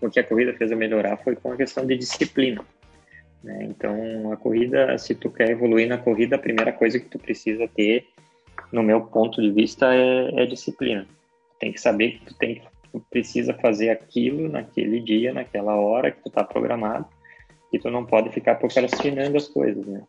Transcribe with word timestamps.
o 0.00 0.10
que 0.10 0.20
a 0.20 0.24
corrida 0.24 0.52
fez 0.54 0.70
eu 0.70 0.76
melhorar 0.76 1.16
foi 1.18 1.36
com 1.36 1.52
a 1.52 1.56
questão 1.56 1.86
de 1.86 1.96
disciplina. 1.96 2.64
Né? 3.42 3.64
Então, 3.64 4.32
a 4.32 4.36
corrida, 4.36 4.96
se 4.98 5.14
tu 5.14 5.30
quer 5.30 5.50
evoluir 5.50 5.88
na 5.88 5.98
corrida, 5.98 6.36
a 6.36 6.38
primeira 6.38 6.72
coisa 6.72 6.98
que 6.98 7.08
tu 7.08 7.18
precisa 7.18 7.68
ter, 7.68 8.06
no 8.72 8.82
meu 8.82 9.02
ponto 9.02 9.40
de 9.40 9.50
vista, 9.50 9.94
é, 9.94 10.42
é 10.42 10.46
disciplina. 10.46 11.06
Tem 11.60 11.72
que 11.72 11.80
saber 11.80 12.18
que 12.18 12.26
tu, 12.26 12.34
tem, 12.34 12.62
tu 12.92 13.02
precisa 13.10 13.54
fazer 13.54 13.90
aquilo 13.90 14.48
naquele 14.48 15.00
dia, 15.00 15.32
naquela 15.32 15.76
hora 15.76 16.10
que 16.10 16.22
tu 16.22 16.28
está 16.28 16.44
programado, 16.44 17.06
e 17.72 17.78
tu 17.78 17.90
não 17.90 18.04
pode 18.04 18.30
ficar 18.30 18.56
procrastinando 18.56 19.36
as 19.36 19.48
coisas, 19.48 19.84
né? 19.86 20.02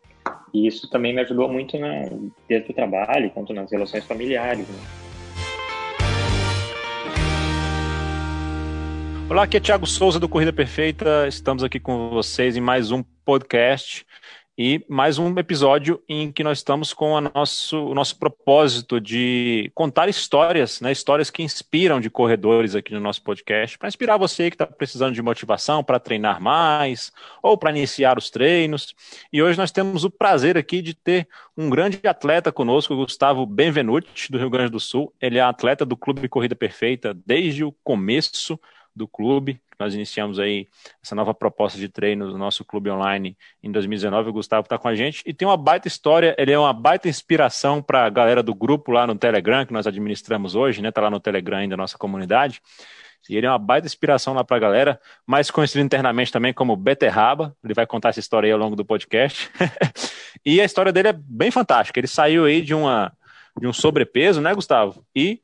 E 0.52 0.66
isso 0.66 0.88
também 0.88 1.14
me 1.14 1.20
ajudou 1.20 1.48
muito 1.48 1.78
na, 1.78 2.04
desde 2.48 2.70
o 2.70 2.74
trabalho, 2.74 3.30
quanto 3.30 3.52
nas 3.52 3.70
relações 3.70 4.04
familiares, 4.04 4.66
né? 4.68 4.97
Olá, 9.30 9.42
aqui 9.42 9.58
é 9.58 9.60
Thiago 9.60 9.86
Souza 9.86 10.18
do 10.18 10.26
Corrida 10.26 10.54
Perfeita. 10.54 11.28
Estamos 11.28 11.62
aqui 11.62 11.78
com 11.78 12.08
vocês 12.08 12.56
em 12.56 12.62
mais 12.62 12.90
um 12.90 13.02
podcast 13.26 14.06
e 14.56 14.82
mais 14.88 15.18
um 15.18 15.38
episódio 15.38 16.02
em 16.08 16.32
que 16.32 16.42
nós 16.42 16.58
estamos 16.58 16.94
com 16.94 17.20
nosso, 17.20 17.90
o 17.90 17.94
nosso 17.94 18.18
propósito 18.18 18.98
de 18.98 19.70
contar 19.74 20.08
histórias, 20.08 20.80
né, 20.80 20.90
histórias 20.90 21.30
que 21.30 21.42
inspiram 21.42 22.00
de 22.00 22.08
corredores 22.08 22.74
aqui 22.74 22.94
no 22.94 23.00
nosso 23.00 23.22
podcast, 23.22 23.76
para 23.76 23.88
inspirar 23.88 24.16
você 24.16 24.48
que 24.48 24.54
está 24.54 24.66
precisando 24.66 25.14
de 25.14 25.20
motivação 25.20 25.84
para 25.84 26.00
treinar 26.00 26.40
mais 26.40 27.12
ou 27.42 27.56
para 27.56 27.70
iniciar 27.70 28.16
os 28.16 28.30
treinos. 28.30 28.94
E 29.30 29.42
hoje 29.42 29.58
nós 29.58 29.70
temos 29.70 30.04
o 30.04 30.10
prazer 30.10 30.56
aqui 30.56 30.80
de 30.80 30.94
ter 30.94 31.28
um 31.54 31.68
grande 31.68 32.00
atleta 32.04 32.50
conosco, 32.50 32.96
Gustavo 32.96 33.44
Benvenuti, 33.44 34.32
do 34.32 34.38
Rio 34.38 34.48
Grande 34.48 34.72
do 34.72 34.80
Sul. 34.80 35.12
Ele 35.20 35.36
é 35.36 35.42
atleta 35.42 35.84
do 35.84 35.98
Clube 35.98 36.26
Corrida 36.30 36.56
Perfeita 36.56 37.14
desde 37.26 37.62
o 37.62 37.72
começo 37.84 38.58
do 38.98 39.08
clube. 39.08 39.60
Nós 39.78 39.94
iniciamos 39.94 40.38
aí 40.38 40.66
essa 41.02 41.14
nova 41.14 41.32
proposta 41.32 41.78
de 41.78 41.88
treino 41.88 42.30
do 42.30 42.36
nosso 42.36 42.64
clube 42.64 42.90
online 42.90 43.36
em 43.62 43.70
2019. 43.70 44.30
O 44.30 44.32
Gustavo 44.32 44.64
está 44.64 44.76
com 44.76 44.88
a 44.88 44.94
gente 44.94 45.22
e 45.24 45.32
tem 45.32 45.46
uma 45.46 45.56
baita 45.56 45.86
história. 45.86 46.34
Ele 46.36 46.52
é 46.52 46.58
uma 46.58 46.72
baita 46.72 47.08
inspiração 47.08 47.80
para 47.80 48.04
a 48.04 48.10
galera 48.10 48.42
do 48.42 48.54
grupo 48.54 48.90
lá 48.90 49.06
no 49.06 49.14
Telegram, 49.14 49.64
que 49.64 49.72
nós 49.72 49.86
administramos 49.86 50.54
hoje, 50.54 50.82
né? 50.82 50.88
Está 50.88 51.00
lá 51.00 51.10
no 51.10 51.20
Telegram 51.20 51.58
ainda, 51.58 51.76
nossa 51.76 51.96
comunidade. 51.96 52.60
E 53.28 53.36
ele 53.36 53.46
é 53.46 53.50
uma 53.50 53.58
baita 53.58 53.86
inspiração 53.86 54.34
lá 54.34 54.42
para 54.42 54.56
a 54.56 54.60
galera, 54.60 55.00
mais 55.26 55.50
conhecido 55.50 55.84
internamente 55.84 56.32
também 56.32 56.52
como 56.52 56.76
Beterraba. 56.76 57.54
Ele 57.62 57.74
vai 57.74 57.86
contar 57.86 58.08
essa 58.10 58.20
história 58.20 58.48
aí 58.48 58.52
ao 58.52 58.58
longo 58.58 58.74
do 58.74 58.84
podcast. 58.84 59.50
e 60.44 60.60
a 60.60 60.64
história 60.64 60.92
dele 60.92 61.08
é 61.08 61.12
bem 61.12 61.50
fantástica. 61.50 62.00
Ele 62.00 62.06
saiu 62.06 62.46
aí 62.46 62.62
de 62.62 62.74
uma 62.74 63.12
de 63.60 63.66
um 63.66 63.72
sobrepeso, 63.72 64.40
né, 64.40 64.54
Gustavo? 64.54 65.04
E 65.14 65.40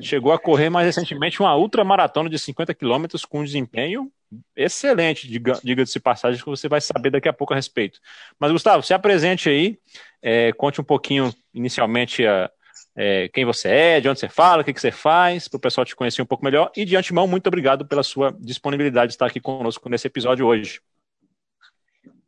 chegou 0.00 0.32
a 0.32 0.38
correr 0.38 0.70
mais 0.70 0.86
recentemente 0.86 1.40
uma 1.40 1.56
ultramaratona 1.56 2.28
de 2.28 2.38
50 2.38 2.74
quilômetros 2.74 3.24
com 3.24 3.40
um 3.40 3.44
desempenho 3.44 4.10
excelente, 4.56 5.28
diga-se 5.62 6.00
passagem, 6.00 6.42
que 6.42 6.48
você 6.48 6.68
vai 6.68 6.80
saber 6.80 7.10
daqui 7.10 7.28
a 7.28 7.32
pouco 7.32 7.52
a 7.52 7.56
respeito. 7.56 8.00
Mas, 8.38 8.50
Gustavo, 8.52 8.82
se 8.82 8.92
apresente 8.92 9.48
aí, 9.48 9.78
é, 10.20 10.52
conte 10.52 10.80
um 10.80 10.84
pouquinho 10.84 11.32
inicialmente 11.54 12.26
a, 12.26 12.50
é, 12.96 13.28
quem 13.28 13.44
você 13.44 13.68
é, 13.68 14.00
de 14.00 14.08
onde 14.08 14.18
você 14.18 14.28
fala, 14.28 14.62
o 14.62 14.64
que, 14.64 14.72
que 14.72 14.80
você 14.80 14.90
faz, 14.90 15.46
para 15.48 15.58
o 15.58 15.60
pessoal 15.60 15.84
te 15.84 15.94
conhecer 15.94 16.22
um 16.22 16.26
pouco 16.26 16.44
melhor. 16.44 16.72
E 16.76 16.84
de 16.84 16.96
antemão, 16.96 17.26
muito 17.26 17.46
obrigado 17.46 17.86
pela 17.86 18.02
sua 18.02 18.34
disponibilidade 18.40 19.10
de 19.10 19.14
estar 19.14 19.26
aqui 19.26 19.40
conosco 19.40 19.88
nesse 19.88 20.06
episódio 20.06 20.46
hoje. 20.46 20.80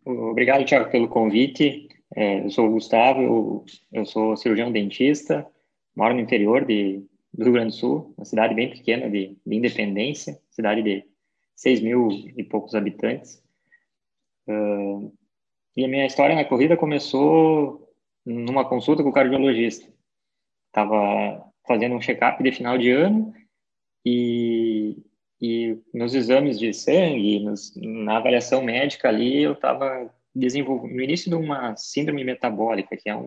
Obrigado, 0.04 0.64
Tiago, 0.64 0.90
pelo 0.90 1.08
convite. 1.08 1.88
É, 2.20 2.44
eu 2.44 2.50
sou 2.50 2.66
o 2.66 2.72
Gustavo, 2.72 3.22
eu, 3.22 3.64
eu, 3.92 4.04
sou 4.04 4.36
cirurgião 4.36 4.72
dentista, 4.72 5.46
moro 5.94 6.14
no 6.14 6.20
interior 6.20 6.64
de, 6.64 7.06
do 7.32 7.44
Rio 7.44 7.52
Grande 7.52 7.68
do 7.68 7.78
Sul, 7.78 8.12
uma 8.18 8.24
cidade 8.24 8.56
bem 8.56 8.68
pequena 8.68 9.08
de, 9.08 9.38
de 9.46 9.56
Independência, 9.56 10.36
cidade 10.50 10.82
de 10.82 11.04
6 11.54 11.80
mil 11.80 12.08
e 12.36 12.42
poucos 12.42 12.74
habitantes. 12.74 13.40
Uh, 14.48 15.16
e 15.76 15.84
a 15.84 15.88
minha 15.88 16.06
história 16.06 16.34
na 16.34 16.44
corrida 16.44 16.76
começou 16.76 17.88
numa 18.26 18.68
consulta 18.68 19.04
com 19.04 19.10
o 19.10 19.12
cardiologista. 19.12 19.88
Estava 20.66 21.48
fazendo 21.68 21.94
um 21.94 22.00
check-up 22.00 22.42
de 22.42 22.50
final 22.50 22.76
de 22.76 22.90
ano 22.90 23.32
e, 24.04 24.96
e 25.40 25.78
nos 25.94 26.16
exames 26.16 26.58
de 26.58 26.72
sangue, 26.72 27.38
nos, 27.44 27.72
na 27.76 28.16
avaliação 28.16 28.60
médica 28.60 29.08
ali, 29.08 29.40
eu 29.40 29.52
estava 29.52 30.12
desenvolve 30.38 30.92
no 30.92 31.02
início 31.02 31.30
de 31.30 31.36
uma 31.36 31.76
síndrome 31.76 32.24
metabólica, 32.24 32.96
que 32.96 33.08
é 33.08 33.16
um 33.16 33.26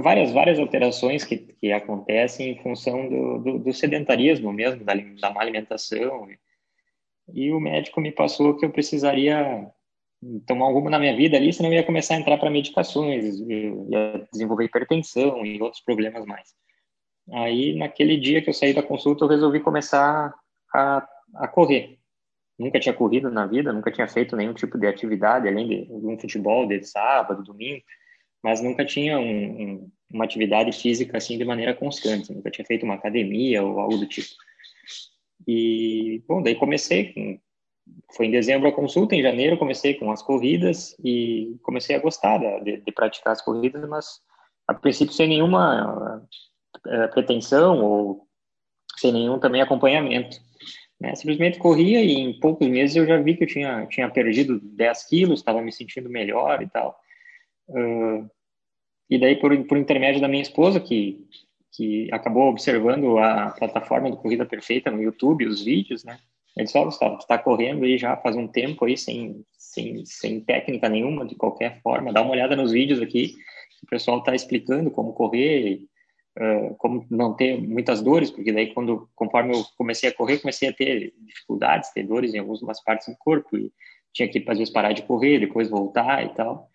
várias 0.00 0.30
várias 0.32 0.58
alterações 0.58 1.24
que, 1.24 1.36
que 1.36 1.72
acontecem 1.72 2.50
em 2.50 2.62
função 2.62 3.08
do, 3.08 3.38
do, 3.38 3.58
do 3.58 3.72
sedentarismo 3.72 4.52
mesmo, 4.52 4.84
da, 4.84 4.94
da 4.94 5.30
má 5.30 5.40
alimentação. 5.40 6.28
E 7.34 7.50
o 7.52 7.60
médico 7.60 8.00
me 8.00 8.12
passou 8.12 8.56
que 8.56 8.64
eu 8.64 8.70
precisaria 8.70 9.68
tomar 10.46 10.68
um 10.68 10.72
rumo 10.72 10.88
na 10.88 10.98
minha 10.98 11.16
vida 11.16 11.36
ali, 11.36 11.52
senão 11.52 11.70
eu 11.70 11.76
ia 11.76 11.84
começar 11.84 12.14
a 12.14 12.18
entrar 12.18 12.38
para 12.38 12.50
medicações, 12.50 13.40
ia 13.40 14.26
desenvolver 14.32 14.64
hipertensão 14.64 15.44
e 15.44 15.60
outros 15.60 15.82
problemas 15.82 16.24
mais. 16.24 16.54
Aí, 17.32 17.74
naquele 17.76 18.16
dia 18.16 18.42
que 18.42 18.50
eu 18.50 18.54
saí 18.54 18.72
da 18.72 18.82
consulta, 18.82 19.24
eu 19.24 19.28
resolvi 19.28 19.60
começar 19.60 20.34
a, 20.74 21.06
a 21.34 21.48
correr 21.48 21.98
nunca 22.58 22.78
tinha 22.78 22.94
corrido 22.94 23.30
na 23.30 23.46
vida, 23.46 23.72
nunca 23.72 23.90
tinha 23.90 24.06
feito 24.08 24.36
nenhum 24.36 24.54
tipo 24.54 24.78
de 24.78 24.86
atividade, 24.86 25.48
além 25.48 25.68
de 25.68 25.88
um 25.90 26.18
futebol 26.18 26.66
de 26.66 26.82
sábado, 26.84 27.42
domingo, 27.42 27.82
mas 28.42 28.60
nunca 28.60 28.84
tinha 28.84 29.18
um, 29.18 29.62
um, 29.62 29.90
uma 30.12 30.24
atividade 30.24 30.72
física 30.72 31.16
assim 31.16 31.38
de 31.38 31.44
maneira 31.44 31.74
constante, 31.74 32.32
nunca 32.32 32.50
tinha 32.50 32.64
feito 32.64 32.84
uma 32.84 32.94
academia 32.94 33.62
ou 33.62 33.78
algo 33.78 33.96
do 33.96 34.06
tipo. 34.06 34.34
E, 35.46 36.22
bom, 36.28 36.42
daí 36.42 36.54
comecei, 36.54 37.12
com, 37.12 37.40
foi 38.14 38.26
em 38.26 38.30
dezembro 38.30 38.68
a 38.68 38.72
consulta, 38.72 39.14
em 39.14 39.22
janeiro 39.22 39.58
comecei 39.58 39.94
com 39.94 40.10
as 40.10 40.22
corridas 40.22 40.96
e 41.04 41.56
comecei 41.62 41.96
a 41.96 42.00
gostar 42.00 42.38
de, 42.62 42.78
de 42.78 42.92
praticar 42.92 43.32
as 43.32 43.42
corridas, 43.42 43.88
mas 43.88 44.20
a 44.68 44.74
princípio 44.74 45.14
sem 45.14 45.28
nenhuma 45.28 46.24
uh, 46.86 47.08
pretensão 47.12 47.82
ou 47.82 48.28
sem 48.98 49.12
nenhum 49.12 49.38
também 49.38 49.60
acompanhamento. 49.60 50.36
Né? 51.02 51.16
Simplesmente 51.16 51.58
corria 51.58 52.00
e 52.00 52.12
em 52.12 52.38
poucos 52.38 52.68
meses 52.68 52.94
eu 52.94 53.04
já 53.04 53.20
vi 53.20 53.36
que 53.36 53.42
eu 53.42 53.48
tinha, 53.48 53.84
tinha 53.86 54.08
perdido 54.08 54.60
10 54.60 55.08
quilos, 55.08 55.40
estava 55.40 55.60
me 55.60 55.72
sentindo 55.72 56.08
melhor 56.08 56.62
e 56.62 56.68
tal. 56.68 56.96
Uh, 57.68 58.30
e 59.10 59.18
daí, 59.18 59.34
por, 59.34 59.52
por 59.64 59.76
intermédio 59.76 60.20
da 60.20 60.28
minha 60.28 60.42
esposa, 60.42 60.78
que, 60.78 61.26
que 61.72 62.08
acabou 62.12 62.48
observando 62.48 63.18
a 63.18 63.50
plataforma 63.50 64.08
do 64.08 64.16
Corrida 64.16 64.46
Perfeita 64.46 64.92
no 64.92 65.02
YouTube, 65.02 65.44
os 65.44 65.64
vídeos, 65.64 66.04
né? 66.04 66.20
Ele 66.56 66.66
disse, 66.66 66.78
ó, 66.78 66.82
oh, 66.82 66.84
Gustavo, 66.84 67.18
tu 67.18 67.26
tá 67.26 67.36
correndo 67.36 67.84
aí 67.84 67.98
já 67.98 68.16
faz 68.16 68.36
um 68.36 68.46
tempo 68.46 68.84
aí, 68.84 68.96
sem, 68.96 69.44
sem, 69.58 70.04
sem 70.04 70.40
técnica 70.40 70.88
nenhuma, 70.88 71.26
de 71.26 71.34
qualquer 71.34 71.80
forma, 71.82 72.12
dá 72.12 72.22
uma 72.22 72.30
olhada 72.30 72.54
nos 72.54 72.70
vídeos 72.70 73.00
aqui, 73.00 73.34
o 73.82 73.86
pessoal 73.86 74.22
tá 74.22 74.36
explicando 74.36 74.88
como 74.88 75.14
correr, 75.14 75.80
como 76.78 77.06
não 77.10 77.34
ter 77.34 77.60
muitas 77.60 78.00
dores, 78.00 78.30
porque 78.30 78.52
daí 78.52 78.72
quando 78.72 79.08
conforme 79.14 79.54
eu 79.54 79.64
comecei 79.76 80.08
a 80.08 80.14
correr, 80.14 80.38
comecei 80.38 80.68
a 80.68 80.72
ter 80.72 81.12
dificuldades, 81.18 81.92
ter 81.92 82.04
dores 82.04 82.32
em 82.34 82.38
algumas 82.38 82.82
partes 82.82 83.08
do 83.08 83.16
corpo 83.18 83.56
e 83.56 83.70
tinha 84.12 84.28
que 84.28 84.42
às 84.48 84.58
vezes 84.58 84.72
parar 84.72 84.92
de 84.92 85.02
correr, 85.02 85.40
depois 85.40 85.68
voltar 85.68 86.24
e 86.24 86.34
tal. 86.34 86.68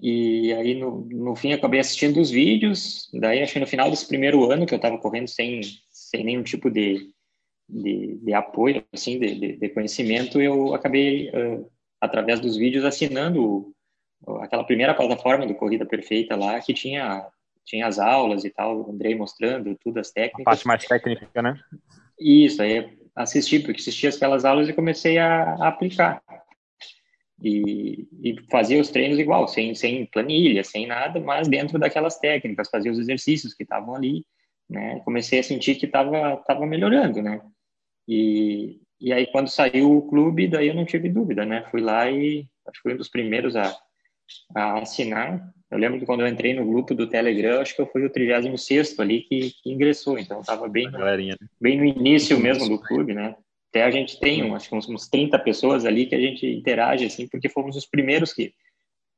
E 0.00 0.52
aí 0.54 0.74
no, 0.74 1.06
no 1.10 1.34
fim 1.36 1.52
acabei 1.52 1.80
assistindo 1.80 2.20
os 2.20 2.30
vídeos, 2.30 3.10
daí 3.14 3.42
acho 3.42 3.54
que 3.54 3.60
no 3.60 3.66
final 3.66 3.90
desse 3.90 4.06
primeiro 4.06 4.50
ano 4.50 4.66
que 4.66 4.74
eu 4.74 4.76
estava 4.76 4.98
correndo 4.98 5.28
sem 5.28 5.60
sem 5.90 6.24
nenhum 6.24 6.42
tipo 6.42 6.70
de 6.70 7.14
de, 7.68 8.18
de 8.18 8.32
apoio, 8.32 8.84
assim, 8.92 9.18
de, 9.18 9.34
de, 9.34 9.56
de, 9.56 9.68
conhecimento, 9.70 10.40
eu 10.40 10.74
acabei, 10.74 11.30
uh, 11.30 11.68
através 12.00 12.40
dos 12.40 12.56
vídeos, 12.56 12.84
assinando 12.84 13.74
aquela 14.40 14.64
primeira 14.64 14.94
plataforma 14.94 15.46
do 15.46 15.54
Corrida 15.54 15.84
Perfeita 15.84 16.36
lá, 16.36 16.60
que 16.60 16.72
tinha 16.72 17.26
tinha 17.66 17.86
as 17.86 17.98
aulas 17.98 18.44
e 18.44 18.50
tal, 18.50 18.80
o 18.80 18.90
Andrei 18.90 19.14
mostrando 19.14 19.76
tudo, 19.82 19.98
as 19.98 20.10
técnicas. 20.10 20.42
A 20.42 20.44
parte 20.44 20.66
mais 20.66 20.84
técnica, 20.84 21.42
né? 21.42 21.58
Isso, 22.18 22.62
aí 22.62 22.96
assisti, 23.14 23.58
porque 23.58 23.80
assisti 23.80 24.06
aquelas 24.06 24.44
aulas 24.44 24.68
e 24.68 24.72
comecei 24.72 25.18
a, 25.18 25.54
a 25.54 25.68
aplicar. 25.68 26.22
E, 27.42 28.08
e, 28.22 28.36
fazia 28.50 28.80
os 28.80 28.88
treinos 28.88 29.18
igual, 29.18 29.46
sem, 29.46 29.74
sem 29.74 30.06
planilha, 30.06 30.64
sem 30.64 30.86
nada, 30.86 31.20
mas 31.20 31.48
dentro 31.48 31.78
daquelas 31.78 32.18
técnicas, 32.18 32.70
fazia 32.70 32.90
os 32.90 32.98
exercícios 32.98 33.52
que 33.52 33.62
estavam 33.62 33.94
ali, 33.94 34.24
né? 34.70 35.00
Comecei 35.04 35.40
a 35.40 35.42
sentir 35.42 35.74
que 35.74 35.86
estava 35.86 36.36
tava 36.46 36.64
melhorando, 36.64 37.20
né? 37.20 37.40
E, 38.08 38.80
e 39.00 39.12
aí 39.12 39.26
quando 39.26 39.48
saiu 39.48 39.98
o 39.98 40.08
clube, 40.08 40.48
daí 40.48 40.68
eu 40.68 40.74
não 40.74 40.86
tive 40.86 41.08
dúvida, 41.08 41.44
né? 41.44 41.66
Fui 41.70 41.80
lá 41.80 42.10
e 42.10 42.46
acho 42.66 42.78
que 42.78 42.82
fui 42.82 42.94
um 42.94 42.96
dos 42.96 43.08
primeiros 43.08 43.54
a, 43.54 43.76
a 44.54 44.78
assinar 44.80 45.52
eu 45.70 45.78
lembro 45.78 45.98
que 45.98 46.06
quando 46.06 46.20
eu 46.20 46.28
entrei 46.28 46.54
no 46.54 46.64
grupo 46.64 46.94
do 46.94 47.08
Telegram, 47.08 47.60
acho 47.60 47.74
que 47.74 47.82
eu 47.82 47.86
fui 47.86 48.04
o 48.04 48.10
36 48.10 48.98
ali 49.00 49.22
que, 49.22 49.52
que 49.62 49.70
ingressou, 49.70 50.18
então 50.18 50.40
estava 50.40 50.68
bem, 50.68 50.88
né? 50.90 51.34
bem 51.60 51.76
no 51.76 51.84
início 51.84 52.38
mesmo 52.38 52.68
do 52.68 52.78
clube, 52.78 53.14
né? 53.14 53.34
Até 53.70 53.82
a 53.82 53.90
gente 53.90 54.18
tem 54.20 54.44
um, 54.44 54.54
acho 54.54 54.68
que 54.68 54.74
uns, 54.74 54.88
uns 54.88 55.08
30 55.08 55.38
pessoas 55.40 55.84
ali 55.84 56.06
que 56.06 56.14
a 56.14 56.20
gente 56.20 56.46
interage, 56.46 57.04
assim, 57.04 57.26
porque 57.28 57.48
fomos 57.48 57.76
os 57.76 57.84
primeiros 57.84 58.32
que, 58.32 58.54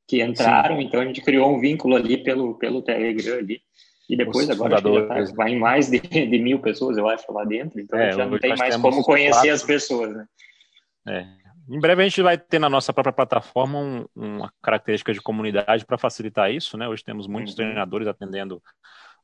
que 0.07 0.23
entraram, 0.23 0.79
Sim. 0.79 0.87
então 0.87 1.01
a 1.01 1.05
gente 1.05 1.21
criou 1.21 1.55
um 1.55 1.61
vínculo 1.61 1.95
ali 1.95 2.17
pelo, 2.17 2.55
pelo 2.55 2.83
Telegram 2.83 3.39
ali. 3.39 3.61
E 4.09 4.17
depois, 4.17 4.49
os 4.49 4.51
agora, 4.51 4.81
já 4.81 5.07
tá, 5.07 5.35
vai 5.37 5.51
em 5.53 5.59
mais 5.59 5.91
de, 5.91 6.01
de, 6.01 6.39
mil 6.39 6.61
pessoas, 6.61 6.97
eu 6.97 7.07
acho, 7.07 7.31
lá 7.31 7.45
dentro, 7.45 7.79
então 7.79 7.99
é, 7.99 8.13
já 8.13 8.25
não 8.25 8.39
tem 8.39 8.57
mais 8.57 8.75
como 8.79 9.03
conhecer 9.03 9.51
as 9.51 9.63
pessoas, 9.63 10.17
né? 10.17 10.27
É. 11.07 11.27
Em 11.69 11.79
breve 11.79 12.03
a 12.03 12.09
gente 12.09 12.23
vai 12.23 12.39
ter 12.39 12.59
na 12.59 12.71
nossa 12.71 12.95
própria 12.95 13.13
plataforma 13.13 13.79
um, 13.79 14.07
uma 14.17 14.51
característica 14.63 15.13
de 15.13 15.21
comunidade 15.21 15.85
para 15.85 15.99
facilitar 15.99 16.51
isso, 16.51 16.79
né? 16.79 16.89
Hoje 16.89 17.05
temos 17.05 17.27
muitos 17.27 17.53
uhum. 17.53 17.59
treinadores 17.59 18.09
atendendo 18.09 18.63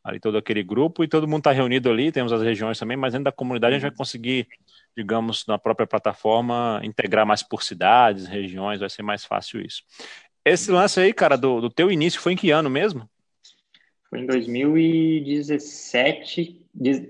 ali 0.04 0.20
todo 0.20 0.36
aquele 0.36 0.62
grupo 0.62 1.02
e 1.02 1.08
todo 1.08 1.26
mundo 1.26 1.38
está 1.38 1.52
reunido 1.52 1.90
ali, 1.90 2.12
temos 2.12 2.30
as 2.30 2.42
regiões 2.42 2.78
também, 2.78 2.98
mas 2.98 3.14
dentro 3.14 3.24
da 3.24 3.32
comunidade 3.32 3.72
a 3.72 3.78
gente 3.78 3.82
vai 3.82 3.92
uhum. 3.92 3.96
conseguir, 3.96 4.46
digamos, 4.94 5.46
na 5.48 5.58
própria 5.58 5.86
plataforma, 5.86 6.82
integrar 6.84 7.24
mais 7.24 7.42
por 7.42 7.62
cidades, 7.62 8.26
regiões, 8.26 8.80
vai 8.80 8.90
ser 8.90 9.02
mais 9.02 9.24
fácil 9.24 9.64
isso. 9.64 9.82
Esse 10.44 10.70
lance 10.70 11.00
aí, 11.00 11.14
cara, 11.14 11.38
do, 11.38 11.62
do 11.62 11.70
teu 11.70 11.90
início 11.90 12.20
foi 12.20 12.34
em 12.34 12.36
que 12.36 12.50
ano 12.50 12.68
mesmo? 12.68 13.08
Foi 14.10 14.20
em 14.20 14.26
2017, 14.26 16.60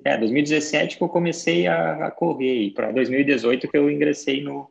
é, 0.04 0.16
2017 0.16 0.96
que 0.96 1.02
eu 1.02 1.08
comecei 1.08 1.66
a, 1.66 2.06
a 2.06 2.10
correr, 2.12 2.66
e 2.66 2.70
para 2.70 2.92
2018 2.92 3.66
que 3.66 3.76
eu 3.76 3.90
ingressei 3.90 4.40
no, 4.40 4.70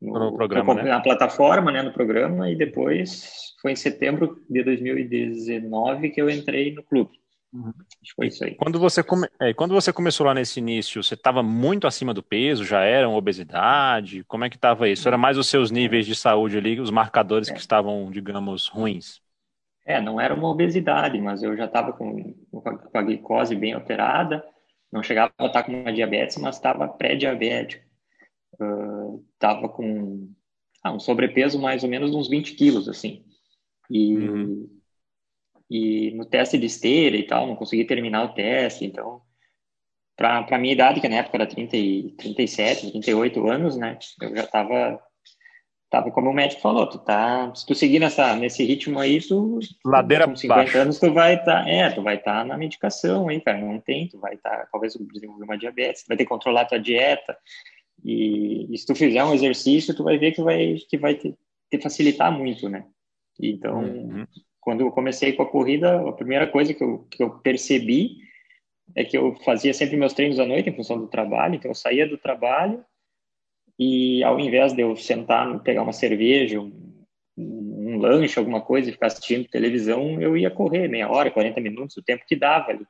no, 0.00 0.18
no 0.18 0.34
programa, 0.34 0.74
né? 0.74 0.82
na 0.82 1.00
plataforma, 1.00 1.72
né, 1.72 1.82
no 1.82 1.92
programa, 1.92 2.50
e 2.50 2.56
depois 2.56 3.54
foi 3.60 3.72
em 3.72 3.76
setembro 3.76 4.42
de 4.48 4.62
2019 4.62 6.10
que 6.10 6.20
eu 6.20 6.28
entrei 6.28 6.74
no 6.74 6.82
clube. 6.82 7.12
Uhum. 7.54 7.72
Foi 8.16 8.26
isso 8.26 8.44
aí. 8.44 8.56
Quando 8.56 8.80
você, 8.80 9.02
come... 9.02 9.28
é, 9.40 9.54
quando 9.54 9.72
você 9.72 9.92
começou 9.92 10.26
lá 10.26 10.34
nesse 10.34 10.58
início, 10.58 11.02
você 11.02 11.14
estava 11.14 11.40
muito 11.40 11.86
acima 11.86 12.12
do 12.12 12.22
peso? 12.22 12.64
Já 12.64 12.82
era 12.82 13.08
uma 13.08 13.16
obesidade? 13.16 14.24
Como 14.24 14.44
é 14.44 14.50
que 14.50 14.56
estava 14.56 14.88
isso? 14.88 15.06
Era 15.06 15.16
mais 15.16 15.38
os 15.38 15.48
seus 15.48 15.70
níveis 15.70 16.04
de 16.04 16.16
saúde 16.16 16.58
ali, 16.58 16.80
os 16.80 16.90
marcadores 16.90 17.48
é. 17.48 17.52
que 17.52 17.60
estavam, 17.60 18.10
digamos, 18.10 18.66
ruins? 18.66 19.22
É, 19.86 20.00
não 20.00 20.20
era 20.20 20.34
uma 20.34 20.48
obesidade, 20.48 21.20
mas 21.20 21.42
eu 21.42 21.56
já 21.56 21.66
estava 21.66 21.92
com, 21.92 22.34
com 22.50 22.98
a 22.98 23.02
glicose 23.02 23.54
bem 23.54 23.74
alterada, 23.74 24.44
não 24.90 25.02
chegava 25.02 25.32
a 25.38 25.46
estar 25.46 25.62
com 25.62 25.72
uma 25.72 25.92
diabetes, 25.92 26.36
mas 26.38 26.56
estava 26.56 26.88
pré-diabético. 26.88 27.83
Estava 29.34 29.66
uh, 29.66 29.70
com 29.70 30.30
ah, 30.82 30.92
um 30.92 31.00
sobrepeso 31.00 31.58
mais 31.58 31.82
ou 31.82 31.88
menos 31.88 32.14
uns 32.14 32.28
20 32.28 32.54
quilos, 32.54 32.88
assim. 32.88 33.24
E 33.90 34.16
uhum 34.16 34.74
e 35.70 36.12
no 36.12 36.24
teste 36.24 36.58
de 36.58 36.66
esteira 36.66 37.16
e 37.16 37.26
tal, 37.26 37.46
não 37.46 37.56
consegui 37.56 37.84
terminar 37.84 38.24
o 38.24 38.34
teste, 38.34 38.84
então 38.84 39.22
para 40.16 40.46
a 40.48 40.58
minha 40.58 40.72
idade, 40.72 41.00
que 41.00 41.08
na 41.08 41.16
época 41.16 41.36
era 41.38 41.46
30 41.46 41.76
e, 41.76 42.12
37, 42.12 42.92
38 42.92 43.50
anos, 43.50 43.76
né, 43.76 43.98
eu 44.22 44.36
já 44.36 44.44
estava 44.44 45.00
tava 45.90 46.10
como 46.10 46.30
o 46.30 46.32
médico 46.32 46.60
falou, 46.60 46.88
tu 46.88 46.98
tá, 46.98 47.52
se 47.54 47.64
tu 47.64 47.74
seguir 47.74 48.00
nessa, 48.00 48.34
nesse 48.34 48.64
ritmo 48.64 48.98
aí, 48.98 49.20
tu 49.20 49.60
ladeira 49.84 50.26
com 50.26 50.34
50 50.34 50.62
baixo. 50.62 50.78
anos 50.78 50.98
tu 50.98 51.12
vai 51.12 51.34
estar, 51.34 51.64
tá, 51.64 51.68
é, 51.68 51.88
tu 51.90 52.02
vai 52.02 52.16
estar 52.16 52.38
tá 52.38 52.44
na 52.44 52.56
medicação 52.56 53.28
aí, 53.28 53.40
cara, 53.40 53.58
não 53.58 53.80
tem, 53.80 54.08
tu 54.08 54.18
vai 54.18 54.34
estar, 54.34 54.50
tá, 54.50 54.68
talvez 54.72 54.94
desenvolver 55.12 55.44
uma 55.44 55.58
diabetes, 55.58 56.04
vai 56.08 56.16
ter 56.16 56.24
que 56.24 56.28
controlar 56.28 56.64
tua 56.64 56.80
dieta, 56.80 57.36
e, 58.02 58.74
e, 58.74 58.78
se 58.78 58.86
tu 58.86 58.94
fizer 58.94 59.22
um 59.24 59.34
exercício, 59.34 59.94
tu 59.94 60.04
vai 60.04 60.18
ver 60.18 60.32
que 60.32 60.42
vai 60.42 60.76
que 60.88 60.96
vai 60.96 61.14
te, 61.14 61.34
te 61.70 61.78
facilitar 61.80 62.36
muito, 62.36 62.68
né? 62.68 62.86
Então, 63.40 63.82
uhum 63.82 64.26
quando 64.64 64.80
eu 64.80 64.90
comecei 64.90 65.34
com 65.34 65.42
a 65.42 65.50
corrida, 65.50 66.08
a 66.08 66.12
primeira 66.12 66.46
coisa 66.46 66.72
que 66.72 66.82
eu, 66.82 67.06
que 67.10 67.22
eu 67.22 67.30
percebi 67.40 68.16
é 68.94 69.04
que 69.04 69.16
eu 69.16 69.36
fazia 69.44 69.74
sempre 69.74 69.96
meus 69.96 70.14
treinos 70.14 70.38
à 70.38 70.46
noite 70.46 70.70
em 70.70 70.74
função 70.74 70.98
do 70.98 71.06
trabalho, 71.06 71.54
então 71.54 71.70
eu 71.70 71.74
saía 71.74 72.08
do 72.08 72.16
trabalho 72.16 72.82
e 73.78 74.24
ao 74.24 74.40
invés 74.40 74.72
de 74.72 74.80
eu 74.80 74.96
sentar, 74.96 75.60
pegar 75.60 75.82
uma 75.82 75.92
cerveja, 75.92 76.60
um, 76.60 77.04
um 77.36 77.98
lanche, 77.98 78.38
alguma 78.38 78.62
coisa 78.62 78.88
e 78.88 78.92
ficar 78.92 79.08
assistindo 79.08 79.48
televisão, 79.48 80.20
eu 80.20 80.34
ia 80.34 80.50
correr 80.50 80.88
meia 80.88 81.10
hora, 81.10 81.30
40 81.30 81.60
minutos, 81.60 81.96
o 81.98 82.02
tempo 82.02 82.24
que 82.26 82.36
dava 82.36 82.70
ali. 82.70 82.86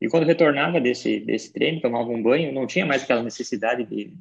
E 0.00 0.08
quando 0.08 0.24
retornava 0.24 0.80
desse, 0.80 1.20
desse 1.20 1.52
treino, 1.52 1.80
tomava 1.80 2.08
um 2.08 2.22
banho, 2.22 2.52
não 2.52 2.66
tinha 2.66 2.86
mais 2.86 3.02
aquela 3.02 3.22
necessidade 3.22 3.84
de, 3.84 4.16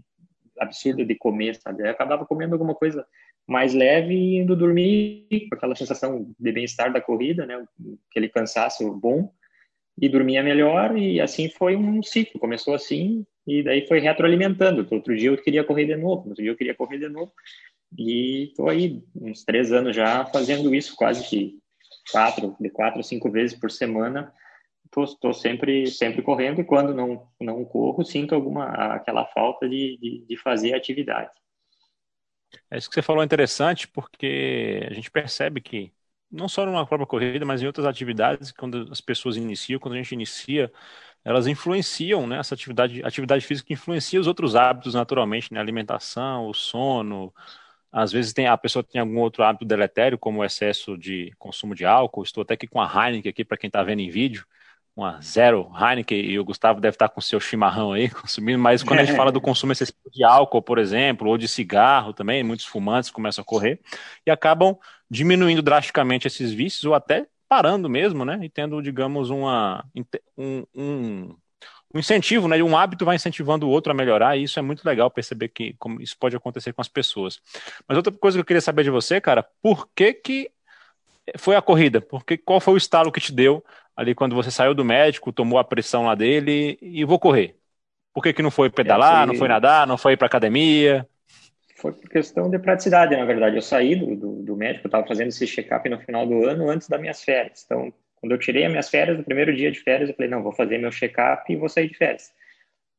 absurda 0.59 1.05
de 1.05 1.15
comer, 1.15 1.55
sabe? 1.55 1.83
Eu 1.83 1.89
acabava 1.89 2.25
comendo 2.25 2.53
alguma 2.53 2.75
coisa 2.75 3.05
mais 3.47 3.73
leve 3.73 4.13
e 4.13 4.37
indo 4.37 4.55
dormir 4.55 5.27
com 5.49 5.55
aquela 5.55 5.75
sensação 5.75 6.29
de 6.37 6.51
bem-estar 6.51 6.91
da 6.91 7.01
corrida, 7.01 7.45
né? 7.45 7.65
Aquele 8.09 8.29
cansaço 8.29 8.91
bom 8.93 9.31
e 9.99 10.07
dormia 10.09 10.43
melhor 10.43 10.97
e 10.97 11.19
assim 11.19 11.49
foi 11.49 11.75
um 11.75 12.03
ciclo. 12.03 12.39
Começou 12.39 12.73
assim 12.73 13.25
e 13.47 13.63
daí 13.63 13.87
foi 13.87 13.99
retroalimentando. 13.99 14.85
Outro 14.91 15.15
dia 15.15 15.29
eu 15.29 15.37
queria 15.37 15.63
correr 15.63 15.85
de 15.85 15.95
novo, 15.95 16.29
outro 16.29 16.43
dia 16.43 16.51
eu 16.51 16.57
queria 16.57 16.75
correr 16.75 16.99
de 16.99 17.09
novo 17.09 17.31
e 17.97 18.49
estou 18.49 18.69
aí 18.69 19.01
uns 19.15 19.43
três 19.43 19.71
anos 19.71 19.95
já 19.95 20.25
fazendo 20.25 20.75
isso, 20.75 20.95
quase 20.95 21.27
que 21.27 21.57
quatro, 22.11 22.55
de 22.59 22.69
quatro 22.69 22.99
a 22.99 23.03
cinco 23.03 23.31
vezes 23.31 23.57
por 23.57 23.71
semana. 23.71 24.33
Estou 24.95 25.33
sempre 25.33 25.87
sempre 25.87 26.21
correndo 26.21 26.61
e 26.61 26.63
quando 26.63 26.93
não 26.93 27.27
não 27.39 27.63
corro 27.65 28.03
sinto 28.03 28.33
alguma 28.33 28.65
aquela 28.95 29.25
falta 29.27 29.67
de, 29.67 29.97
de, 30.01 30.25
de 30.27 30.37
fazer 30.37 30.73
atividade. 30.73 31.31
É 32.71 32.77
isso 32.77 32.89
que 32.89 32.95
você 32.95 33.01
falou 33.01 33.21
é 33.21 33.25
interessante, 33.25 33.87
porque 33.87 34.85
a 34.89 34.93
gente 34.93 35.11
percebe 35.11 35.61
que, 35.61 35.93
não 36.31 36.47
só 36.47 36.65
numa 36.65 36.85
própria 36.85 37.07
corrida, 37.07 37.45
mas 37.45 37.61
em 37.61 37.67
outras 37.67 37.85
atividades, 37.85 38.51
quando 38.51 38.87
as 38.91 39.01
pessoas 39.01 39.37
iniciam, 39.37 39.79
quando 39.79 39.95
a 39.95 39.97
gente 39.97 40.13
inicia, 40.13 40.71
elas 41.23 41.47
influenciam, 41.47 42.25
né? 42.27 42.39
Essa 42.39 42.55
atividade, 42.55 43.03
atividade 43.03 43.45
física 43.45 43.73
influencia 43.73 44.19
os 44.19 44.27
outros 44.27 44.55
hábitos 44.55 44.93
naturalmente, 44.93 45.53
né? 45.53 45.59
A 45.59 45.63
alimentação, 45.63 46.47
o 46.47 46.53
sono. 46.53 47.33
Às 47.91 48.11
vezes 48.11 48.33
tem, 48.33 48.47
a 48.47 48.57
pessoa 48.57 48.83
tem 48.83 49.01
algum 49.01 49.19
outro 49.19 49.43
hábito 49.43 49.65
deletério, 49.65 50.17
como 50.17 50.39
o 50.39 50.45
excesso 50.45 50.97
de 50.97 51.33
consumo 51.37 51.75
de 51.75 51.85
álcool. 51.85 52.23
Estou 52.23 52.43
até 52.43 52.53
aqui 52.53 52.67
com 52.67 52.81
a 52.81 52.85
Heineken 52.85 53.29
aqui, 53.29 53.45
para 53.45 53.57
quem 53.57 53.67
está 53.67 53.83
vendo 53.83 54.01
em 54.01 54.09
vídeo 54.09 54.45
uma 54.97 55.21
zero 55.21 55.71
Heineken 55.79 56.25
e 56.25 56.39
o 56.39 56.43
Gustavo 56.43 56.81
deve 56.81 56.95
estar 56.95 57.07
com 57.07 57.21
seu 57.21 57.39
chimarrão 57.39 57.93
aí 57.93 58.09
consumindo, 58.09 58.57
mas 58.57 58.81
quando 58.81 58.99
a 58.99 59.05
gente 59.05 59.15
fala 59.15 59.31
do 59.31 59.39
consumo 59.39 59.71
excessivo 59.71 60.09
de 60.11 60.23
álcool, 60.23 60.61
por 60.63 60.79
exemplo, 60.79 61.29
ou 61.29 61.37
de 61.37 61.47
cigarro 61.47 62.13
também, 62.13 62.43
muitos 62.43 62.65
fumantes 62.65 63.11
começam 63.11 63.43
a 63.43 63.45
correr 63.45 63.79
e 64.25 64.31
acabam 64.31 64.75
diminuindo 65.09 65.61
drasticamente 65.61 66.25
esses 66.25 66.51
vícios 66.51 66.83
ou 66.83 66.95
até 66.95 67.27
parando 67.47 67.87
mesmo, 67.87 68.25
né? 68.25 68.39
E 68.41 68.49
tendo, 68.49 68.81
digamos, 68.81 69.29
uma, 69.29 69.85
um, 70.35 70.63
um, 70.75 71.35
um 71.93 71.99
incentivo, 71.99 72.47
né? 72.47 72.61
Um 72.61 72.75
hábito 72.75 73.05
vai 73.05 73.15
incentivando 73.15 73.67
o 73.67 73.69
outro 73.69 73.91
a 73.91 73.95
melhorar 73.95 74.35
e 74.35 74.43
isso 74.43 74.57
é 74.57 74.63
muito 74.63 74.83
legal 74.83 75.11
perceber 75.11 75.49
que 75.49 75.75
como 75.77 76.01
isso 76.01 76.17
pode 76.19 76.35
acontecer 76.35 76.73
com 76.73 76.81
as 76.81 76.87
pessoas. 76.87 77.39
Mas 77.87 77.97
outra 77.97 78.11
coisa 78.11 78.35
que 78.35 78.41
eu 78.41 78.45
queria 78.45 78.61
saber 78.61 78.83
de 78.83 78.89
você, 78.89 79.21
cara, 79.21 79.47
por 79.61 79.87
que 79.95 80.11
que 80.11 80.51
foi 81.37 81.55
a 81.55 81.61
corrida? 81.61 82.01
Porque 82.01 82.35
qual 82.35 82.59
foi 82.59 82.73
o 82.73 82.77
estalo 82.77 83.11
que 83.11 83.21
te 83.21 83.31
deu 83.31 83.63
ali 83.97 84.13
quando 84.13 84.35
você 84.35 84.51
saiu 84.51 84.75
do 84.75 84.85
médico, 84.85 85.33
tomou 85.33 85.57
a 85.57 85.63
pressão 85.63 86.05
lá 86.05 86.13
dele 86.13 86.77
e 86.79 87.03
vou 87.03 87.17
correr? 87.17 87.55
Por 88.13 88.21
que, 88.21 88.31
que 88.31 88.43
não 88.43 88.51
foi 88.51 88.69
pedalar, 88.69 89.25
não 89.25 89.33
foi 89.33 89.47
nadar, 89.47 89.87
não 89.87 89.97
foi 89.97 90.13
ir 90.13 90.17
para 90.17 90.27
academia? 90.27 91.07
Foi 91.75 91.91
por 91.91 92.09
questão 92.09 92.49
de 92.49 92.57
praticidade, 92.57 93.15
na 93.15 93.25
verdade. 93.25 93.55
Eu 93.55 93.61
saí 93.61 93.95
do, 93.95 94.15
do, 94.15 94.43
do 94.43 94.55
médico, 94.55 94.85
eu 94.85 94.89
estava 94.89 95.05
fazendo 95.05 95.29
esse 95.29 95.45
check-up 95.45 95.87
no 95.89 95.99
final 95.99 96.25
do 96.25 96.45
ano, 96.45 96.69
antes 96.69 96.87
das 96.87 96.99
minhas 97.01 97.23
férias. 97.23 97.63
Então, 97.65 97.91
quando 98.15 98.31
eu 98.31 98.37
tirei 98.39 98.65
as 98.65 98.71
minhas 98.71 98.89
férias, 98.89 99.17
no 99.17 99.23
primeiro 99.23 99.55
dia 99.55 99.71
de 99.71 99.79
férias, 99.79 100.09
eu 100.09 100.15
falei, 100.15 100.29
não, 100.29 100.41
vou 100.41 100.51
fazer 100.51 100.77
meu 100.77 100.91
check-up 100.91 101.51
e 101.51 101.55
vou 101.55 101.69
sair 101.69 101.89
de 101.89 101.97
férias. 101.97 102.31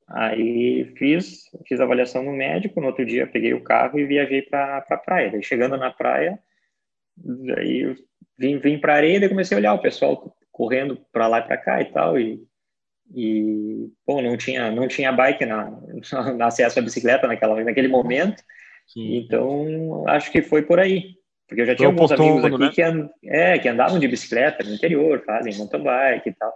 Aí 0.08 0.92
fiz, 0.96 1.50
fiz 1.66 1.80
a 1.80 1.84
avaliação 1.84 2.22
no 2.22 2.32
médico, 2.32 2.80
no 2.80 2.86
outro 2.86 3.04
dia 3.04 3.26
peguei 3.26 3.52
o 3.54 3.62
carro 3.62 3.98
e 3.98 4.06
viajei 4.06 4.42
para 4.42 4.78
a 4.78 4.96
praia. 4.96 5.30
Daí, 5.30 5.42
chegando 5.42 5.76
na 5.76 5.90
praia, 5.90 6.38
daí 7.16 7.94
vim, 8.38 8.58
vim 8.58 8.78
para 8.78 8.94
a 8.94 8.96
areia 8.96 9.24
e 9.24 9.28
comecei 9.28 9.56
a 9.56 9.60
olhar 9.60 9.74
o 9.74 9.82
pessoal 9.82 10.34
correndo 10.58 10.98
para 11.12 11.28
lá 11.28 11.38
e 11.38 11.42
para 11.42 11.56
cá 11.56 11.80
e 11.80 11.84
tal 11.84 12.18
e 12.18 12.44
e 13.14 13.88
bom 14.06 14.20
não 14.20 14.36
tinha 14.36 14.70
não 14.72 14.88
tinha 14.88 15.12
bike 15.12 15.46
na, 15.46 15.70
na 16.36 16.46
acesso 16.46 16.80
à 16.80 16.82
bicicleta 16.82 17.28
naquela 17.28 17.62
naquele 17.62 17.88
momento 17.88 18.42
Sim. 18.88 19.16
então 19.16 20.04
acho 20.08 20.30
que 20.32 20.42
foi 20.42 20.62
por 20.62 20.80
aí 20.80 21.14
porque 21.48 21.62
eu 21.62 21.66
já 21.66 21.76
tinha 21.76 21.88
alguns 21.88 22.12
amigos 22.12 22.44
aqui 22.44 22.58
né? 22.58 22.70
que, 22.70 22.82
and, 22.82 23.08
é, 23.24 23.58
que 23.58 23.68
andavam 23.68 23.98
de 23.98 24.08
bicicleta 24.08 24.64
no 24.64 24.74
interior 24.74 25.22
fazem 25.24 25.56
mountain 25.56 25.82
bike 25.82 26.28
e 26.28 26.34
tal 26.34 26.52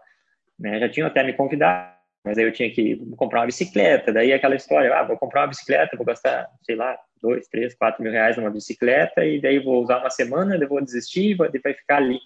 né? 0.59 0.81
já 0.81 0.89
tinham 0.89 1.07
até 1.07 1.23
me 1.23 1.33
convidado 1.33 1.93
mas 2.25 2.37
aí 2.37 2.45
eu 2.45 2.53
tinha 2.53 2.71
que 2.71 2.97
comprar 3.17 3.41
uma 3.41 3.47
bicicleta 3.47 4.13
daí 4.13 4.33
aquela 4.33 4.57
história 4.57 4.93
ah 4.95 5.05
vou 5.05 5.17
comprar 5.17 5.43
uma 5.43 5.49
bicicleta 5.49 5.97
vou 5.97 6.05
gastar 6.05 6.51
sei 6.63 6.75
lá 6.75 6.99
dois 7.23 7.47
três 7.47 7.75
quatro 7.75 8.03
mil 8.03 8.13
reais 8.13 8.37
numa 8.37 8.51
bicicleta 8.51 9.25
e 9.25 9.41
daí 9.41 9.59
vou 9.59 9.81
usar 9.81 10.01
uma 10.01 10.11
semana 10.11 10.59
depois 10.59 10.81
vou 10.81 10.85
desistir 10.85 11.35
vai, 11.35 11.49
vai 11.49 11.73
ficar 11.73 11.97
ali 11.97 12.19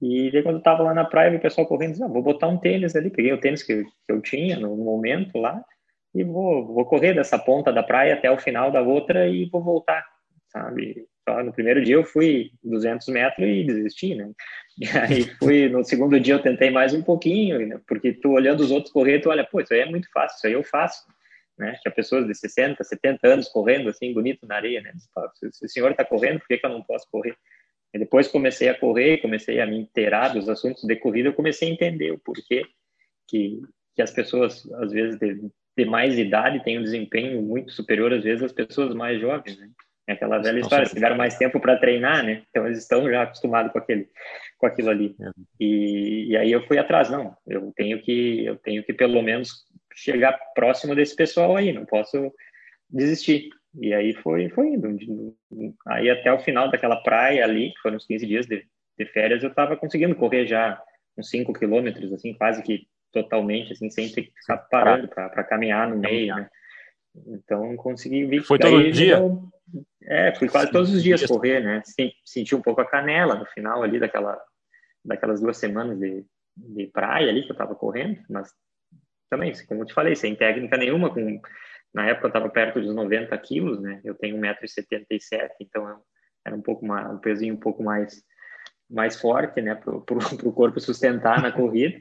e 0.00 0.30
daí 0.30 0.42
quando 0.42 0.56
eu 0.56 0.62
tava 0.62 0.82
lá 0.82 0.94
na 0.94 1.04
praia, 1.04 1.30
vi 1.30 1.36
o 1.36 1.40
pessoal 1.40 1.66
correndo, 1.66 1.92
disse, 1.92 2.02
ah, 2.02 2.08
vou 2.08 2.22
botar 2.22 2.48
um 2.48 2.58
tênis 2.58 2.94
ali, 2.94 3.10
peguei 3.10 3.32
o 3.32 3.40
tênis 3.40 3.62
que, 3.62 3.84
que 3.84 4.12
eu 4.12 4.20
tinha 4.20 4.58
no 4.58 4.76
momento 4.76 5.38
lá, 5.38 5.62
e 6.14 6.24
vou, 6.24 6.66
vou 6.66 6.84
correr 6.86 7.14
dessa 7.14 7.38
ponta 7.38 7.72
da 7.72 7.82
praia 7.82 8.14
até 8.14 8.30
o 8.30 8.38
final 8.38 8.70
da 8.70 8.80
outra 8.80 9.28
e 9.28 9.46
vou 9.46 9.62
voltar, 9.62 10.04
sabe? 10.48 11.06
No 11.44 11.52
primeiro 11.52 11.82
dia 11.82 11.96
eu 11.96 12.04
fui 12.04 12.52
200 12.62 13.08
metros 13.08 13.46
e 13.46 13.64
desisti, 13.64 14.14
né? 14.14 14.30
E 14.78 14.86
aí 14.98 15.24
fui, 15.38 15.70
no 15.70 15.82
segundo 15.82 16.20
dia 16.20 16.34
eu 16.34 16.42
tentei 16.42 16.70
mais 16.70 16.92
um 16.92 17.02
pouquinho, 17.02 17.66
né? 17.66 17.80
porque 17.88 18.12
tu 18.12 18.32
olhando 18.32 18.60
os 18.60 18.70
outros 18.70 18.92
correr, 18.92 19.20
tu 19.20 19.30
olha, 19.30 19.42
pô, 19.42 19.58
isso 19.58 19.72
aí 19.72 19.80
é 19.80 19.86
muito 19.86 20.06
fácil, 20.12 20.36
isso 20.36 20.46
aí 20.46 20.52
eu 20.52 20.62
faço, 20.62 21.02
né? 21.58 21.78
Tinha 21.80 21.90
pessoas 21.90 22.26
de 22.26 22.34
60, 22.34 22.84
70 22.84 23.26
anos 23.26 23.48
correndo 23.48 23.88
assim, 23.88 24.12
bonito 24.12 24.46
na 24.46 24.56
areia, 24.56 24.82
né? 24.82 24.92
Se 25.52 25.64
o 25.64 25.68
senhor 25.68 25.90
está 25.90 26.04
correndo, 26.04 26.40
por 26.40 26.46
que, 26.46 26.58
que 26.58 26.66
eu 26.66 26.70
não 26.70 26.82
posso 26.82 27.08
correr? 27.10 27.34
E 27.96 27.98
depois 27.98 28.28
comecei 28.28 28.68
a 28.68 28.78
correr, 28.78 29.22
comecei 29.22 29.58
a 29.58 29.66
me 29.66 29.78
inteirar 29.78 30.34
dos 30.34 30.50
assuntos 30.50 30.84
de 30.84 30.96
corrida, 30.96 31.30
eu 31.30 31.34
comecei 31.34 31.68
a 31.68 31.72
entender 31.72 32.12
o 32.12 32.18
porquê 32.18 32.62
que, 33.26 33.58
que 33.94 34.02
as 34.02 34.10
pessoas, 34.10 34.70
às 34.74 34.92
vezes, 34.92 35.18
de, 35.18 35.50
de 35.78 35.84
mais 35.86 36.18
idade 36.18 36.62
têm 36.62 36.78
um 36.78 36.82
desempenho 36.82 37.40
muito 37.40 37.72
superior, 37.72 38.12
às 38.12 38.22
vezes, 38.22 38.42
às 38.42 38.52
pessoas 38.52 38.94
mais 38.94 39.18
jovens, 39.18 39.58
né? 39.58 39.70
É 40.08 40.12
aquela 40.12 40.38
velha 40.38 40.60
história, 40.60 40.82
eles 40.82 40.92
tiveram 40.92 41.16
mais 41.16 41.36
tempo 41.36 41.58
para 41.58 41.78
treinar, 41.78 42.22
né? 42.22 42.42
Então 42.50 42.66
eles 42.66 42.78
estão 42.78 43.10
já 43.10 43.22
acostumados 43.22 43.72
com 43.72 43.78
aquele, 43.78 44.08
com 44.58 44.66
aquilo 44.66 44.90
ali. 44.90 45.16
É. 45.18 45.30
E, 45.58 46.26
e 46.28 46.36
aí 46.36 46.52
eu 46.52 46.64
fui 46.66 46.78
atrás, 46.78 47.10
não, 47.10 47.34
eu 47.46 47.72
tenho 47.74 48.00
que, 48.02 48.44
eu 48.44 48.56
tenho 48.56 48.84
que 48.84 48.92
pelo 48.92 49.20
menos 49.22 49.64
chegar 49.94 50.38
próximo 50.54 50.94
desse 50.94 51.16
pessoal 51.16 51.56
aí, 51.56 51.72
não 51.72 51.86
posso 51.86 52.30
desistir. 52.90 53.48
E 53.78 53.92
aí 53.92 54.14
foi, 54.14 54.48
foi 54.50 54.68
indo. 54.68 54.96
Aí 55.86 56.10
até 56.10 56.32
o 56.32 56.38
final 56.38 56.70
daquela 56.70 56.96
praia 56.96 57.44
ali, 57.44 57.72
que 57.72 57.80
foram 57.80 57.96
uns 57.96 58.06
15 58.06 58.26
dias 58.26 58.46
de, 58.46 58.66
de 58.98 59.06
férias, 59.06 59.42
eu 59.42 59.50
estava 59.50 59.76
conseguindo 59.76 60.14
correr 60.14 60.46
já 60.46 60.80
uns 61.16 61.28
5 61.30 61.52
quilômetros, 61.52 62.12
assim, 62.12 62.34
quase 62.34 62.62
que 62.62 62.86
totalmente, 63.12 63.72
assim, 63.72 63.90
sem 63.90 64.10
ter 64.10 64.22
que 64.22 64.32
ficar 64.40 64.58
parando 64.58 65.08
para 65.08 65.44
caminhar 65.44 65.88
no 65.88 65.96
meio, 65.96 66.34
né? 66.34 66.48
Então 67.28 67.74
consegui 67.76 68.26
vir. 68.26 68.42
Foi 68.42 68.58
todo 68.58 68.90
dia? 68.90 69.18
Eu, 69.18 69.42
é, 70.02 70.34
fui 70.34 70.48
quase 70.48 70.70
todos 70.70 70.92
os 70.92 71.02
dias 71.02 71.24
correr, 71.26 71.60
né? 71.60 71.82
Senti 72.24 72.54
um 72.54 72.60
pouco 72.60 72.80
a 72.80 72.86
canela 72.86 73.34
no 73.34 73.46
final 73.46 73.82
ali 73.82 73.98
daquela, 73.98 74.38
daquelas 75.04 75.40
duas 75.40 75.56
semanas 75.56 75.98
de, 75.98 76.24
de 76.56 76.86
praia 76.88 77.30
ali 77.30 77.42
que 77.42 77.50
eu 77.50 77.54
estava 77.54 77.74
correndo, 77.74 78.18
mas 78.28 78.52
também, 79.30 79.52
como 79.66 79.82
eu 79.82 79.86
te 79.86 79.94
falei, 79.94 80.14
sem 80.14 80.36
técnica 80.36 80.76
nenhuma, 80.76 81.12
com 81.12 81.40
na 81.94 82.06
época 82.06 82.26
eu 82.26 82.28
estava 82.28 82.48
perto 82.48 82.80
dos 82.80 82.94
90 82.94 83.36
quilos, 83.38 83.80
né? 83.80 84.00
Eu 84.04 84.14
tenho 84.14 84.36
1,77m, 84.36 85.50
então 85.60 86.00
era 86.44 86.54
um 86.54 86.62
pouco 86.62 86.86
mais, 86.86 87.10
um 87.10 87.18
pezinho 87.18 87.54
um 87.54 87.60
pouco 87.60 87.82
mais 87.82 88.22
mais 88.88 89.20
forte, 89.20 89.60
né, 89.60 89.74
para 89.74 89.94
o 89.94 90.00
corpo 90.54 90.80
sustentar 90.80 91.42
na 91.42 91.52
corrida. 91.52 91.98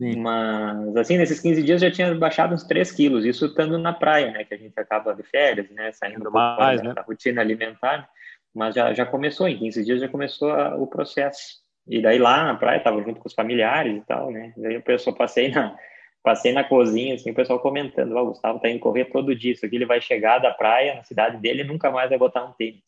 Sim. 0.00 0.20
Mas, 0.20 0.96
assim, 0.96 1.16
nesses 1.16 1.40
15 1.40 1.62
dias 1.62 1.80
já 1.80 1.90
tinha 1.90 2.14
baixado 2.14 2.54
uns 2.54 2.64
3 2.64 2.90
quilos, 2.90 3.24
isso 3.24 3.46
estando 3.46 3.78
na 3.78 3.92
praia, 3.92 4.30
né, 4.32 4.44
que 4.44 4.54
a 4.54 4.56
gente 4.56 4.78
acaba 4.78 5.14
de 5.14 5.22
férias, 5.22 5.70
né, 5.70 5.92
saindo 5.92 6.30
mais, 6.30 6.80
da, 6.80 6.88
né? 6.88 6.94
da 6.94 7.02
rotina 7.02 7.40
alimentar, 7.40 8.08
mas 8.52 8.74
já, 8.74 8.92
já 8.92 9.06
começou, 9.06 9.48
em 9.48 9.58
15 9.58 9.84
dias 9.84 10.00
já 10.00 10.08
começou 10.08 10.50
a, 10.50 10.76
o 10.76 10.86
processo. 10.86 11.62
E 11.86 12.00
daí 12.00 12.18
lá 12.18 12.44
na 12.44 12.54
praia, 12.56 12.78
estava 12.78 13.02
junto 13.02 13.20
com 13.20 13.28
os 13.28 13.34
familiares 13.34 13.96
e 13.96 14.00
tal, 14.00 14.30
né, 14.30 14.52
daí 14.56 14.76
o 14.76 14.82
pessoal 14.82 15.14
passei 15.14 15.50
na, 15.50 15.76
passei 16.24 16.52
na 16.52 16.64
cozinha, 16.64 17.14
assim, 17.14 17.30
o 17.30 17.34
pessoal 17.34 17.60
comentando, 17.60 18.16
ó, 18.16 18.20
oh, 18.20 18.24
o 18.24 18.26
Gustavo 18.28 18.58
tá 18.58 18.68
indo 18.70 18.80
correr 18.80 19.04
todo 19.04 19.36
dia, 19.36 19.52
isso 19.52 19.64
aqui 19.64 19.76
ele 19.76 19.84
vai 19.84 20.00
chegar 20.00 20.38
da 20.38 20.50
praia, 20.50 20.94
na 20.94 21.04
cidade 21.04 21.36
dele, 21.36 21.60
e 21.60 21.66
nunca 21.66 21.90
mais 21.90 22.08
vai 22.08 22.18
botar 22.18 22.42
um 22.44 22.52
tênis. 22.52 22.82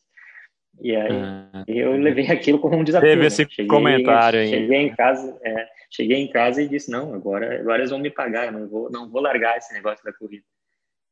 E 0.80 0.96
aí 0.96 1.12
ah, 1.12 1.64
eu 1.68 1.92
levei 1.92 2.26
aquilo 2.32 2.58
como 2.58 2.76
um 2.76 2.84
desafio. 2.84 3.08
Teve 3.08 3.20
né? 3.20 3.26
esse 3.26 3.46
cheguei, 3.48 3.66
comentário 3.66 4.40
aí. 4.40 4.48
Cheguei 4.48 4.78
em 4.78 4.94
casa, 4.94 5.38
é, 5.44 5.68
cheguei 5.90 6.16
em 6.16 6.28
casa 6.28 6.62
e 6.62 6.68
disse 6.68 6.90
não, 6.90 7.12
agora, 7.14 7.60
agora 7.60 7.78
eles 7.78 7.90
vão 7.90 8.00
me 8.00 8.10
pagar, 8.10 8.46
eu 8.46 8.52
não 8.52 8.68
vou, 8.68 8.90
não 8.90 9.10
vou 9.10 9.20
largar 9.20 9.58
esse 9.58 9.72
negócio 9.74 10.02
da 10.02 10.14
corrida. 10.14 10.44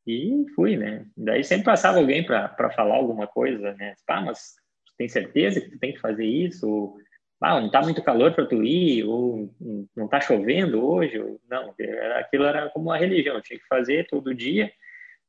E 0.07 0.45
fui, 0.55 0.77
né? 0.77 1.07
Daí 1.17 1.45
sempre 1.45 1.65
passava 1.65 1.99
alguém 1.99 2.25
para 2.25 2.71
falar 2.71 2.97
alguma 2.97 3.27
coisa, 3.27 3.73
né? 3.75 3.95
Ah, 4.09 4.23
mas 4.23 4.55
tem 4.97 5.09
certeza 5.09 5.61
que 5.61 5.71
tu 5.71 5.79
tem 5.79 5.93
que 5.93 6.01
fazer 6.01 6.27
isso? 6.27 6.69
Ou, 6.69 6.97
ah, 7.45 7.61
não 7.61 7.71
tá 7.71 7.83
muito 7.83 8.03
calor 8.03 8.33
para 8.33 8.47
tu 8.47 8.63
ir? 8.63 9.05
Ou 9.05 9.51
não 9.95 10.09
tá 10.09 10.21
chovendo 10.21 10.85
hoje? 10.85 11.19
Ou, 11.19 11.41
não, 11.49 11.75
aquilo 12.19 12.45
era 12.45 12.71
como 12.71 12.87
uma 12.87 12.99
religião, 12.99 13.41
tinha 13.41 13.59
que 13.59 13.67
fazer 13.67 14.07
todo 14.07 14.35
dia, 14.35 14.73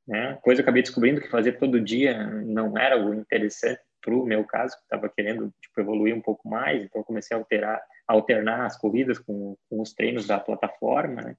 né? 0.08 0.38
Coisa 0.42 0.62
eu 0.62 0.64
acabei 0.64 0.82
descobrindo 0.82 1.22
que 1.22 1.30
fazer 1.30 1.54
todo 1.54 1.82
dia 1.82 2.24
não 2.46 2.78
era 2.78 2.96
algo 2.96 3.14
interessante 3.14 3.82
para 4.02 4.14
o 4.14 4.24
meu 4.24 4.44
caso, 4.44 4.78
que 4.78 4.84
estava 4.84 5.10
querendo 5.10 5.52
tipo, 5.60 5.82
evoluir 5.82 6.16
um 6.16 6.22
pouco 6.22 6.48
mais, 6.48 6.84
então 6.84 7.04
comecei 7.04 7.36
a 7.36 7.40
alterar, 7.40 7.82
alternar 8.08 8.66
as 8.66 8.78
corridas 8.78 9.18
com, 9.18 9.58
com 9.68 9.82
os 9.82 9.94
treinos 9.94 10.28
da 10.28 10.40
plataforma, 10.40 11.22
né? 11.22 11.36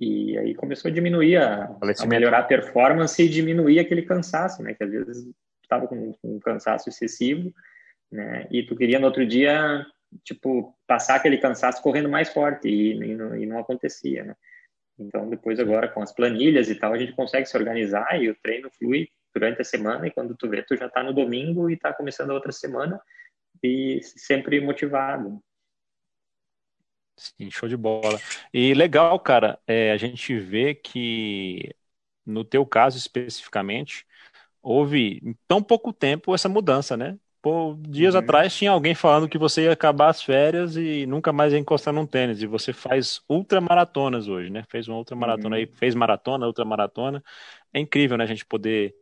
E 0.00 0.36
aí 0.36 0.54
começou 0.56 0.90
a 0.90 0.94
diminuir, 0.94 1.36
a, 1.36 1.66
a, 1.66 2.06
melhorar 2.06 2.40
a 2.40 2.42
performance 2.42 3.22
e 3.22 3.28
diminuir 3.28 3.78
aquele 3.78 4.02
cansaço, 4.02 4.60
né? 4.60 4.74
Que 4.74 4.82
às 4.82 4.90
vezes 4.90 5.30
estava 5.62 5.86
com, 5.86 6.12
com, 6.14 6.34
um 6.34 6.40
cansaço 6.40 6.88
excessivo, 6.88 7.54
né? 8.10 8.48
E 8.50 8.64
tu 8.64 8.74
queria 8.74 8.98
no 8.98 9.06
outro 9.06 9.24
dia, 9.24 9.86
tipo, 10.22 10.76
passar 10.86 11.16
aquele 11.16 11.38
cansaço 11.38 11.82
correndo 11.82 12.08
mais 12.08 12.28
forte 12.28 12.68
e, 12.68 12.92
e, 12.92 13.14
não, 13.14 13.36
e 13.36 13.46
não 13.46 13.58
acontecia, 13.58 14.24
né? 14.24 14.36
Então 14.98 15.28
depois 15.28 15.58
agora 15.60 15.88
com 15.88 16.02
as 16.02 16.12
planilhas 16.12 16.68
e 16.68 16.74
tal 16.76 16.92
a 16.92 16.98
gente 16.98 17.12
consegue 17.14 17.46
se 17.46 17.56
organizar 17.56 18.20
e 18.22 18.30
o 18.30 18.36
treino 18.42 18.70
flui 18.70 19.08
durante 19.34 19.60
a 19.62 19.64
semana 19.64 20.06
e 20.06 20.10
quando 20.12 20.36
tu 20.36 20.48
vê, 20.48 20.62
tu 20.62 20.76
já 20.76 20.86
está 20.86 21.02
no 21.02 21.12
domingo 21.12 21.68
e 21.70 21.74
está 21.74 21.92
começando 21.92 22.30
a 22.30 22.34
outra 22.34 22.52
semana 22.52 23.00
e 23.62 24.00
sempre 24.02 24.60
motivado. 24.60 25.40
Sim, 27.16 27.50
show 27.50 27.68
de 27.68 27.76
bola. 27.76 28.20
E 28.52 28.74
legal, 28.74 29.18
cara, 29.20 29.60
é, 29.66 29.92
a 29.92 29.96
gente 29.96 30.36
vê 30.38 30.74
que 30.74 31.74
no 32.26 32.44
teu 32.44 32.66
caso 32.66 32.98
especificamente 32.98 34.06
houve 34.62 35.20
em 35.24 35.34
tão 35.48 35.62
pouco 35.62 35.92
tempo 35.92 36.34
essa 36.34 36.48
mudança, 36.48 36.96
né? 36.96 37.18
Pô, 37.44 37.76
dias 37.78 38.14
uhum. 38.14 38.20
atrás 38.20 38.56
tinha 38.56 38.70
alguém 38.70 38.94
falando 38.94 39.28
que 39.28 39.36
você 39.36 39.64
ia 39.64 39.72
acabar 39.72 40.08
as 40.08 40.22
férias 40.22 40.78
e 40.78 41.04
nunca 41.04 41.30
mais 41.30 41.52
ia 41.52 41.58
encostar 41.58 41.92
num 41.92 42.06
tênis. 42.06 42.40
E 42.40 42.46
você 42.46 42.72
faz 42.72 43.20
ultramaratonas 43.28 44.28
hoje, 44.28 44.48
né? 44.48 44.64
Fez 44.66 44.88
uma 44.88 44.96
ultramaratona 44.96 45.56
uhum. 45.56 45.60
aí, 45.60 45.66
fez 45.66 45.94
maratona, 45.94 46.46
ultramaratona. 46.46 47.22
É 47.70 47.78
incrível, 47.78 48.16
né? 48.16 48.24
A 48.24 48.26
gente 48.26 48.46
poder 48.46 48.94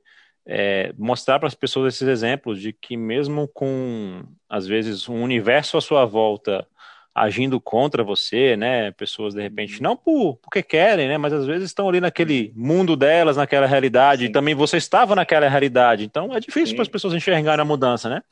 é, 0.44 0.92
mostrar 0.98 1.38
para 1.38 1.46
as 1.46 1.54
pessoas 1.54 1.94
esses 1.94 2.08
exemplos 2.08 2.60
de 2.60 2.72
que 2.72 2.96
mesmo 2.96 3.46
com 3.46 4.24
às 4.48 4.66
vezes 4.66 5.08
um 5.08 5.22
universo 5.22 5.76
à 5.76 5.80
sua 5.80 6.04
volta 6.04 6.66
agindo 7.14 7.60
contra 7.60 8.02
você, 8.02 8.56
né? 8.56 8.90
Pessoas 8.92 9.34
de 9.34 9.42
repente 9.42 9.76
uhum. 9.76 9.82
não 9.82 9.96
por 9.96 10.36
porque 10.36 10.62
querem, 10.62 11.08
né? 11.08 11.18
Mas 11.18 11.32
às 11.32 11.46
vezes 11.46 11.66
estão 11.66 11.88
ali 11.88 12.00
naquele 12.00 12.52
mundo 12.56 12.96
delas, 12.96 13.36
naquela 13.36 13.66
realidade. 13.66 14.22
Sim. 14.22 14.28
E 14.28 14.32
também 14.32 14.54
você 14.54 14.76
estava 14.76 15.14
naquela 15.14 15.48
realidade. 15.48 16.04
Então 16.04 16.34
é 16.34 16.40
difícil 16.40 16.74
para 16.74 16.82
as 16.82 16.88
pessoas 16.88 17.14
enxergarem 17.14 17.62
a 17.62 17.66
mudança, 17.66 18.08
né? 18.08 18.22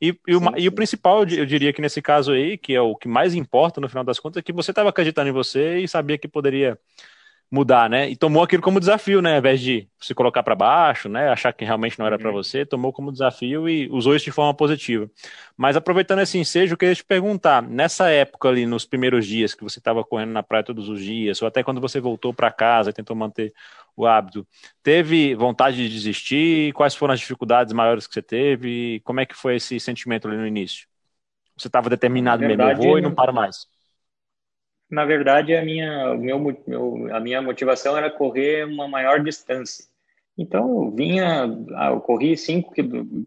E, 0.00 0.08
e, 0.28 0.36
o, 0.36 0.40
sim, 0.40 0.44
sim. 0.44 0.52
e, 0.58 0.68
o, 0.68 0.72
principal, 0.72 1.24
eu 1.26 1.46
diria 1.46 1.72
que 1.72 1.80
nesse 1.80 2.02
caso 2.02 2.32
aí, 2.32 2.58
que 2.58 2.74
é 2.74 2.80
o 2.80 2.94
que 2.94 3.08
mais 3.08 3.34
importa 3.34 3.80
no 3.80 3.88
final 3.88 4.04
das 4.04 4.18
contas, 4.18 4.40
é 4.40 4.42
que 4.42 4.52
você 4.52 4.70
estava 4.70 4.90
acreditando 4.90 5.30
em 5.30 5.32
você 5.32 5.78
e 5.78 5.88
sabia 5.88 6.18
que 6.18 6.28
poderia 6.28 6.78
mudar, 7.50 7.88
né? 7.88 8.08
E 8.10 8.16
tomou 8.16 8.42
aquilo 8.42 8.62
como 8.62 8.80
desafio, 8.80 9.22
né? 9.22 9.34
Ao 9.34 9.38
invés 9.38 9.60
de 9.60 9.88
se 10.00 10.14
colocar 10.14 10.42
para 10.42 10.54
baixo, 10.54 11.08
né? 11.08 11.28
Achar 11.28 11.52
que 11.52 11.64
realmente 11.64 11.98
não 11.98 12.06
era 12.06 12.18
para 12.18 12.28
uhum. 12.28 12.34
você, 12.34 12.66
tomou 12.66 12.92
como 12.92 13.12
desafio 13.12 13.68
e 13.68 13.88
usou 13.90 14.16
isso 14.16 14.24
de 14.24 14.32
forma 14.32 14.52
positiva. 14.52 15.08
Mas 15.56 15.76
aproveitando 15.76 16.20
esse 16.20 16.38
ensejo, 16.38 16.74
eu 16.74 16.76
queria 16.76 16.94
te 16.94 17.04
perguntar, 17.04 17.62
nessa 17.62 18.10
época 18.10 18.48
ali, 18.48 18.66
nos 18.66 18.84
primeiros 18.84 19.26
dias 19.26 19.54
que 19.54 19.62
você 19.62 19.78
estava 19.78 20.02
correndo 20.04 20.32
na 20.32 20.42
praia 20.42 20.64
todos 20.64 20.88
os 20.88 21.00
dias, 21.00 21.40
ou 21.40 21.48
até 21.48 21.62
quando 21.62 21.80
você 21.80 22.00
voltou 22.00 22.34
para 22.34 22.50
casa 22.50 22.90
e 22.90 22.92
tentou 22.92 23.14
manter 23.14 23.52
o 23.96 24.06
hábito, 24.06 24.46
teve 24.82 25.34
vontade 25.34 25.76
de 25.76 25.88
desistir? 25.88 26.72
Quais 26.72 26.94
foram 26.94 27.14
as 27.14 27.20
dificuldades 27.20 27.72
maiores 27.72 28.06
que 28.06 28.14
você 28.14 28.22
teve? 28.22 29.00
Como 29.04 29.20
é 29.20 29.26
que 29.26 29.34
foi 29.34 29.56
esse 29.56 29.78
sentimento 29.78 30.26
ali 30.26 30.36
no 30.36 30.46
início? 30.46 30.86
Você 31.56 31.68
estava 31.68 31.88
determinado 31.88 32.44
mesmo, 32.46 32.62
eu 32.62 32.76
vou 32.76 32.98
e 32.98 33.02
não 33.02 33.14
paro 33.14 33.32
mais 33.32 33.66
na 34.90 35.04
verdade, 35.04 35.54
a 35.54 35.64
minha, 35.64 36.14
meu, 36.14 36.38
meu, 36.66 37.14
a 37.14 37.20
minha 37.20 37.42
motivação 37.42 37.96
era 37.96 38.10
correr 38.10 38.66
uma 38.66 38.86
maior 38.86 39.22
distância. 39.22 39.84
Então, 40.38 40.84
eu 40.84 40.90
vinha, 40.90 41.46
ah, 41.76 41.88
eu 41.90 42.00
corri 42.00 42.36
cinco, 42.36 42.72
que 42.72 42.82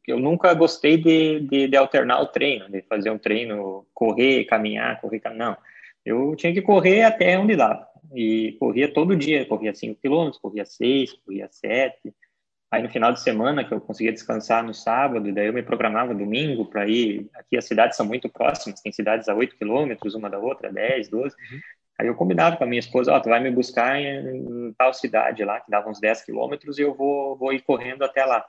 eu 0.07 0.19
nunca 0.19 0.53
gostei 0.53 0.95
de, 0.95 1.39
de, 1.41 1.67
de, 1.67 1.75
alternar 1.75 2.21
o 2.21 2.27
treino, 2.27 2.69
de 2.69 2.83
fazer 2.83 3.09
um 3.09 3.17
treino, 3.17 3.85
correr, 3.93 4.45
caminhar, 4.45 5.01
correr, 5.01 5.19
caminhar. 5.19 5.49
Não, 5.49 5.57
eu 6.05 6.35
tinha 6.35 6.53
que 6.53 6.61
correr 6.61 7.01
até 7.01 7.37
onde 7.37 7.55
dava. 7.55 7.87
E 8.13 8.55
corria 8.59 8.91
todo 8.93 9.15
dia, 9.15 9.45
corria 9.45 9.73
5 9.73 9.99
quilômetros, 9.99 10.41
corria 10.41 10.65
6, 10.65 11.13
corria 11.25 11.47
7. 11.49 12.13
Aí 12.71 12.83
no 12.83 12.89
final 12.89 13.11
de 13.11 13.19
semana, 13.19 13.63
que 13.63 13.73
eu 13.73 13.81
conseguia 13.81 14.11
descansar 14.11 14.63
no 14.63 14.73
sábado, 14.73 15.33
daí 15.33 15.47
eu 15.47 15.53
me 15.53 15.63
programava 15.63 16.13
domingo 16.13 16.65
para 16.65 16.87
ir. 16.87 17.27
Aqui 17.33 17.57
as 17.57 17.65
cidades 17.65 17.97
são 17.97 18.05
muito 18.05 18.29
próximas, 18.29 18.79
tem 18.79 18.91
cidades 18.91 19.27
a 19.27 19.33
8 19.33 19.57
quilômetros 19.57 20.13
uma 20.13 20.29
da 20.29 20.37
outra, 20.37 20.71
10, 20.71 21.09
12. 21.09 21.35
Uhum. 21.35 21.59
Aí 21.99 22.07
eu 22.07 22.15
combinava 22.15 22.57
com 22.57 22.63
a 22.63 22.67
minha 22.67 22.79
esposa: 22.79 23.11
Ó, 23.11 23.17
oh, 23.17 23.21
tu 23.21 23.29
vai 23.29 23.39
me 23.39 23.49
buscar 23.49 23.99
em, 23.99 24.71
tal 24.77 24.93
cidade 24.93 25.43
lá, 25.43 25.59
que 25.59 25.71
dava 25.71 25.89
uns 25.89 25.99
10 25.99 26.23
quilômetros, 26.23 26.77
e 26.77 26.83
eu 26.83 26.93
vou, 26.93 27.35
vou 27.35 27.51
ir 27.51 27.61
correndo 27.61 28.03
até 28.03 28.23
lá. 28.23 28.45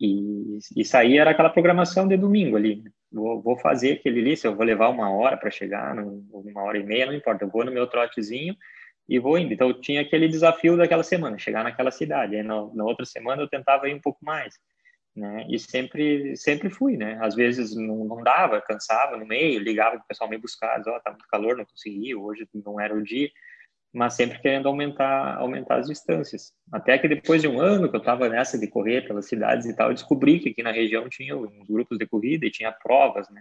E 0.00 0.58
isso 0.76 0.96
aí 0.96 1.18
era 1.18 1.30
aquela 1.30 1.50
programação 1.50 2.06
de 2.06 2.16
domingo 2.16 2.56
ali. 2.56 2.82
Né? 2.82 2.90
Vou, 3.10 3.42
vou 3.42 3.58
fazer 3.58 3.94
aquele 3.94 4.20
ali, 4.20 4.36
se 4.36 4.46
eu 4.46 4.54
vou 4.54 4.64
levar 4.64 4.88
uma 4.88 5.10
hora 5.10 5.36
para 5.36 5.50
chegar, 5.50 5.96
uma 5.98 6.62
hora 6.62 6.78
e 6.78 6.84
meia, 6.84 7.06
não 7.06 7.14
importa. 7.14 7.44
Eu 7.44 7.50
vou 7.50 7.64
no 7.64 7.72
meu 7.72 7.86
trotezinho 7.88 8.56
e 9.08 9.18
vou 9.18 9.38
indo. 9.38 9.52
Então, 9.52 9.68
eu 9.68 9.80
tinha 9.80 10.00
aquele 10.00 10.28
desafio 10.28 10.76
daquela 10.76 11.02
semana, 11.02 11.38
chegar 11.38 11.64
naquela 11.64 11.90
cidade. 11.90 12.36
Aí, 12.36 12.42
na, 12.42 12.66
na 12.74 12.84
outra 12.84 13.04
semana, 13.04 13.42
eu 13.42 13.48
tentava 13.48 13.88
ir 13.88 13.94
um 13.94 14.00
pouco 14.00 14.24
mais, 14.24 14.54
né? 15.14 15.46
E 15.48 15.58
sempre, 15.58 16.36
sempre 16.36 16.70
fui, 16.70 16.96
né? 16.96 17.18
Às 17.20 17.34
vezes 17.34 17.74
não, 17.76 18.04
não 18.04 18.22
dava, 18.22 18.60
cansava 18.60 19.16
no 19.16 19.26
meio, 19.26 19.60
ligava 19.60 19.96
para 19.96 20.04
o 20.04 20.08
pessoal 20.08 20.28
me 20.28 20.38
buscar, 20.38 20.82
ó, 20.86 20.96
oh, 20.96 21.00
tá 21.00 21.10
muito 21.10 21.26
calor, 21.28 21.56
não 21.56 21.64
consegui, 21.64 22.14
hoje 22.14 22.48
não 22.64 22.80
era 22.80 22.94
o 22.94 23.02
dia, 23.02 23.30
mas 23.92 24.14
sempre 24.14 24.40
querendo 24.40 24.66
aumentar, 24.66 25.36
aumentar 25.36 25.76
as 25.76 25.86
distâncias. 25.86 26.52
Até 26.72 26.98
que 26.98 27.06
depois 27.06 27.40
de 27.40 27.48
um 27.48 27.60
ano 27.60 27.88
que 27.88 27.94
eu 27.94 28.00
estava 28.00 28.28
nessa 28.28 28.58
de 28.58 28.66
correr 28.66 29.06
pelas 29.06 29.28
cidades 29.28 29.66
e 29.66 29.76
tal, 29.76 29.88
eu 29.90 29.94
descobri 29.94 30.40
que 30.40 30.48
aqui 30.48 30.62
na 30.62 30.72
região 30.72 31.08
tinha 31.08 31.36
uns 31.36 31.68
grupos 31.68 31.96
de 31.96 32.06
corrida 32.06 32.44
e 32.44 32.50
tinha 32.50 32.72
provas, 32.72 33.28
né? 33.30 33.40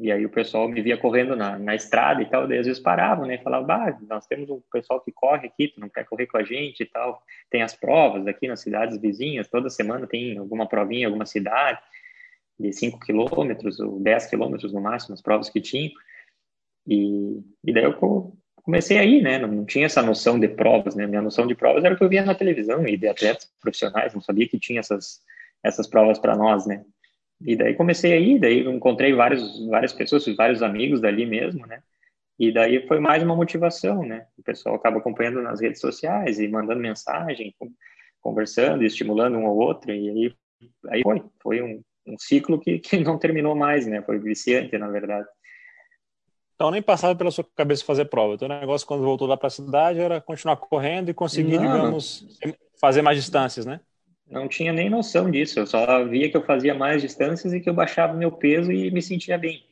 E 0.00 0.12
aí 0.12 0.24
o 0.24 0.30
pessoal 0.30 0.68
me 0.68 0.80
via 0.80 0.96
correndo 0.96 1.34
na, 1.34 1.58
na 1.58 1.74
estrada 1.74 2.22
e 2.22 2.26
tal, 2.26 2.46
daí 2.46 2.58
às 2.58 2.66
vezes 2.66 2.80
paravam, 2.80 3.26
né? 3.26 3.38
Falavam, 3.38 3.66
bah, 3.66 3.98
nós 4.08 4.26
temos 4.26 4.48
um 4.48 4.60
pessoal 4.72 5.00
que 5.00 5.10
corre 5.10 5.48
aqui, 5.48 5.68
tu 5.68 5.80
não 5.80 5.88
quer 5.88 6.04
correr 6.04 6.26
com 6.26 6.38
a 6.38 6.44
gente 6.44 6.84
e 6.84 6.86
tal. 6.86 7.20
Tem 7.50 7.62
as 7.62 7.74
provas 7.74 8.26
aqui 8.28 8.46
nas 8.46 8.60
cidades 8.60 8.96
vizinhas, 9.00 9.48
toda 9.48 9.68
semana 9.68 10.06
tem 10.06 10.38
alguma 10.38 10.68
provinha 10.68 11.08
alguma 11.08 11.26
cidade, 11.26 11.80
de 12.58 12.72
5 12.72 13.00
quilômetros 13.00 13.80
ou 13.80 13.98
10 13.98 14.26
quilômetros 14.26 14.72
no 14.72 14.80
máximo, 14.80 15.14
as 15.14 15.22
provas 15.22 15.50
que 15.50 15.60
tinham. 15.60 15.92
E, 16.86 17.42
e 17.64 17.72
daí 17.72 17.84
eu 17.84 18.32
comecei 18.62 18.98
aí, 18.98 19.20
né? 19.20 19.38
Não, 19.38 19.48
não, 19.48 19.64
tinha 19.64 19.86
essa 19.86 20.02
noção 20.02 20.38
de 20.38 20.46
provas, 20.46 20.94
né? 20.94 21.08
Minha 21.08 21.22
noção 21.22 21.44
de 21.44 21.56
provas 21.56 21.82
era 21.82 21.94
o 21.94 21.98
que 21.98 22.04
eu 22.04 22.08
via 22.08 22.24
na 22.24 22.36
televisão 22.36 22.86
e 22.86 22.96
de 22.96 23.08
atletas 23.08 23.50
profissionais, 23.60 24.14
não 24.14 24.20
sabia 24.20 24.48
que 24.48 24.60
tinha 24.60 24.78
essas, 24.78 25.20
essas 25.64 25.88
provas 25.88 26.20
para 26.20 26.36
nós, 26.36 26.66
né? 26.66 26.84
E 27.40 27.56
daí 27.56 27.74
comecei 27.74 28.12
aí, 28.12 28.38
daí 28.38 28.66
encontrei 28.66 29.12
vários, 29.12 29.64
várias 29.66 29.92
pessoas, 29.92 30.26
vários 30.36 30.62
amigos 30.62 31.00
dali 31.00 31.24
mesmo, 31.24 31.66
né? 31.66 31.82
E 32.38 32.52
daí 32.52 32.86
foi 32.86 33.00
mais 33.00 33.22
uma 33.22 33.34
motivação, 33.34 34.04
né? 34.04 34.26
O 34.36 34.42
pessoal 34.42 34.74
acaba 34.74 34.98
acompanhando 34.98 35.42
nas 35.42 35.60
redes 35.60 35.80
sociais 35.80 36.38
e 36.38 36.48
mandando 36.48 36.80
mensagem, 36.80 37.54
conversando, 38.20 38.84
estimulando 38.84 39.38
um 39.38 39.46
ao 39.46 39.56
outro, 39.56 39.92
e 39.92 40.08
aí, 40.10 40.34
aí 40.88 41.02
foi. 41.02 41.22
Foi 41.40 41.62
um, 41.62 41.82
um 42.06 42.18
ciclo 42.18 42.58
que, 42.58 42.78
que 42.78 42.98
não 42.98 43.18
terminou 43.18 43.54
mais, 43.54 43.86
né? 43.86 44.02
Foi 44.02 44.18
viciante, 44.18 44.76
na 44.78 44.88
verdade. 44.88 45.28
Então 46.54 46.72
nem 46.72 46.82
passava 46.82 47.14
pela 47.14 47.30
sua 47.30 47.46
cabeça 47.54 47.84
fazer 47.84 48.06
prova. 48.06 48.34
Então 48.34 48.48
o 48.48 48.60
negócio 48.60 48.86
quando 48.86 49.04
voltou 49.04 49.28
lá 49.28 49.36
para 49.36 49.46
a 49.46 49.50
cidade 49.50 50.00
era 50.00 50.20
continuar 50.20 50.56
correndo 50.56 51.08
e 51.08 51.14
conseguir, 51.14 51.56
não, 51.56 51.62
digamos, 51.62 52.26
fazer 52.80 53.00
mais 53.00 53.16
distâncias, 53.16 53.64
né? 53.64 53.80
Não 54.30 54.48
tinha 54.48 54.72
nem 54.72 54.90
noção 54.90 55.30
disso. 55.30 55.58
Eu 55.58 55.66
só 55.66 56.04
via 56.04 56.30
que 56.30 56.36
eu 56.36 56.44
fazia 56.44 56.74
mais 56.74 57.02
distâncias 57.02 57.52
e 57.52 57.60
que 57.60 57.68
eu 57.68 57.74
baixava 57.74 58.14
meu 58.14 58.32
peso 58.32 58.70
e 58.70 58.90
me 58.90 59.02
sentia 59.02 59.38
bem. 59.38 59.64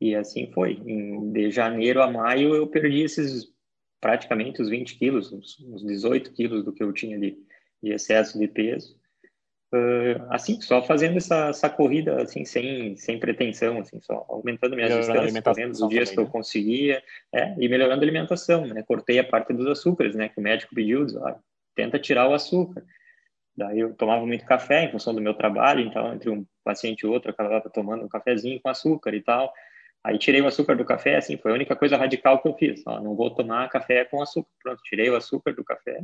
E 0.00 0.14
assim 0.14 0.50
foi. 0.52 0.80
Em, 0.84 1.32
de 1.32 1.50
janeiro 1.50 2.02
a 2.02 2.10
maio 2.10 2.54
eu 2.54 2.66
perdi 2.66 3.02
esses 3.02 3.52
praticamente 4.00 4.60
os 4.60 4.68
20 4.68 4.98
quilos, 4.98 5.32
uns 5.32 5.84
18 5.84 6.32
quilos 6.32 6.64
do 6.64 6.72
que 6.72 6.82
eu 6.82 6.92
tinha 6.92 7.16
de, 7.18 7.38
de 7.80 7.92
excesso 7.92 8.38
de 8.38 8.48
peso. 8.48 9.00
Uh, 9.72 10.20
assim, 10.28 10.60
só 10.60 10.82
fazendo 10.82 11.16
essa, 11.16 11.48
essa 11.48 11.70
corrida 11.70 12.20
assim, 12.20 12.44
sem, 12.44 12.94
sem 12.96 13.18
pretensão, 13.18 13.78
assim, 13.78 13.98
só 14.02 14.26
aumentando 14.28 14.76
minhas 14.76 14.94
distâncias, 14.94 15.42
fazendo 15.42 15.70
os 15.70 15.88
dias 15.88 16.10
também, 16.10 16.14
que 16.14 16.20
eu 16.20 16.24
né? 16.24 16.30
conseguia, 16.30 17.02
é, 17.32 17.54
e 17.58 17.68
melhorando 17.70 18.02
a 18.02 18.04
alimentação, 18.04 18.66
né? 18.66 18.82
Cortei 18.82 19.18
a 19.18 19.24
parte 19.24 19.54
dos 19.54 19.66
açúcares, 19.66 20.14
né? 20.14 20.28
Que 20.28 20.40
o 20.40 20.42
médico 20.42 20.74
pediu, 20.74 21.06
diz, 21.06 21.16
ah, 21.16 21.38
tenta 21.74 21.98
tirar 21.98 22.28
o 22.28 22.34
açúcar. 22.34 22.84
Daí 23.56 23.80
eu 23.80 23.94
tomava 23.94 24.24
muito 24.24 24.44
café 24.46 24.84
em 24.84 24.90
função 24.90 25.14
do 25.14 25.20
meu 25.20 25.34
trabalho, 25.34 25.80
então 25.80 26.14
entre 26.14 26.30
um 26.30 26.46
paciente 26.64 27.02
e 27.02 27.06
outro 27.06 27.30
eu 27.30 27.34
acabava 27.34 27.68
tomando 27.68 28.04
um 28.04 28.08
cafezinho 28.08 28.60
com 28.62 28.68
açúcar 28.68 29.14
e 29.14 29.22
tal. 29.22 29.52
Aí 30.04 30.18
tirei 30.18 30.40
o 30.40 30.46
açúcar 30.46 30.74
do 30.74 30.84
café, 30.84 31.16
assim, 31.16 31.36
foi 31.36 31.52
a 31.52 31.54
única 31.54 31.76
coisa 31.76 31.96
radical 31.96 32.40
que 32.40 32.48
eu 32.48 32.54
fiz. 32.54 32.82
Ó, 32.86 33.00
não 33.00 33.14
vou 33.14 33.30
tomar 33.30 33.68
café 33.68 34.04
com 34.04 34.20
açúcar. 34.20 34.48
Pronto, 34.62 34.82
tirei 34.82 35.08
o 35.10 35.16
açúcar 35.16 35.52
do 35.52 35.62
café. 35.62 36.02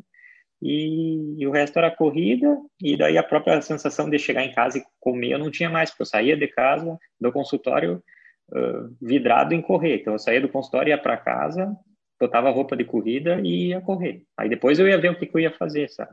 E, 0.60 1.36
e, 1.40 1.46
o 1.46 1.50
resto 1.50 1.78
era 1.78 1.90
corrida, 1.90 2.56
e 2.82 2.96
daí 2.96 3.16
a 3.16 3.22
própria 3.22 3.60
sensação 3.62 4.10
de 4.10 4.18
chegar 4.18 4.44
em 4.44 4.52
casa 4.52 4.78
e 4.78 4.84
comer 4.98 5.32
eu 5.32 5.38
não 5.38 5.50
tinha 5.50 5.70
mais, 5.70 5.90
porque 5.90 6.02
eu 6.02 6.06
saía 6.06 6.36
de 6.36 6.48
casa, 6.48 6.98
do 7.20 7.32
consultório, 7.32 8.02
uh, 8.50 8.96
vidrado 9.00 9.54
em 9.54 9.62
correr. 9.62 10.00
Então 10.00 10.14
eu 10.14 10.18
saía 10.18 10.40
do 10.40 10.48
consultório, 10.48 10.90
ia 10.90 10.98
para 10.98 11.16
casa, 11.16 11.76
botava 12.20 12.50
roupa 12.50 12.76
de 12.76 12.84
corrida 12.84 13.40
e 13.40 13.68
ia 13.68 13.80
correr. 13.80 14.24
Aí 14.36 14.48
depois 14.48 14.78
eu 14.78 14.88
ia 14.88 14.98
ver 14.98 15.10
o 15.12 15.18
que, 15.18 15.26
que 15.26 15.36
eu 15.36 15.40
ia 15.40 15.52
fazer, 15.52 15.88
sabe? 15.90 16.12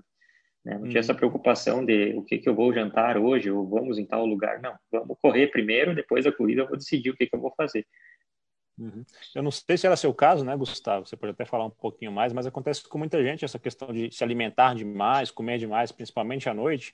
Né? 0.65 0.77
Não 0.79 0.89
tinha 0.89 0.99
essa 0.99 1.11
uhum. 1.11 1.17
preocupação 1.17 1.85
de 1.85 2.15
o 2.15 2.23
que, 2.23 2.39
que 2.39 2.49
eu 2.49 2.55
vou 2.55 2.73
jantar 2.73 3.17
hoje, 3.17 3.51
ou 3.51 3.67
vamos 3.67 3.99
em 3.99 4.05
tal 4.05 4.25
lugar. 4.25 4.59
Não, 4.61 4.75
vamos 4.91 5.17
correr 5.21 5.47
primeiro, 5.47 5.93
depois 5.93 6.25
da 6.25 6.31
corrida 6.31 6.63
eu 6.63 6.67
vou 6.67 6.75
decidir 6.75 7.11
o 7.11 7.15
que, 7.15 7.27
que 7.27 7.35
eu 7.35 7.39
vou 7.39 7.53
fazer. 7.55 7.85
Uhum. 8.77 9.05
Eu 9.33 9.43
não 9.43 9.51
sei 9.51 9.77
se 9.77 9.85
era 9.85 9.95
seu 9.95 10.13
caso, 10.13 10.43
né, 10.43 10.57
Gustavo? 10.57 11.05
Você 11.05 11.15
pode 11.15 11.31
até 11.31 11.45
falar 11.45 11.65
um 11.65 11.69
pouquinho 11.69 12.11
mais, 12.11 12.33
mas 12.33 12.45
acontece 12.45 12.83
com 12.89 12.97
muita 12.97 13.23
gente 13.23 13.45
essa 13.45 13.59
questão 13.59 13.93
de 13.93 14.11
se 14.11 14.23
alimentar 14.23 14.73
demais, 14.75 15.31
comer 15.31 15.59
demais, 15.59 15.91
principalmente 15.91 16.49
à 16.49 16.53
noite. 16.53 16.93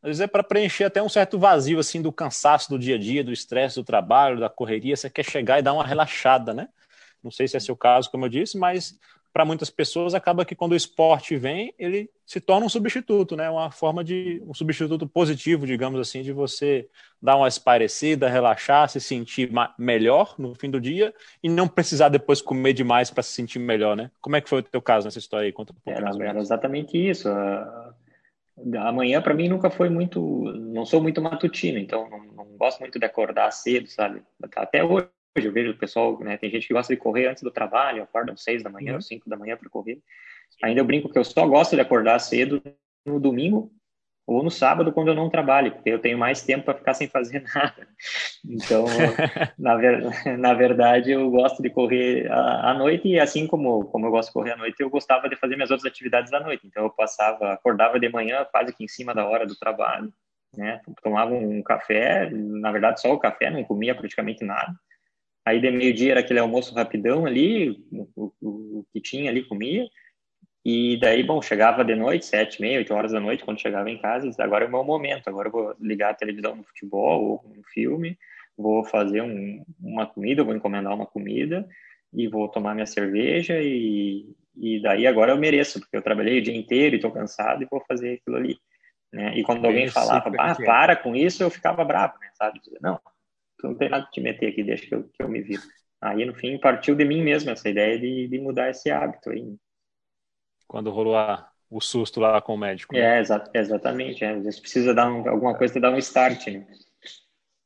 Às 0.00 0.08
vezes 0.08 0.20
é 0.20 0.26
para 0.26 0.44
preencher 0.44 0.84
até 0.84 1.02
um 1.02 1.08
certo 1.08 1.38
vazio 1.38 1.80
assim 1.80 2.00
do 2.00 2.12
cansaço 2.12 2.70
do 2.70 2.78
dia 2.78 2.94
a 2.94 2.98
dia, 2.98 3.24
do 3.24 3.32
estresse 3.32 3.74
do 3.74 3.84
trabalho, 3.84 4.38
da 4.38 4.48
correria. 4.48 4.96
Você 4.96 5.10
quer 5.10 5.24
chegar 5.24 5.58
e 5.58 5.62
dar 5.62 5.74
uma 5.74 5.84
relaxada, 5.84 6.54
né? 6.54 6.68
Não 7.22 7.32
sei 7.32 7.48
se 7.48 7.56
é 7.56 7.60
seu 7.60 7.76
caso, 7.76 8.10
como 8.10 8.24
eu 8.24 8.28
disse, 8.28 8.56
mas 8.56 8.96
para 9.32 9.44
muitas 9.44 9.70
pessoas 9.70 10.14
acaba 10.14 10.44
que 10.44 10.54
quando 10.54 10.72
o 10.72 10.76
esporte 10.76 11.36
vem, 11.36 11.74
ele 11.78 12.10
se 12.26 12.40
torna 12.40 12.66
um 12.66 12.68
substituto, 12.68 13.36
né? 13.36 13.48
Uma 13.48 13.70
forma 13.70 14.02
de 14.02 14.42
um 14.46 14.54
substituto 14.54 15.06
positivo, 15.06 15.66
digamos 15.66 16.00
assim, 16.00 16.22
de 16.22 16.32
você 16.32 16.88
dar 17.20 17.36
uma 17.36 17.48
esparecida, 17.48 18.28
relaxar, 18.28 18.88
se 18.88 19.00
sentir 19.00 19.50
melhor 19.78 20.34
no 20.38 20.54
fim 20.54 20.70
do 20.70 20.80
dia 20.80 21.14
e 21.42 21.48
não 21.48 21.68
precisar 21.68 22.08
depois 22.08 22.40
comer 22.40 22.72
demais 22.72 23.10
para 23.10 23.22
se 23.22 23.32
sentir 23.32 23.58
melhor, 23.58 23.96
né? 23.96 24.10
Como 24.20 24.36
é 24.36 24.40
que 24.40 24.48
foi 24.48 24.60
o 24.60 24.62
teu 24.62 24.82
caso 24.82 25.06
nessa 25.06 25.18
história 25.18 25.46
aí? 25.46 25.52
Conta 25.52 25.72
um 25.72 25.76
pouco 25.76 25.98
era, 25.98 26.24
era 26.24 26.38
exatamente 26.40 26.96
isso. 26.96 27.28
Amanhã 28.78 29.22
para 29.22 29.34
mim 29.34 29.48
nunca 29.48 29.70
foi 29.70 29.88
muito, 29.88 30.20
não 30.52 30.84
sou 30.84 31.00
muito 31.00 31.22
matutino, 31.22 31.78
então 31.78 32.08
não, 32.10 32.24
não 32.24 32.56
gosto 32.56 32.80
muito 32.80 32.98
de 32.98 33.04
acordar 33.04 33.50
cedo, 33.52 33.88
sabe? 33.88 34.22
Até 34.56 34.82
hoje 34.82 35.08
Hoje 35.36 35.46
eu 35.46 35.52
vejo 35.52 35.70
o 35.70 35.76
pessoal, 35.76 36.18
né, 36.20 36.36
tem 36.36 36.50
gente 36.50 36.66
que 36.66 36.74
gosta 36.74 36.92
de 36.92 37.00
correr 37.00 37.28
antes 37.28 37.42
do 37.42 37.50
trabalho, 37.50 38.02
acorda 38.02 38.32
às 38.32 38.42
seis 38.42 38.62
da 38.62 38.70
manhã, 38.70 38.94
uhum. 38.94 39.00
cinco 39.00 39.28
da 39.28 39.36
manhã 39.36 39.56
para 39.56 39.68
correr. 39.68 40.00
Ainda 40.62 40.80
eu 40.80 40.84
brinco 40.84 41.08
que 41.08 41.18
eu 41.18 41.24
só 41.24 41.46
gosto 41.46 41.76
de 41.76 41.80
acordar 41.80 42.18
cedo 42.18 42.62
no 43.06 43.20
domingo 43.20 43.70
ou 44.28 44.42
no 44.42 44.50
sábado 44.50 44.92
quando 44.92 45.08
eu 45.08 45.14
não 45.14 45.30
trabalho, 45.30 45.72
porque 45.72 45.88
eu 45.88 45.98
tenho 45.98 46.18
mais 46.18 46.42
tempo 46.42 46.66
para 46.66 46.74
ficar 46.74 46.92
sem 46.92 47.08
fazer 47.08 47.42
nada. 47.54 47.88
Então, 48.44 48.84
na, 49.58 49.76
ver, 49.76 50.38
na, 50.38 50.52
verdade, 50.52 51.12
eu 51.12 51.30
gosto 51.30 51.62
de 51.62 51.70
correr 51.70 52.30
à, 52.30 52.74
noite 52.74 53.08
e 53.08 53.18
assim 53.18 53.46
como, 53.46 53.84
como 53.86 54.06
eu 54.06 54.10
gosto 54.10 54.28
de 54.28 54.34
correr 54.34 54.52
à 54.52 54.56
noite, 54.56 54.76
eu 54.80 54.90
gostava 54.90 55.30
de 55.30 55.36
fazer 55.36 55.56
minhas 55.56 55.70
outras 55.70 55.90
atividades 55.90 56.30
à 56.32 56.40
noite. 56.40 56.66
Então, 56.66 56.84
eu 56.84 56.90
passava, 56.90 57.54
acordava 57.54 57.98
de 57.98 58.08
manhã 58.10 58.46
quase 58.52 58.74
que 58.74 58.84
em 58.84 58.88
cima 58.88 59.14
da 59.14 59.26
hora 59.26 59.46
do 59.46 59.56
trabalho, 59.56 60.12
né? 60.54 60.82
Tomava 61.02 61.32
um 61.32 61.62
café, 61.62 62.28
na 62.30 62.70
verdade 62.70 63.00
só 63.00 63.12
o 63.12 63.18
café, 63.18 63.50
não 63.50 63.64
comia 63.64 63.94
praticamente 63.94 64.44
nada. 64.44 64.74
Aí 65.48 65.60
de 65.60 65.70
meio-dia 65.70 66.10
era 66.10 66.20
aquele 66.20 66.40
almoço 66.40 66.74
rapidão 66.74 67.24
ali, 67.24 67.70
o, 67.90 68.06
o, 68.14 68.32
o, 68.42 68.84
que 68.92 69.00
tinha 69.00 69.30
ali 69.30 69.42
comia. 69.42 69.88
E 70.62 70.98
daí, 70.98 71.22
bom, 71.22 71.40
chegava 71.40 71.82
de 71.82 71.94
noite, 71.94 72.26
sete, 72.26 72.60
meia, 72.60 72.76
oito 72.76 72.92
horas 72.92 73.12
da 73.12 73.20
noite, 73.20 73.42
quando 73.42 73.58
chegava 73.58 73.88
em 73.88 73.96
casa, 73.96 74.28
disse, 74.28 74.42
agora 74.42 74.66
é 74.66 74.68
o 74.68 74.70
meu 74.70 74.84
momento, 74.84 75.26
agora 75.26 75.48
eu 75.48 75.52
vou 75.52 75.74
ligar 75.80 76.10
a 76.10 76.14
televisão 76.14 76.54
no 76.54 76.64
futebol 76.64 77.24
ou 77.24 77.52
um 77.56 77.62
filme, 77.72 78.18
vou 78.58 78.84
fazer 78.84 79.22
um, 79.22 79.64
uma 79.80 80.06
comida, 80.06 80.44
vou 80.44 80.54
encomendar 80.54 80.94
uma 80.94 81.06
comida 81.06 81.66
e 82.12 82.28
vou 82.28 82.46
tomar 82.48 82.74
minha 82.74 82.84
cerveja 82.84 83.58
e, 83.62 84.26
e 84.54 84.82
daí 84.82 85.06
agora 85.06 85.32
eu 85.32 85.38
mereço, 85.38 85.80
porque 85.80 85.96
eu 85.96 86.02
trabalhei 86.02 86.40
o 86.40 86.42
dia 86.42 86.54
inteiro 86.54 86.94
e 86.94 86.98
estou 86.98 87.10
cansado 87.10 87.62
e 87.62 87.68
vou 87.70 87.82
fazer 87.88 88.20
aquilo 88.20 88.36
ali. 88.36 88.58
Né? 89.10 89.38
E 89.38 89.42
quando 89.42 89.64
alguém 89.64 89.88
falava, 89.88 90.30
ah, 90.38 90.54
para 90.54 90.94
com 90.94 91.16
isso, 91.16 91.42
eu 91.42 91.48
ficava 91.48 91.82
bravo, 91.82 92.18
né? 92.20 92.28
Sabe? 92.34 92.60
Não, 92.82 93.00
tu 93.58 93.66
não 93.66 93.74
tem 93.74 93.88
nada 93.88 94.06
que 94.06 94.12
te 94.12 94.20
meter 94.20 94.48
aqui, 94.48 94.62
deixa 94.62 94.86
que 94.86 94.94
eu, 94.94 95.04
que 95.04 95.22
eu 95.22 95.28
me 95.28 95.42
viro. 95.42 95.62
Aí, 96.00 96.24
no 96.24 96.34
fim, 96.34 96.58
partiu 96.58 96.94
de 96.94 97.04
mim 97.04 97.22
mesmo 97.22 97.50
essa 97.50 97.68
ideia 97.68 97.98
de, 97.98 98.28
de 98.28 98.38
mudar 98.38 98.70
esse 98.70 98.90
hábito 98.90 99.30
aí. 99.30 99.56
Quando 100.66 100.90
rolou 100.90 101.16
a, 101.16 101.50
o 101.70 101.80
susto 101.80 102.20
lá 102.20 102.40
com 102.40 102.54
o 102.54 102.58
médico. 102.58 102.94
Né? 102.94 103.00
É, 103.00 103.20
exa 103.20 103.50
exatamente. 103.52 104.24
É. 104.24 104.30
Às 104.30 104.44
vezes 104.44 104.60
precisa 104.60 104.94
dar 104.94 105.10
um, 105.10 105.28
alguma 105.28 105.56
coisa 105.56 105.72
para 105.72 105.82
dar 105.82 105.94
um 105.94 105.98
start, 105.98 106.46
né? 106.48 106.66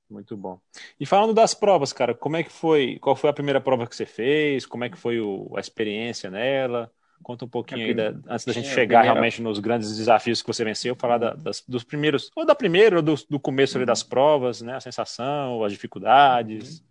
Muito 0.09 0.37
bom. 0.37 0.61
E 1.01 1.07
falando 1.07 1.33
das 1.33 1.55
provas, 1.55 1.93
cara, 1.93 2.15
como 2.15 2.37
é 2.37 2.43
que 2.43 2.53
foi? 2.53 2.99
Qual 2.99 3.17
foi 3.17 3.31
a 3.31 3.35
primeira 3.35 3.61
prova 3.61 3.87
que 3.87 3.97
você 3.97 4.05
fez? 4.05 4.67
Como 4.67 4.85
é 4.85 4.91
que 4.91 4.99
foi 4.99 5.21
o, 5.21 5.51
a 5.57 5.61
experiência 5.61 6.31
nela? 6.31 6.93
Conta 7.23 7.45
um 7.45 7.49
pouquinho 7.49 7.87
aí, 7.87 7.95
da, 7.95 8.15
antes 8.29 8.45
da 8.45 8.53
gente 8.53 8.69
chegar 8.69 8.99
primeira... 8.99 9.13
realmente 9.13 9.41
nos 9.43 9.59
grandes 9.59 9.97
desafios 9.97 10.43
que 10.43 10.49
você 10.49 10.65
venceu, 10.65 10.95
falar 10.95 11.19
da, 11.19 11.35
das, 11.35 11.63
dos 11.67 11.85
primeiros, 11.85 12.31
ou 12.35 12.45
da 12.45 12.55
primeira, 12.55 12.97
ou 12.97 13.03
do, 13.03 13.15
do 13.29 13.41
começo 13.41 13.77
ali 13.77 13.87
das 13.87 14.03
provas, 14.03 14.61
né? 14.61 14.75
A 14.75 14.81
sensação, 14.81 15.65
as 15.65 15.73
dificuldades. 15.73 16.85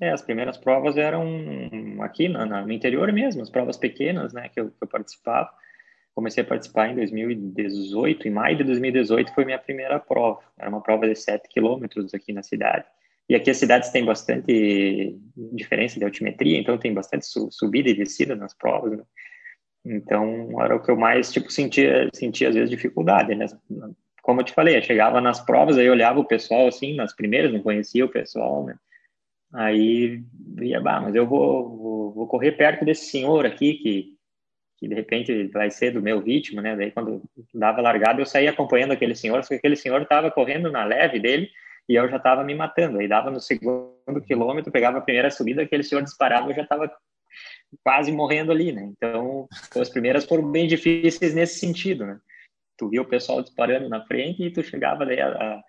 É, 0.00 0.10
as 0.10 0.22
primeiras 0.22 0.56
provas 0.56 0.96
eram 0.96 1.24
aqui 2.00 2.28
na, 2.28 2.44
na, 2.44 2.62
no 2.62 2.72
interior 2.72 3.12
mesmo, 3.12 3.42
as 3.42 3.50
provas 3.50 3.76
pequenas, 3.76 4.32
né, 4.32 4.48
que 4.48 4.58
eu, 4.58 4.70
que 4.70 4.82
eu 4.82 4.88
participava. 4.88 5.48
Comecei 6.14 6.42
a 6.42 6.46
participar 6.46 6.88
em 6.88 6.96
2018, 6.96 8.26
em 8.26 8.30
maio 8.30 8.56
de 8.56 8.64
2018 8.64 9.32
foi 9.34 9.44
minha 9.44 9.58
primeira 9.58 9.98
prova. 9.98 10.42
Era 10.58 10.68
uma 10.68 10.82
prova 10.82 11.08
de 11.08 11.14
7 11.14 11.48
quilômetros 11.48 12.12
aqui 12.12 12.32
na 12.32 12.42
cidade. 12.42 12.84
E 13.28 13.34
aqui 13.34 13.48
as 13.48 13.56
cidades 13.56 13.90
têm 13.90 14.04
bastante 14.04 15.16
diferença 15.52 15.98
de 15.98 16.04
altimetria, 16.04 16.58
então 16.58 16.76
tem 16.76 16.92
bastante 16.92 17.24
subida 17.50 17.88
e 17.88 17.94
descida 17.94 18.34
nas 18.34 18.52
provas, 18.52 18.98
né? 18.98 19.04
Então, 19.84 20.48
era 20.62 20.76
o 20.76 20.80
que 20.80 20.90
eu 20.90 20.96
mais, 20.96 21.32
tipo, 21.32 21.50
sentia, 21.50 22.08
sentia 22.14 22.48
às 22.48 22.54
vezes 22.54 22.70
dificuldade, 22.70 23.34
né? 23.34 23.46
Como 24.22 24.40
eu 24.40 24.44
te 24.44 24.52
falei, 24.52 24.76
eu 24.76 24.82
chegava 24.82 25.20
nas 25.20 25.40
provas, 25.44 25.76
aí 25.76 25.90
olhava 25.90 26.20
o 26.20 26.24
pessoal, 26.24 26.68
assim, 26.68 26.94
nas 26.94 27.12
primeiras, 27.14 27.52
não 27.52 27.60
conhecia 27.60 28.04
o 28.04 28.08
pessoal, 28.08 28.64
né? 28.64 28.76
Aí, 29.52 30.22
via, 30.54 30.80
bah, 30.80 31.00
mas 31.00 31.14
eu 31.14 31.26
vou, 31.26 31.76
vou, 31.76 32.12
vou, 32.12 32.26
correr 32.26 32.52
perto 32.52 32.84
desse 32.84 33.06
senhor 33.06 33.44
aqui, 33.44 33.74
que, 33.74 34.16
que 34.78 34.88
de 34.88 34.94
repente 34.94 35.48
vai 35.48 35.70
ser 35.70 35.90
do 35.90 36.00
meu 36.00 36.20
ritmo, 36.20 36.62
né? 36.62 36.76
Daí, 36.76 36.92
quando 36.92 37.22
dava 37.52 37.82
largada, 37.82 38.20
eu 38.20 38.26
saía 38.26 38.50
acompanhando 38.50 38.92
aquele 38.92 39.14
senhor, 39.14 39.40
porque 39.40 39.56
aquele 39.56 39.76
senhor 39.76 40.00
estava 40.00 40.30
correndo 40.30 40.70
na 40.70 40.84
leve 40.84 41.18
dele, 41.18 41.50
e 41.88 41.96
eu 41.96 42.08
já 42.08 42.16
estava 42.16 42.44
me 42.44 42.54
matando. 42.54 42.98
Aí 42.98 43.08
dava 43.08 43.30
no 43.30 43.40
segundo 43.40 44.22
quilômetro, 44.24 44.72
pegava 44.72 44.98
a 44.98 45.02
primeira 45.02 45.30
subida, 45.30 45.62
aquele 45.62 45.82
senhor 45.82 46.02
disparava, 46.02 46.48
eu 46.50 46.54
já 46.54 46.62
estava 46.62 46.90
quase 47.82 48.12
morrendo 48.12 48.52
ali, 48.52 48.72
né? 48.72 48.82
Então, 48.96 49.48
as 49.76 49.88
primeiras 49.88 50.24
foram 50.24 50.50
bem 50.50 50.66
difíceis 50.66 51.34
nesse 51.34 51.58
sentido, 51.58 52.06
né? 52.06 52.20
Tu 52.76 52.88
via 52.88 53.02
o 53.02 53.08
pessoal 53.08 53.42
disparando 53.42 53.88
na 53.88 54.04
frente 54.04 54.42
e 54.42 54.50
tu 54.50 54.62
chegava 54.62 55.06
daí 55.06 55.20
a, 55.20 55.62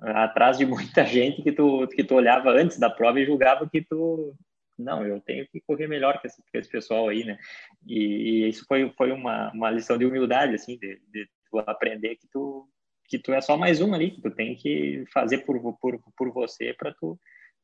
a, 0.00 0.24
atrás 0.24 0.58
de 0.58 0.66
muita 0.66 1.04
gente 1.04 1.42
que 1.42 1.52
tu, 1.52 1.86
que 1.88 2.04
tu 2.04 2.14
olhava 2.14 2.50
antes 2.50 2.78
da 2.78 2.90
prova 2.90 3.20
e 3.20 3.26
julgava 3.26 3.68
que 3.68 3.82
tu 3.82 4.34
não, 4.78 5.04
eu 5.04 5.20
tenho 5.20 5.46
que 5.48 5.60
correr 5.60 5.88
melhor 5.88 6.20
que 6.20 6.28
esse, 6.28 6.40
que 6.40 6.56
esse 6.56 6.70
pessoal 6.70 7.08
aí, 7.08 7.24
né? 7.24 7.36
E, 7.84 8.44
e, 8.44 8.48
isso 8.48 8.64
foi, 8.68 8.88
foi 8.96 9.10
uma, 9.10 9.50
uma 9.52 9.70
lição 9.70 9.98
de 9.98 10.06
humildade, 10.06 10.54
assim, 10.54 10.78
de, 10.78 11.00
de 11.12 11.28
tu 11.50 11.58
aprender 11.58 12.14
que 12.14 12.28
tu, 12.28 12.68
que 13.08 13.18
tu 13.18 13.32
é 13.32 13.40
só 13.40 13.56
mais 13.56 13.80
um 13.80 13.92
ali, 13.92 14.12
que 14.12 14.22
tu 14.22 14.30
tem 14.30 14.54
que 14.54 15.04
fazer 15.12 15.38
por, 15.38 15.60
por, 15.78 16.00
por 16.16 16.30
você 16.30 16.72
para 16.74 16.94
tu 16.94 17.18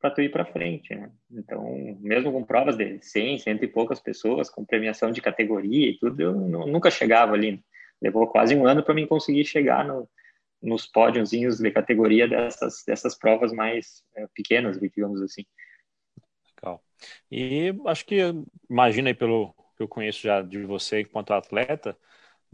para 0.05 0.11
tu 0.11 0.21
ir 0.21 0.29
para 0.29 0.45
frente, 0.45 0.93
né? 0.93 1.09
Então, 1.31 1.97
mesmo 1.99 2.31
com 2.31 2.43
provas 2.43 2.77
de 2.77 3.01
100, 3.01 3.39
cento 3.39 3.63
e 3.63 3.67
poucas 3.67 3.99
pessoas, 3.99 4.49
com 4.49 4.63
premiação 4.63 5.09
de 5.09 5.19
categoria 5.19 5.89
e 5.89 5.97
tudo, 5.97 6.21
eu 6.21 6.33
nunca 6.33 6.91
chegava 6.91 7.33
ali. 7.33 7.53
Né? 7.53 7.59
Levou 8.03 8.27
quase 8.27 8.55
um 8.55 8.67
ano 8.67 8.83
para 8.83 8.93
mim 8.93 9.07
conseguir 9.07 9.45
chegar 9.45 9.83
no, 9.83 10.07
nos 10.61 10.85
pódiozinhos 10.85 11.57
de 11.57 11.71
categoria 11.71 12.27
dessas, 12.27 12.83
dessas 12.85 13.17
provas 13.17 13.51
mais 13.51 14.03
é, 14.15 14.27
pequenas, 14.35 14.79
digamos 14.79 15.21
assim. 15.23 15.43
Legal. 16.55 16.83
E 17.31 17.73
acho 17.87 18.05
que, 18.05 18.19
imagina 18.69 19.09
aí 19.09 19.15
pelo 19.15 19.55
que 19.75 19.81
eu 19.81 19.87
conheço 19.87 20.21
já 20.21 20.41
de 20.41 20.63
você 20.65 21.01
enquanto 21.01 21.33
atleta, 21.33 21.97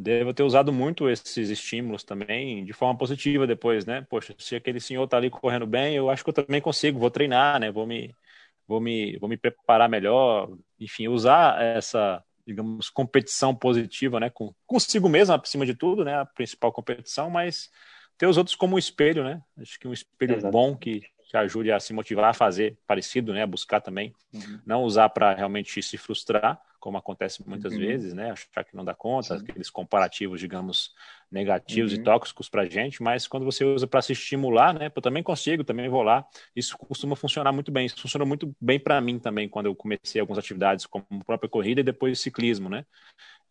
Devo 0.01 0.33
ter 0.33 0.41
usado 0.41 0.73
muito 0.73 1.07
esses 1.07 1.49
estímulos 1.49 2.03
também 2.03 2.65
de 2.65 2.73
forma 2.73 2.97
positiva 2.97 3.45
depois, 3.45 3.85
né? 3.85 4.01
Poxa, 4.09 4.33
se 4.35 4.55
aquele 4.55 4.79
senhor 4.79 5.07
tá 5.07 5.17
ali 5.17 5.29
correndo 5.29 5.67
bem, 5.67 5.95
eu 5.95 6.09
acho 6.09 6.23
que 6.23 6.29
eu 6.31 6.33
também 6.33 6.59
consigo, 6.59 6.97
vou 6.97 7.11
treinar, 7.11 7.59
né? 7.59 7.71
Vou 7.71 7.85
me, 7.85 8.15
vou 8.67 8.81
me, 8.81 9.15
vou 9.19 9.29
me 9.29 9.37
preparar 9.37 9.87
melhor. 9.87 10.49
Enfim, 10.79 11.07
usar 11.07 11.61
essa, 11.61 12.23
digamos, 12.47 12.89
competição 12.89 13.53
positiva, 13.53 14.19
né? 14.19 14.31
Com, 14.31 14.51
consigo 14.65 15.07
mesmo, 15.07 15.35
acima 15.35 15.67
de 15.67 15.75
tudo, 15.75 16.03
né? 16.03 16.15
A 16.15 16.25
principal 16.25 16.71
competição, 16.71 17.29
mas 17.29 17.69
ter 18.17 18.25
os 18.25 18.37
outros 18.37 18.55
como 18.55 18.77
um 18.77 18.79
espelho, 18.79 19.23
né? 19.23 19.39
Acho 19.59 19.79
que 19.79 19.87
um 19.87 19.93
espelho 19.93 20.33
Exato. 20.33 20.51
bom 20.51 20.75
que, 20.75 21.03
que 21.29 21.37
ajude 21.37 21.71
a 21.71 21.79
se 21.79 21.93
motivar 21.93 22.31
a 22.31 22.33
fazer 22.33 22.75
parecido, 22.87 23.33
né? 23.33 23.43
A 23.43 23.47
buscar 23.47 23.79
também. 23.79 24.15
Uhum. 24.33 24.59
Não 24.65 24.81
usar 24.81 25.09
para 25.09 25.35
realmente 25.35 25.79
se 25.83 25.95
frustrar 25.95 26.59
como 26.81 26.97
acontece 26.97 27.47
muitas 27.47 27.73
uhum. 27.73 27.79
vezes, 27.79 28.13
né? 28.13 28.31
Achar 28.31 28.63
que 28.65 28.75
não 28.75 28.83
dá 28.83 28.93
conta, 28.93 29.37
Sim. 29.37 29.45
aqueles 29.47 29.69
comparativos, 29.69 30.39
digamos, 30.39 30.93
negativos 31.31 31.93
uhum. 31.93 31.99
e 31.99 32.03
tóxicos 32.03 32.49
para 32.49 32.63
a 32.63 32.65
gente, 32.65 33.01
mas 33.03 33.27
quando 33.27 33.45
você 33.45 33.63
usa 33.63 33.85
para 33.85 34.01
se 34.01 34.13
estimular, 34.13 34.73
né? 34.73 34.91
Eu 34.93 35.01
também 35.01 35.21
consigo, 35.21 35.63
também 35.63 35.87
vou 35.87 36.01
lá. 36.01 36.25
Isso 36.55 36.75
costuma 36.77 37.15
funcionar 37.15 37.51
muito 37.51 37.71
bem. 37.71 37.85
Isso 37.85 38.01
funcionou 38.01 38.27
muito 38.27 38.53
bem 38.59 38.79
para 38.79 38.99
mim 38.99 39.19
também 39.19 39.47
quando 39.47 39.67
eu 39.67 39.75
comecei 39.75 40.19
algumas 40.19 40.39
atividades, 40.39 40.87
como 40.87 41.05
a 41.11 41.23
própria 41.23 41.49
corrida 41.49 41.81
e 41.81 41.83
depois 41.83 42.19
ciclismo, 42.19 42.67
né? 42.67 42.83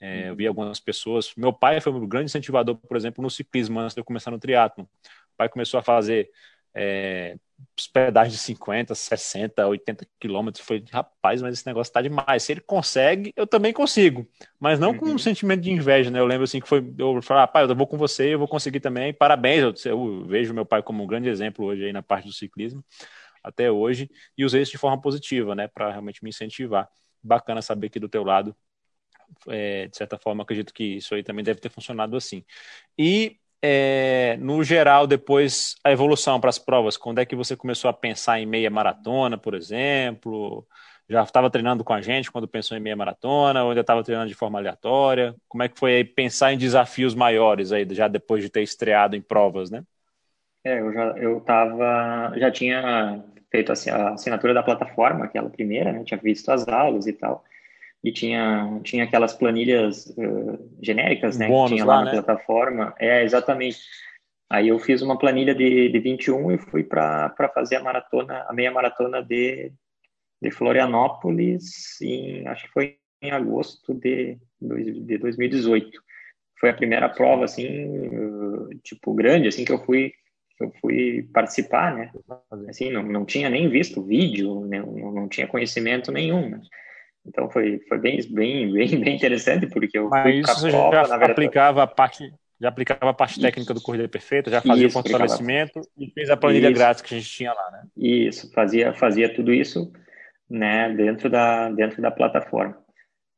É, 0.00 0.28
eu 0.28 0.34
vi 0.34 0.44
uhum. 0.44 0.50
algumas 0.50 0.80
pessoas. 0.80 1.32
Meu 1.36 1.52
pai 1.52 1.80
foi 1.80 1.92
um 1.92 2.08
grande 2.08 2.26
incentivador, 2.26 2.74
por 2.76 2.96
exemplo, 2.96 3.22
no 3.22 3.30
ciclismo 3.30 3.78
antes 3.78 3.94
de 3.94 4.00
eu 4.00 4.04
começar 4.04 4.32
no 4.32 4.38
triatlo. 4.40 4.84
O 4.84 5.36
pai 5.36 5.48
começou 5.48 5.78
a 5.78 5.82
fazer 5.82 6.28
é, 6.74 7.36
hospedagem 7.78 8.32
de 8.32 8.38
50, 8.38 8.94
60, 8.94 9.66
80 9.66 10.06
quilômetros. 10.18 10.64
Foi, 10.64 10.84
rapaz, 10.90 11.40
mas 11.42 11.54
esse 11.54 11.66
negócio 11.66 11.92
tá 11.92 12.02
demais. 12.02 12.42
Se 12.42 12.52
ele 12.52 12.60
consegue, 12.60 13.32
eu 13.36 13.46
também 13.46 13.72
consigo. 13.72 14.28
Mas 14.58 14.78
não 14.78 14.96
com 14.96 15.06
um 15.06 15.10
uhum. 15.12 15.18
sentimento 15.18 15.60
de 15.60 15.70
inveja, 15.70 16.10
né? 16.10 16.20
Eu 16.20 16.26
lembro 16.26 16.44
assim 16.44 16.60
que 16.60 16.68
foi, 16.68 16.84
eu 16.98 17.20
falei, 17.22 17.44
ah, 17.44 17.46
pai, 17.46 17.64
eu 17.64 17.74
vou 17.74 17.86
com 17.86 17.96
você, 17.96 18.34
eu 18.34 18.38
vou 18.38 18.48
conseguir 18.48 18.80
também. 18.80 19.12
Parabéns, 19.12 19.84
eu, 19.84 19.92
eu 19.92 20.24
vejo 20.26 20.54
meu 20.54 20.66
pai 20.66 20.82
como 20.82 21.02
um 21.02 21.06
grande 21.06 21.28
exemplo 21.28 21.64
hoje 21.64 21.84
aí 21.84 21.92
na 21.92 22.02
parte 22.02 22.26
do 22.26 22.32
ciclismo, 22.32 22.84
até 23.42 23.70
hoje, 23.70 24.10
e 24.36 24.44
usei 24.44 24.62
isso 24.62 24.72
de 24.72 24.78
forma 24.78 25.00
positiva, 25.00 25.54
né? 25.54 25.68
Para 25.68 25.90
realmente 25.90 26.22
me 26.22 26.30
incentivar. 26.30 26.88
Bacana 27.22 27.62
saber 27.62 27.88
que 27.90 28.00
do 28.00 28.08
teu 28.08 28.22
lado, 28.22 28.54
é, 29.48 29.88
de 29.88 29.96
certa 29.96 30.18
forma, 30.18 30.42
acredito 30.42 30.72
que 30.72 30.84
isso 30.96 31.14
aí 31.14 31.22
também 31.22 31.44
deve 31.44 31.60
ter 31.60 31.70
funcionado 31.70 32.16
assim. 32.16 32.44
E 32.98 33.39
é, 33.62 34.36
no 34.38 34.62
geral, 34.64 35.06
depois 35.06 35.76
a 35.84 35.92
evolução 35.92 36.40
para 36.40 36.50
as 36.50 36.58
provas? 36.58 36.96
Quando 36.96 37.18
é 37.18 37.26
que 37.26 37.36
você 37.36 37.56
começou 37.56 37.88
a 37.90 37.92
pensar 37.92 38.40
em 38.40 38.46
meia 38.46 38.70
maratona, 38.70 39.36
por 39.36 39.54
exemplo? 39.54 40.66
Já 41.08 41.22
estava 41.22 41.50
treinando 41.50 41.84
com 41.84 41.92
a 41.92 42.00
gente 42.00 42.30
quando 42.30 42.48
pensou 42.48 42.76
em 42.76 42.80
meia 42.80 42.96
maratona, 42.96 43.62
ou 43.64 43.70
ainda 43.70 43.80
estava 43.80 44.04
treinando 44.04 44.28
de 44.28 44.34
forma 44.34 44.58
aleatória? 44.58 45.34
Como 45.48 45.62
é 45.62 45.68
que 45.68 45.78
foi 45.78 46.04
pensar 46.04 46.52
em 46.52 46.58
desafios 46.58 47.14
maiores 47.14 47.72
aí, 47.72 47.86
já 47.90 48.08
depois 48.08 48.42
de 48.42 48.48
ter 48.48 48.62
estreado 48.62 49.16
em 49.16 49.20
provas, 49.20 49.70
né? 49.70 49.82
É, 50.64 50.80
eu 50.80 50.92
já 50.92 51.04
eu 51.18 51.40
tava, 51.40 52.32
já 52.36 52.50
tinha 52.50 53.24
feito 53.50 53.72
assim, 53.72 53.90
a 53.90 54.10
assinatura 54.10 54.54
da 54.54 54.62
plataforma, 54.62 55.24
aquela 55.24 55.50
primeira, 55.50 55.92
né? 55.92 56.04
Tinha 56.04 56.18
visto 56.18 56.50
as 56.50 56.66
aulas 56.68 57.06
e 57.06 57.12
tal 57.12 57.44
e 58.02 58.10
tinha, 58.12 58.80
tinha 58.82 59.04
aquelas 59.04 59.34
planilhas 59.34 60.06
uh, 60.16 60.70
genéricas, 60.82 61.36
né, 61.38 61.46
que 61.46 61.66
tinha 61.68 61.84
lá, 61.84 61.96
lá 61.96 62.04
na 62.04 62.12
né? 62.12 62.22
plataforma. 62.22 62.94
É, 62.98 63.22
exatamente. 63.22 63.78
Aí 64.48 64.68
eu 64.68 64.78
fiz 64.78 65.02
uma 65.02 65.18
planilha 65.18 65.54
de, 65.54 65.88
de 65.88 65.98
21 65.98 66.52
e 66.52 66.58
fui 66.58 66.82
para 66.82 67.50
fazer 67.54 67.76
a 67.76 67.82
maratona, 67.82 68.46
a 68.48 68.52
meia 68.52 68.70
maratona 68.70 69.22
de, 69.22 69.72
de 70.42 70.50
Florianópolis, 70.50 72.00
em, 72.00 72.46
acho 72.48 72.66
que 72.66 72.72
foi 72.72 72.96
em 73.22 73.30
agosto 73.30 73.94
de, 73.94 74.38
de 74.60 75.18
2018. 75.18 76.02
Foi 76.58 76.70
a 76.70 76.74
primeira 76.74 77.08
prova, 77.08 77.44
assim, 77.44 78.08
uh, 78.08 78.68
tipo, 78.82 79.14
grande, 79.14 79.48
assim, 79.48 79.64
que 79.64 79.72
eu 79.72 79.78
fui 79.84 80.12
eu 80.60 80.70
fui 80.78 81.26
participar, 81.32 81.94
né? 81.94 82.12
Assim, 82.68 82.90
não, 82.90 83.02
não 83.02 83.24
tinha 83.24 83.48
nem 83.48 83.68
visto 83.70 84.04
vídeo, 84.04 84.66
né? 84.66 84.78
não, 84.78 85.10
não 85.10 85.28
tinha 85.28 85.46
conhecimento 85.46 86.12
nenhum, 86.12 86.50
né? 86.50 86.60
Então 87.26 87.50
foi, 87.50 87.80
foi 87.88 87.98
bem, 87.98 88.18
bem, 88.30 88.72
bem, 88.72 89.00
bem 89.00 89.16
interessante, 89.16 89.66
porque 89.68 89.98
eu 89.98 90.08
Mas 90.08 90.22
fui 90.22 90.40
isso 90.40 90.70
já 90.70 91.26
aplicava 91.26 91.82
a 91.82 91.86
parte 91.86 92.32
já 92.60 92.68
aplicava 92.68 93.10
a 93.10 93.14
parte 93.14 93.40
técnica 93.40 93.72
do 93.72 93.80
Corrida 93.80 94.06
Perfeita, 94.06 94.50
já 94.50 94.60
fazia 94.60 94.86
isso, 94.86 94.98
o 94.98 95.02
fortalecimento 95.02 95.80
e 95.96 96.10
fez 96.10 96.28
a 96.28 96.36
planilha 96.36 96.68
isso, 96.68 96.74
grátis 96.74 97.00
que 97.02 97.14
a 97.14 97.18
gente 97.18 97.30
tinha 97.30 97.54
lá, 97.54 97.70
né? 97.70 97.84
Isso, 97.96 98.52
fazia, 98.52 98.92
fazia 98.92 99.34
tudo 99.34 99.50
isso, 99.50 99.90
né, 100.48 100.92
dentro 100.94 101.30
da, 101.30 101.70
dentro 101.70 102.02
da 102.02 102.10
plataforma 102.10 102.76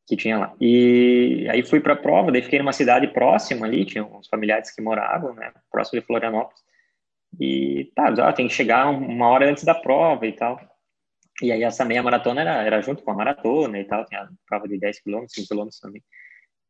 que 0.08 0.16
tinha 0.16 0.38
lá. 0.38 0.54
E 0.60 1.46
aí 1.48 1.62
fui 1.62 1.80
para 1.80 1.92
a 1.92 1.96
prova, 1.96 2.32
daí 2.32 2.42
fiquei 2.42 2.58
numa 2.58 2.72
cidade 2.72 3.06
próxima 3.08 3.64
ali, 3.64 3.84
tinha 3.84 4.04
uns 4.04 4.26
familiares 4.26 4.74
que 4.74 4.82
moravam, 4.82 5.34
né, 5.34 5.52
próximo 5.70 6.00
de 6.00 6.06
Florianópolis. 6.06 6.60
E 7.40 7.90
tá, 7.94 8.14
já 8.14 8.32
tem 8.32 8.48
que 8.48 8.54
chegar 8.54 8.88
uma 8.90 9.28
hora 9.28 9.48
antes 9.48 9.64
da 9.64 9.74
prova 9.74 10.26
e 10.26 10.32
tal. 10.32 10.60
E 11.42 11.50
aí 11.50 11.62
essa 11.64 11.84
meia 11.84 12.02
maratona 12.02 12.40
era, 12.40 12.62
era 12.62 12.80
junto 12.80 13.02
com 13.02 13.10
a 13.10 13.14
maratona 13.14 13.78
e 13.78 13.84
tal, 13.84 14.04
tinha 14.06 14.28
prova 14.48 14.68
de 14.68 14.78
10 14.78 15.00
km, 15.02 15.24
5 15.26 15.48
km 15.48 15.68
também. 15.80 16.02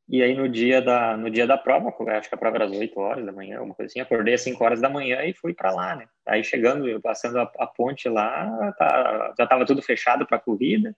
E 0.08 0.22
aí 0.22 0.34
no 0.34 0.48
dia 0.48 0.82
da 0.82 1.16
no 1.16 1.30
dia 1.30 1.46
da 1.46 1.56
prova, 1.56 1.94
acho 2.18 2.28
que 2.28 2.34
a 2.34 2.38
prova 2.38 2.56
era 2.56 2.64
às 2.64 2.72
8 2.72 2.98
horas 2.98 3.24
da 3.24 3.32
manhã, 3.32 3.60
uma 3.62 3.74
coisa 3.74 3.90
assim, 3.90 4.00
acordei 4.00 4.34
às 4.34 4.42
5 4.42 4.62
horas 4.64 4.80
da 4.80 4.88
manhã 4.88 5.22
e 5.24 5.34
fui 5.34 5.54
para 5.54 5.72
lá, 5.72 5.94
né? 5.94 6.06
Aí 6.26 6.42
chegando, 6.42 7.00
passando 7.00 7.38
a, 7.38 7.50
a 7.58 7.66
ponte 7.66 8.08
lá, 8.08 8.72
tá, 8.78 9.34
já 9.38 9.44
estava 9.44 9.64
tudo 9.64 9.82
fechado 9.82 10.26
para 10.26 10.38
corrida. 10.38 10.94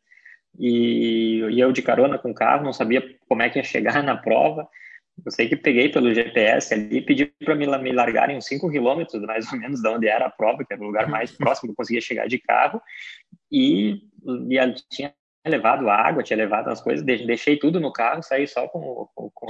E, 0.59 1.41
e 1.51 1.61
eu 1.61 1.73
de 1.73 1.83
carona 1.83 2.19
com 2.19 2.31
o 2.31 2.35
carro, 2.35 2.65
não 2.65 2.73
sabia 2.73 3.03
como 3.29 3.43
é 3.43 3.51
que 3.51 3.59
ia 3.59 3.65
chegar 3.65 4.03
na 4.05 4.17
prova. 4.17 4.69
Eu 5.25 5.31
sei 5.31 5.49
que 5.49 5.57
peguei 5.57 5.89
pelo 5.89 6.13
GPS 6.13 6.75
ali 6.75 6.99
e 6.99 7.03
pedi 7.03 7.27
para 7.45 7.55
me, 7.55 7.67
me 7.79 7.93
largarem 7.93 8.37
uns 8.37 8.47
5 8.47 8.71
quilômetros, 8.71 9.23
mais 9.23 9.51
ou 9.53 9.59
menos, 9.59 9.81
de 9.81 9.89
onde 9.89 10.09
era 10.09 10.27
a 10.27 10.31
prova, 10.31 10.65
que 10.65 10.73
era 10.73 10.83
o 10.83 10.87
lugar 10.87 11.09
mais 11.09 11.31
próximo 11.33 11.69
que 11.69 11.73
eu 11.73 11.77
conseguia 11.77 12.01
chegar 12.01 12.27
de 12.27 12.39
carro. 12.39 12.81
E, 13.51 14.03
e 14.51 14.75
tinha 14.91 15.15
levado 15.47 15.89
água, 15.91 16.23
tinha 16.23 16.37
levado 16.37 16.69
as 16.69 16.81
coisas, 16.81 17.05
deixei 17.05 17.59
tudo 17.59 17.79
no 17.79 17.93
carro, 17.93 18.23
saí 18.23 18.47
só 18.47 18.67
com, 18.69 19.09
com, 19.15 19.31
com, 19.31 19.47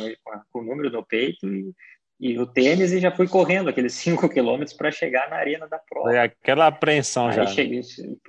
com 0.53 0.61
o 0.61 0.64
número 0.64 0.90
no 0.90 1.05
peito 1.05 1.46
e 1.46 1.72
e 2.20 2.38
o 2.38 2.46
tênis 2.46 2.92
e 2.92 3.00
já 3.00 3.11
fui 3.11 3.27
correndo 3.27 3.68
aqueles 3.68 3.94
5 3.94 4.29
quilômetros 4.29 4.77
para 4.77 4.90
chegar 4.90 5.29
na 5.29 5.37
arena 5.37 5.68
da 5.68 5.79
prova. 5.79 6.14
É 6.14 6.20
aquela 6.20 6.66
apreensão 6.66 7.29
aí 7.29 7.35
já. 7.35 7.46
Cheguei, 7.46 7.81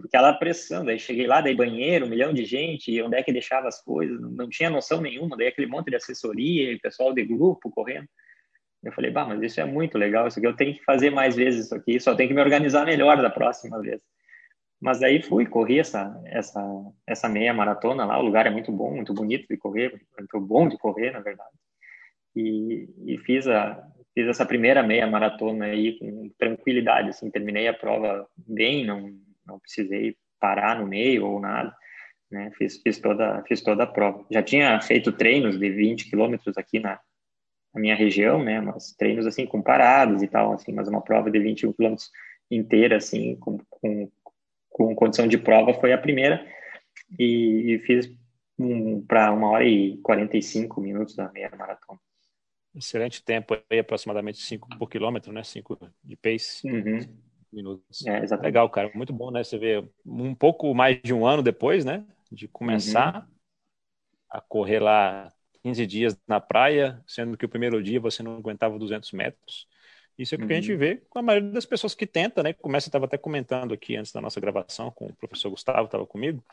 aquela 0.05 0.33
pressão, 0.33 0.83
daí 0.83 0.99
cheguei 0.99 1.27
lá, 1.27 1.41
daí 1.41 1.55
banheiro, 1.55 2.05
um 2.05 2.09
milhão 2.09 2.33
de 2.33 2.43
gente, 2.45 3.01
onde 3.01 3.15
é 3.15 3.23
que 3.23 3.31
deixava 3.31 3.67
as 3.67 3.81
coisas, 3.81 4.19
não 4.19 4.49
tinha 4.49 4.69
noção 4.69 5.01
nenhuma, 5.01 5.37
daí 5.37 5.47
aquele 5.47 5.67
monte 5.67 5.89
de 5.89 5.95
assessoria, 5.95 6.77
pessoal 6.81 7.13
de 7.13 7.23
grupo 7.23 7.71
correndo. 7.71 8.07
Eu 8.83 8.91
falei, 8.91 9.09
bah, 9.09 9.25
mas 9.25 9.41
isso 9.41 9.59
é 9.59 9.65
muito 9.65 9.97
legal, 9.97 10.27
isso 10.27 10.37
aqui 10.37 10.47
eu 10.47 10.55
tenho 10.55 10.73
que 10.75 10.83
fazer 10.83 11.09
mais 11.09 11.35
vezes 11.35 11.65
isso 11.65 11.75
aqui, 11.75 11.99
só 11.99 12.13
tenho 12.13 12.29
que 12.29 12.35
me 12.35 12.41
organizar 12.41 12.85
melhor 12.85 13.19
da 13.19 13.31
próxima 13.31 13.79
vez. 13.81 13.99
Mas 14.79 15.01
aí 15.01 15.23
fui, 15.23 15.47
corri 15.47 15.79
essa, 15.79 16.21
essa, 16.25 16.61
essa 17.07 17.27
meia 17.27 17.53
maratona 17.53 18.05
lá, 18.05 18.19
o 18.19 18.21
lugar 18.21 18.45
é 18.45 18.51
muito 18.51 18.71
bom, 18.71 18.93
muito 18.93 19.13
bonito 19.13 19.47
de 19.49 19.57
correr, 19.57 19.99
muito 20.19 20.39
bom 20.39 20.67
de 20.67 20.77
correr, 20.77 21.11
na 21.11 21.19
verdade 21.19 21.49
e, 22.35 22.89
e 23.05 23.17
fiz 23.19 23.47
a 23.47 23.81
fiz 24.13 24.27
essa 24.27 24.45
primeira 24.45 24.81
meia 24.81 25.05
maratona 25.05 25.65
aí 25.65 25.99
com 25.99 26.29
tranquilidade, 26.37 27.09
assim, 27.09 27.29
terminei 27.29 27.67
a 27.67 27.73
prova 27.73 28.27
bem, 28.37 28.85
não 28.85 29.13
não 29.45 29.59
precisei 29.59 30.15
parar 30.39 30.79
no 30.79 30.87
meio 30.87 31.25
ou 31.27 31.39
nada, 31.39 31.75
né? 32.31 32.51
Fiz 32.57 32.81
fiz 32.81 32.99
toda 32.99 33.43
fiz 33.47 33.61
toda 33.61 33.83
a 33.83 33.87
prova. 33.87 34.25
Já 34.31 34.41
tinha 34.41 34.79
feito 34.81 35.11
treinos 35.11 35.59
de 35.59 35.69
20 35.69 36.09
quilômetros 36.09 36.57
aqui 36.57 36.79
na, 36.79 36.99
na 37.73 37.81
minha 37.81 37.95
região, 37.95 38.43
né? 38.43 38.61
Mas 38.61 38.93
treinos 38.93 39.27
assim 39.27 39.45
com 39.45 39.61
paradas 39.61 40.21
e 40.23 40.27
tal, 40.27 40.53
assim, 40.53 40.71
mas 40.71 40.87
uma 40.87 41.01
prova 41.01 41.29
de 41.29 41.39
21 41.39 41.73
quilômetros 41.73 42.09
inteira, 42.49 42.97
assim, 42.97 43.35
com, 43.37 43.59
com, 43.69 44.11
com 44.69 44.95
condição 44.95 45.27
de 45.27 45.37
prova, 45.37 45.73
foi 45.73 45.93
a 45.93 45.97
primeira. 45.97 46.45
E, 47.19 47.73
e 47.73 47.79
fiz 47.79 48.09
um, 48.57 49.01
para 49.05 49.31
uma 49.31 49.49
hora 49.49 49.65
e 49.65 49.97
45 49.97 50.81
minutos 50.81 51.15
da 51.15 51.31
meia 51.31 51.51
maratona. 51.57 51.99
Excelente 52.75 53.23
tempo 53.23 53.57
aí, 53.69 53.79
aproximadamente 53.79 54.39
5 54.39 54.67
por 54.77 54.89
quilômetro, 54.89 55.31
né? 55.31 55.43
5 55.43 55.79
de 56.03 56.15
pace. 56.17 56.67
Uhum. 56.67 56.99
Minutos. 57.51 58.05
É, 58.05 58.19
Legal, 58.41 58.69
cara. 58.69 58.91
Muito 58.93 59.13
bom, 59.13 59.31
né? 59.31 59.43
Você 59.43 59.57
vê 59.57 59.87
um 60.05 60.35
pouco 60.35 60.73
mais 60.75 61.01
de 61.01 61.13
um 61.13 61.25
ano 61.25 61.41
depois, 61.41 61.85
né? 61.85 62.05
De 62.29 62.49
começar 62.49 63.15
uhum. 63.15 63.35
a 64.29 64.41
correr 64.41 64.79
lá 64.79 65.31
15 65.63 65.87
dias 65.87 66.19
na 66.27 66.41
praia, 66.41 67.01
sendo 67.07 67.37
que 67.37 67.45
o 67.45 67.49
primeiro 67.49 67.81
dia 67.81 67.99
você 67.99 68.21
não 68.21 68.35
aguentava 68.35 68.77
200 68.77 69.11
metros. 69.13 69.67
Isso 70.17 70.33
é 70.33 70.37
o 70.37 70.39
que 70.39 70.45
uhum. 70.45 70.51
a 70.51 70.55
gente 70.55 70.71
uhum. 70.73 70.77
vê 70.77 70.95
com 71.09 71.19
a 71.19 71.21
maioria 71.21 71.51
das 71.51 71.65
pessoas 71.65 71.95
que 71.95 72.05
tenta, 72.05 72.43
né? 72.43 72.51
Começa, 72.51 72.89
estava 72.89 73.05
até 73.05 73.17
comentando 73.17 73.73
aqui 73.73 73.95
antes 73.95 74.11
da 74.11 74.19
nossa 74.19 74.39
gravação 74.41 74.91
com 74.91 75.05
o 75.05 75.15
professor 75.15 75.49
Gustavo, 75.49 75.85
estava 75.85 76.05
comigo, 76.05 76.43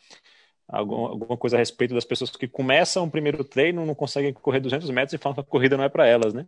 alguma, 0.68 1.10
alguma 1.10 1.36
coisa 1.36 1.56
a 1.56 1.58
respeito 1.58 1.94
das 1.94 2.04
pessoas 2.04 2.30
que 2.30 2.48
começam 2.48 3.04
o 3.04 3.10
primeiro 3.10 3.44
treino, 3.44 3.84
não 3.84 3.94
conseguem 3.94 4.32
correr 4.32 4.60
200 4.60 4.88
metros 4.90 5.12
e 5.12 5.18
falam 5.18 5.34
que 5.34 5.40
a 5.40 5.44
corrida 5.44 5.76
não 5.76 5.84
é 5.84 5.88
para 5.88 6.06
elas, 6.06 6.32
né? 6.32 6.46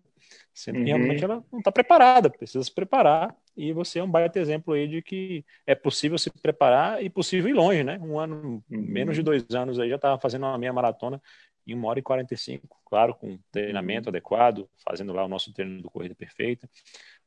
Sendo 0.53 0.79
que 0.79 0.85
realmente 0.85 1.25
uhum. 1.25 1.33
ela 1.33 1.45
não 1.51 1.59
está 1.59 1.73
preparada, 1.73 2.31
precisa 2.31 2.63
se 2.63 2.73
preparar. 2.73 3.35
E 3.57 3.73
você 3.73 3.99
é 3.99 4.03
um 4.03 4.11
baita 4.11 4.39
exemplo 4.39 4.75
aí 4.75 4.87
de 4.87 5.03
que 5.03 5.45
é 5.67 5.75
possível 5.75 6.17
se 6.17 6.31
preparar 6.31 7.03
e 7.03 7.11
possível 7.11 7.51
ir 7.51 7.55
longe, 7.55 7.83
né? 7.83 7.99
Um 8.01 8.19
ano, 8.19 8.37
uhum. 8.45 8.63
menos 8.71 9.17
de 9.17 9.23
dois 9.23 9.45
anos 9.51 9.79
aí 9.79 9.89
já 9.89 9.97
estava 9.97 10.19
fazendo 10.21 10.47
uma 10.47 10.59
meia 10.59 10.73
maratona 10.73 11.21
em 11.67 11.75
uma 11.75 11.89
hora 11.89 11.99
e 11.99 12.03
45, 12.03 12.69
claro, 12.85 13.15
com 13.15 13.39
treinamento 13.51 14.09
uhum. 14.09 14.11
adequado, 14.11 14.69
fazendo 14.87 15.13
lá 15.13 15.25
o 15.25 15.29
nosso 15.29 15.53
treino 15.53 15.83
do 15.83 15.91
Corrida 15.91 16.15
Perfeita 16.15 16.69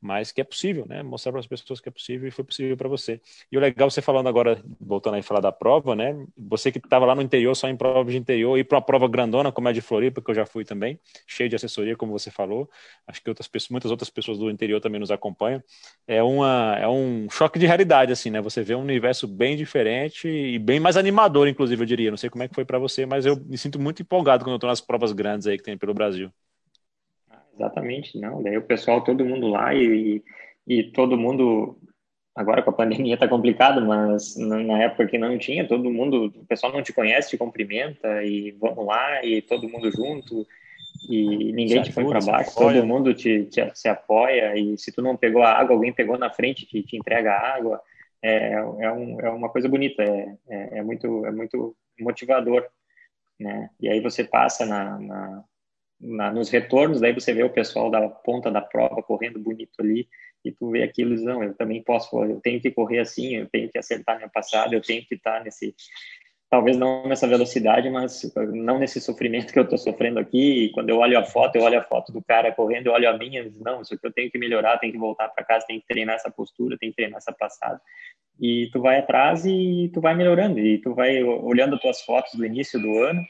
mas 0.01 0.31
que 0.31 0.41
é 0.41 0.43
possível, 0.43 0.85
né? 0.87 1.01
Mostrar 1.03 1.31
para 1.31 1.39
as 1.39 1.47
pessoas 1.47 1.79
que 1.81 1.89
é 1.89 1.91
possível 1.91 2.27
e 2.27 2.31
foi 2.31 2.43
possível 2.45 2.77
para 2.77 2.87
você. 2.87 3.19
E 3.51 3.57
o 3.57 3.59
legal 3.59 3.89
você 3.89 4.01
falando 4.01 4.27
agora, 4.29 4.61
voltando 4.79 5.15
aí 5.15 5.19
a 5.21 5.23
falar 5.23 5.39
da 5.41 5.51
prova, 5.51 5.95
né? 5.95 6.15
Você 6.37 6.71
que 6.71 6.77
estava 6.77 7.05
lá 7.05 7.15
no 7.15 7.21
interior, 7.21 7.55
só 7.55 7.67
em 7.67 7.75
prova 7.75 8.09
de 8.09 8.17
interior, 8.17 8.57
ir 8.57 8.63
para 8.63 8.77
uma 8.77 8.81
prova 8.81 9.07
grandona 9.07 9.51
como 9.51 9.67
é 9.69 9.73
de 9.73 9.81
Floripa, 9.81 10.21
que 10.21 10.29
eu 10.31 10.35
já 10.35 10.45
fui 10.45 10.63
também, 10.65 10.99
cheio 11.25 11.49
de 11.49 11.55
assessoria, 11.55 11.95
como 11.95 12.11
você 12.11 12.29
falou. 12.31 12.69
Acho 13.07 13.21
que 13.21 13.29
outras 13.29 13.47
pessoas, 13.47 13.69
muitas 13.71 13.91
outras 13.91 14.09
pessoas 14.09 14.37
do 14.37 14.49
interior 14.49 14.79
também 14.79 14.99
nos 14.99 15.11
acompanham. 15.11 15.61
É 16.07 16.21
uma 16.23 16.75
é 16.79 16.87
um 16.87 17.29
choque 17.29 17.59
de 17.59 17.65
realidade 17.65 18.11
assim, 18.11 18.29
né? 18.29 18.41
Você 18.41 18.61
vê 18.63 18.75
um 18.75 18.81
universo 18.81 19.27
bem 19.27 19.55
diferente 19.57 20.27
e 20.27 20.59
bem 20.59 20.79
mais 20.79 20.97
animador, 20.97 21.47
inclusive, 21.47 21.81
eu 21.81 21.85
diria. 21.85 22.09
Não 22.11 22.17
sei 22.17 22.29
como 22.29 22.43
é 22.43 22.47
que 22.47 22.55
foi 22.55 22.65
para 22.65 22.79
você, 22.79 23.05
mas 23.05 23.25
eu 23.25 23.35
me 23.45 23.57
sinto 23.57 23.79
muito 23.79 24.01
empolgado 24.01 24.43
quando 24.43 24.53
eu 24.53 24.57
estou 24.57 24.69
nas 24.69 24.81
provas 24.81 25.11
grandes 25.13 25.47
aí 25.47 25.57
que 25.57 25.63
tem 25.63 25.77
pelo 25.77 25.93
Brasil. 25.93 26.31
Exatamente, 27.57 28.19
não. 28.19 28.41
Daí 28.43 28.55
o 28.57 28.61
pessoal, 28.61 29.03
todo 29.03 29.25
mundo 29.25 29.47
lá 29.47 29.73
e, 29.73 30.23
e 30.67 30.83
todo 30.91 31.17
mundo. 31.17 31.77
Agora 32.35 32.61
com 32.61 32.69
a 32.69 32.73
pandemia 32.73 33.15
está 33.15 33.27
complicado, 33.27 33.83
mas 33.83 34.37
na 34.37 34.83
época 34.83 35.07
que 35.07 35.17
não 35.17 35.39
tinha, 35.39 35.67
todo 35.67 35.89
mundo, 35.89 36.25
o 36.25 36.45
pessoal 36.45 36.71
não 36.71 36.83
te 36.83 36.93
conhece, 36.93 37.31
te 37.31 37.37
cumprimenta 37.37 38.23
e 38.23 38.51
vamos 38.51 38.85
lá 38.85 39.25
e 39.25 39.41
todo 39.41 39.67
mundo 39.67 39.89
junto 39.91 40.45
e 41.09 41.51
ninguém 41.51 41.81
te 41.81 41.91
põe 41.91 42.07
para 42.07 42.19
baixo, 42.19 42.55
todo 42.55 42.85
mundo 42.85 43.11
te, 43.11 43.45
te, 43.45 43.71
se 43.73 43.87
apoia 43.87 44.55
e 44.55 44.77
se 44.77 44.91
tu 44.91 45.01
não 45.01 45.17
pegou 45.17 45.41
a 45.41 45.51
água, 45.51 45.75
alguém 45.75 45.91
pegou 45.91 46.15
na 46.15 46.29
frente 46.29 46.67
te, 46.67 46.83
te 46.83 46.95
entrega 46.95 47.31
a 47.31 47.55
água. 47.55 47.81
É, 48.21 48.53
é, 48.53 48.91
um, 48.91 49.19
é 49.19 49.29
uma 49.31 49.49
coisa 49.49 49.67
bonita, 49.67 50.03
é, 50.03 50.35
é, 50.47 50.77
é, 50.77 50.83
muito, 50.83 51.25
é 51.25 51.31
muito 51.31 51.75
motivador, 51.99 52.63
né? 53.39 53.69
E 53.79 53.89
aí 53.89 53.99
você 53.99 54.23
passa 54.23 54.63
na, 54.63 54.99
na 54.99 55.43
na, 55.99 56.31
nos 56.31 56.49
retornos, 56.49 57.01
daí 57.01 57.13
você 57.13 57.33
vê 57.33 57.43
o 57.43 57.49
pessoal 57.49 57.89
da 57.89 58.07
ponta 58.07 58.51
da 58.51 58.61
prova 58.61 59.01
correndo 59.01 59.39
bonito 59.39 59.79
ali, 59.79 60.07
e 60.45 60.51
tu 60.51 60.71
vê 60.71 60.83
aquilo 60.83 61.15
e 61.15 61.23
não, 61.23 61.43
eu 61.43 61.53
também 61.53 61.81
posso, 61.83 62.23
eu 62.23 62.39
tenho 62.39 62.61
que 62.61 62.71
correr 62.71 62.99
assim, 62.99 63.35
eu 63.35 63.47
tenho 63.47 63.69
que 63.69 63.77
acertar 63.77 64.17
minha 64.17 64.29
passada, 64.29 64.75
eu 64.75 64.81
tenho 64.81 65.03
que 65.05 65.15
estar 65.15 65.43
nesse, 65.43 65.75
talvez 66.49 66.77
não 66.77 67.07
nessa 67.07 67.27
velocidade, 67.27 67.89
mas 67.89 68.31
não 68.53 68.79
nesse 68.79 69.01
sofrimento 69.01 69.51
que 69.51 69.59
eu 69.59 69.63
estou 69.63 69.77
sofrendo 69.77 70.19
aqui, 70.19 70.65
e 70.65 70.71
quando 70.71 70.89
eu 70.89 70.97
olho 70.97 71.17
a 71.17 71.23
foto, 71.23 71.55
eu 71.55 71.63
olho 71.63 71.79
a 71.79 71.83
foto 71.83 72.11
do 72.11 72.23
cara 72.23 72.51
correndo, 72.51 72.87
eu 72.87 72.93
olho 72.93 73.09
a 73.09 73.17
minha, 73.17 73.51
não, 73.59 73.81
isso 73.81 73.93
aqui 73.93 74.05
eu 74.05 74.13
tenho 74.13 74.31
que 74.31 74.37
melhorar, 74.37 74.77
tenho 74.77 74.93
que 74.93 74.99
voltar 74.99 75.27
para 75.29 75.43
casa, 75.43 75.65
tenho 75.67 75.81
que 75.81 75.87
treinar 75.87 76.15
essa 76.15 76.31
postura, 76.31 76.77
tenho 76.77 76.91
que 76.91 76.97
treinar 76.97 77.17
essa 77.17 77.33
passada, 77.33 77.81
e 78.39 78.69
tu 78.71 78.79
vai 78.79 78.99
atrás 78.99 79.45
e 79.45 79.89
tu 79.93 79.99
vai 79.99 80.15
melhorando, 80.15 80.59
e 80.59 80.77
tu 80.77 80.93
vai 80.93 81.23
olhando 81.23 81.75
as 81.75 81.81
tuas 81.81 82.01
fotos 82.01 82.35
do 82.35 82.45
início 82.45 82.79
do 82.79 82.99
ano, 82.99 83.21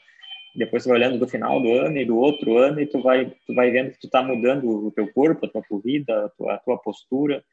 depois 0.58 0.82
tu 0.82 0.88
vai 0.88 0.98
olhando 0.98 1.18
do 1.18 1.28
final 1.28 1.60
do 1.62 1.72
ano 1.72 1.96
e 1.96 2.04
do 2.04 2.16
outro 2.16 2.58
ano 2.58 2.80
e 2.80 2.86
tu 2.86 3.00
vai 3.00 3.26
tu 3.46 3.54
vai 3.54 3.70
vendo 3.70 3.92
que 3.92 4.00
tu 4.00 4.06
está 4.06 4.22
mudando 4.22 4.68
o 4.68 4.90
teu 4.90 5.10
corpo, 5.12 5.46
a 5.46 5.48
tua 5.48 5.62
corrida, 5.62 6.26
a 6.26 6.28
tua, 6.30 6.54
a 6.54 6.58
tua 6.58 6.78
postura 6.78 7.44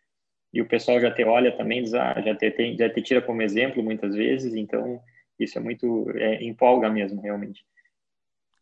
e 0.54 0.62
o 0.62 0.68
pessoal 0.68 1.00
já 1.00 1.12
te 1.12 1.24
olha 1.24 1.56
também, 1.56 1.84
ah, 1.96 2.22
já 2.22 2.36
te 2.36 2.50
tem, 2.52 2.78
já 2.78 2.90
te 2.90 3.02
tira 3.02 3.22
como 3.22 3.42
exemplo 3.42 3.84
muitas 3.84 4.16
vezes, 4.16 4.56
então 4.56 5.00
isso 5.40 5.58
é 5.58 5.62
muito 5.62 6.10
é, 6.16 6.44
empolga 6.44 6.90
mesmo 6.90 7.22
realmente. 7.22 7.64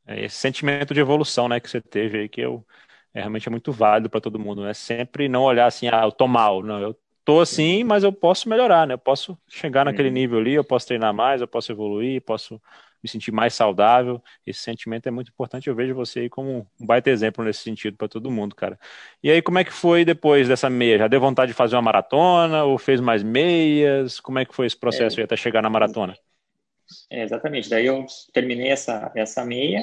É 0.05 0.25
esse 0.25 0.35
sentimento 0.35 0.93
de 0.93 0.99
evolução, 0.99 1.47
né, 1.47 1.59
que 1.59 1.69
você 1.69 1.79
teve 1.79 2.19
aí 2.19 2.29
que 2.29 2.41
eu 2.41 2.65
é, 3.13 3.19
realmente 3.19 3.47
é 3.47 3.51
muito 3.51 3.71
válido 3.71 4.09
para 4.09 4.19
todo 4.19 4.39
mundo, 4.39 4.63
né? 4.63 4.73
Sempre 4.73 5.29
não 5.29 5.43
olhar 5.43 5.67
assim, 5.67 5.87
ah, 5.87 6.01
eu 6.03 6.11
tô 6.11 6.27
mal, 6.27 6.63
não, 6.63 6.79
eu 6.81 6.97
tô 7.23 7.39
assim, 7.41 7.83
mas 7.83 8.03
eu 8.03 8.11
posso 8.11 8.49
melhorar, 8.49 8.87
né? 8.87 8.95
Eu 8.95 8.99
posso 8.99 9.37
chegar 9.47 9.85
naquele 9.85 10.07
uhum. 10.07 10.13
nível 10.13 10.39
ali, 10.39 10.53
eu 10.53 10.63
posso 10.63 10.87
treinar 10.87 11.13
mais, 11.13 11.39
eu 11.39 11.47
posso 11.47 11.71
evoluir, 11.71 12.21
posso 12.23 12.59
me 13.03 13.09
sentir 13.09 13.31
mais 13.31 13.53
saudável. 13.53 14.23
Esse 14.47 14.61
sentimento 14.61 15.07
é 15.07 15.11
muito 15.11 15.29
importante. 15.29 15.67
Eu 15.67 15.75
vejo 15.75 15.93
você 15.93 16.21
aí 16.21 16.29
como 16.29 16.65
um 16.79 16.85
baita 16.85 17.09
exemplo 17.09 17.43
nesse 17.43 17.59
sentido 17.59 17.97
para 17.97 18.07
todo 18.07 18.31
mundo, 18.31 18.55
cara. 18.55 18.79
E 19.21 19.29
aí, 19.29 19.41
como 19.41 19.59
é 19.59 19.63
que 19.63 19.73
foi 19.73 20.05
depois 20.05 20.47
dessa 20.47 20.69
meia? 20.69 20.97
Já 20.97 21.07
deu 21.09 21.19
vontade 21.19 21.51
de 21.51 21.57
fazer 21.57 21.75
uma 21.75 21.81
maratona 21.81 22.63
ou 22.63 22.77
fez 22.77 23.01
mais 23.01 23.21
meias? 23.21 24.21
Como 24.21 24.39
é 24.39 24.45
que 24.45 24.55
foi 24.55 24.65
esse 24.65 24.77
processo 24.77 25.19
é, 25.19 25.23
até 25.23 25.35
chegar 25.35 25.61
na 25.61 25.69
maratona? 25.69 26.15
É, 27.09 27.23
exatamente. 27.23 27.69
Daí 27.69 27.85
eu 27.85 28.05
terminei 28.31 28.69
essa, 28.69 29.11
essa 29.13 29.43
meia 29.43 29.81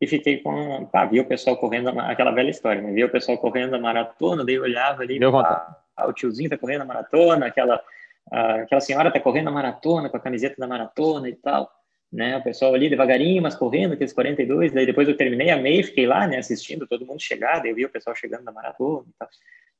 e 0.00 0.06
fiquei 0.06 0.38
com. 0.38 0.86
Pá, 0.86 1.04
vi 1.06 1.18
o 1.18 1.26
pessoal 1.26 1.56
correndo, 1.56 1.88
aquela 1.88 2.30
velha 2.30 2.50
história, 2.50 2.80
né? 2.80 2.92
Vi 2.92 3.02
o 3.02 3.10
pessoal 3.10 3.36
correndo 3.36 3.74
a 3.74 3.80
maratona, 3.80 4.44
daí 4.44 4.54
eu 4.54 4.62
olhava 4.62 5.02
ali. 5.02 5.18
Deu 5.18 5.32
vontade. 5.32 5.74
Ah, 5.96 6.06
o 6.06 6.12
tiozinho 6.12 6.48
tá 6.48 6.56
correndo 6.56 6.82
a 6.82 6.86
maratona, 6.86 7.46
aquela, 7.46 7.82
aquela 8.30 8.80
senhora 8.80 9.10
tá 9.10 9.18
correndo 9.18 9.48
a 9.48 9.52
maratona 9.52 10.08
com 10.08 10.16
a 10.16 10.20
camiseta 10.20 10.54
da 10.56 10.68
maratona 10.68 11.28
e 11.28 11.34
tal 11.34 11.79
né? 12.12 12.36
O 12.36 12.42
pessoal 12.42 12.74
ali 12.74 12.88
devagarinho, 12.88 13.42
mas 13.42 13.54
correndo, 13.54 13.92
aqueles 13.92 14.12
42. 14.12 14.72
Daí 14.72 14.86
depois 14.86 15.08
eu 15.08 15.16
terminei 15.16 15.50
a 15.50 15.56
meia, 15.56 15.84
fiquei 15.84 16.06
lá, 16.06 16.26
né, 16.26 16.38
assistindo 16.38 16.86
todo 16.86 17.06
mundo 17.06 17.20
chegar. 17.20 17.60
Daí 17.60 17.70
eu 17.70 17.76
vi 17.76 17.84
o 17.84 17.90
pessoal 17.90 18.16
chegando 18.16 18.44
na 18.44 18.52
maratona 18.52 19.06
e 19.08 19.12
tal. 19.18 19.28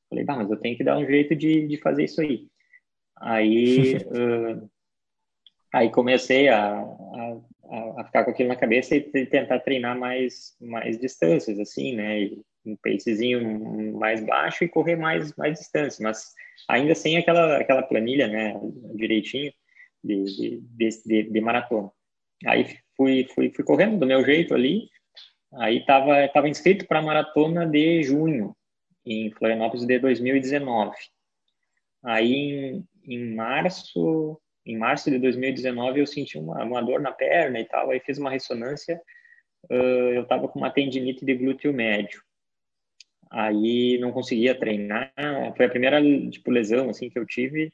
Falei, 0.09 0.25
bah, 0.25 0.37
mas 0.37 0.51
eu 0.51 0.57
tenho 0.57 0.77
que 0.77 0.85
dar 0.85 0.99
um 0.99 1.07
jeito 1.07 1.35
de, 1.35 1.66
de 1.66 1.77
fazer 1.79 2.05
isso 2.05 2.21
aí. 2.21 2.47
Aí, 3.21 3.97
uh, 4.07 4.71
aí 5.73 5.90
comecei 5.90 6.49
a, 6.49 6.81
a, 6.81 8.01
a, 8.01 8.05
ficar 8.05 8.25
com 8.25 8.31
aquilo 8.31 8.49
na 8.49 8.57
cabeça 8.57 8.95
e 8.95 9.01
tentar 9.27 9.61
treinar 9.61 9.99
mais, 9.99 10.57
mais 10.61 10.99
distâncias, 10.99 11.59
assim, 11.59 11.95
né? 11.95 12.21
E 12.23 12.43
um 12.64 12.77
pacezinho 12.77 13.99
mais 13.99 14.23
baixo 14.25 14.64
e 14.64 14.69
correr 14.69 14.97
mais, 14.97 15.35
mais 15.37 15.59
distância, 15.59 16.03
mas 16.03 16.35
ainda 16.69 16.95
sem 16.95 17.16
aquela, 17.16 17.57
aquela 17.57 17.83
planilha, 17.83 18.29
né, 18.29 18.55
direitinho 18.95 19.53
de, 20.05 20.61
de, 20.77 20.88
de, 21.07 21.23
de 21.31 21.40
maratona. 21.40 21.90
Aí 22.46 22.79
fui, 22.96 23.26
fui, 23.35 23.50
fui 23.55 23.64
correndo 23.64 23.98
do 23.98 24.07
meu 24.07 24.24
jeito 24.24 24.55
ali. 24.55 24.88
Aí 25.55 25.79
estava 25.79 26.29
tava 26.29 26.48
inscrito 26.48 26.87
para 26.87 27.00
a 27.00 27.03
maratona 27.03 27.66
de 27.66 28.03
junho, 28.03 28.55
em 29.05 29.31
Florianópolis 29.33 29.85
de 29.85 29.98
2019. 29.98 30.94
Aí 32.05 32.33
em, 32.33 32.85
em 33.05 33.35
março, 33.35 34.40
em 34.64 34.76
março 34.76 35.11
de 35.11 35.18
2019 35.18 36.00
eu 36.00 36.07
senti 36.07 36.38
uma, 36.38 36.62
uma 36.64 36.81
dor 36.81 37.00
na 37.00 37.12
perna 37.12 37.59
e 37.59 37.64
tal. 37.64 37.90
Aí 37.90 38.00
fiz 38.00 38.18
uma 38.18 38.31
ressonância. 38.31 39.00
Uh, 39.70 40.14
eu 40.14 40.22
estava 40.22 40.48
com 40.48 40.59
uma 40.59 40.70
tendinite 40.70 41.24
de 41.24 41.35
glúteo 41.35 41.72
médio. 41.72 42.22
Aí 43.31 43.98
não 43.98 44.12
conseguia 44.12 44.59
treinar. 44.59 45.12
Foi 45.57 45.66
a 45.66 45.70
primeira 45.70 46.00
tipo 46.31 46.50
lesão 46.50 46.88
assim 46.88 47.11
que 47.11 47.18
eu 47.18 47.26
tive 47.26 47.72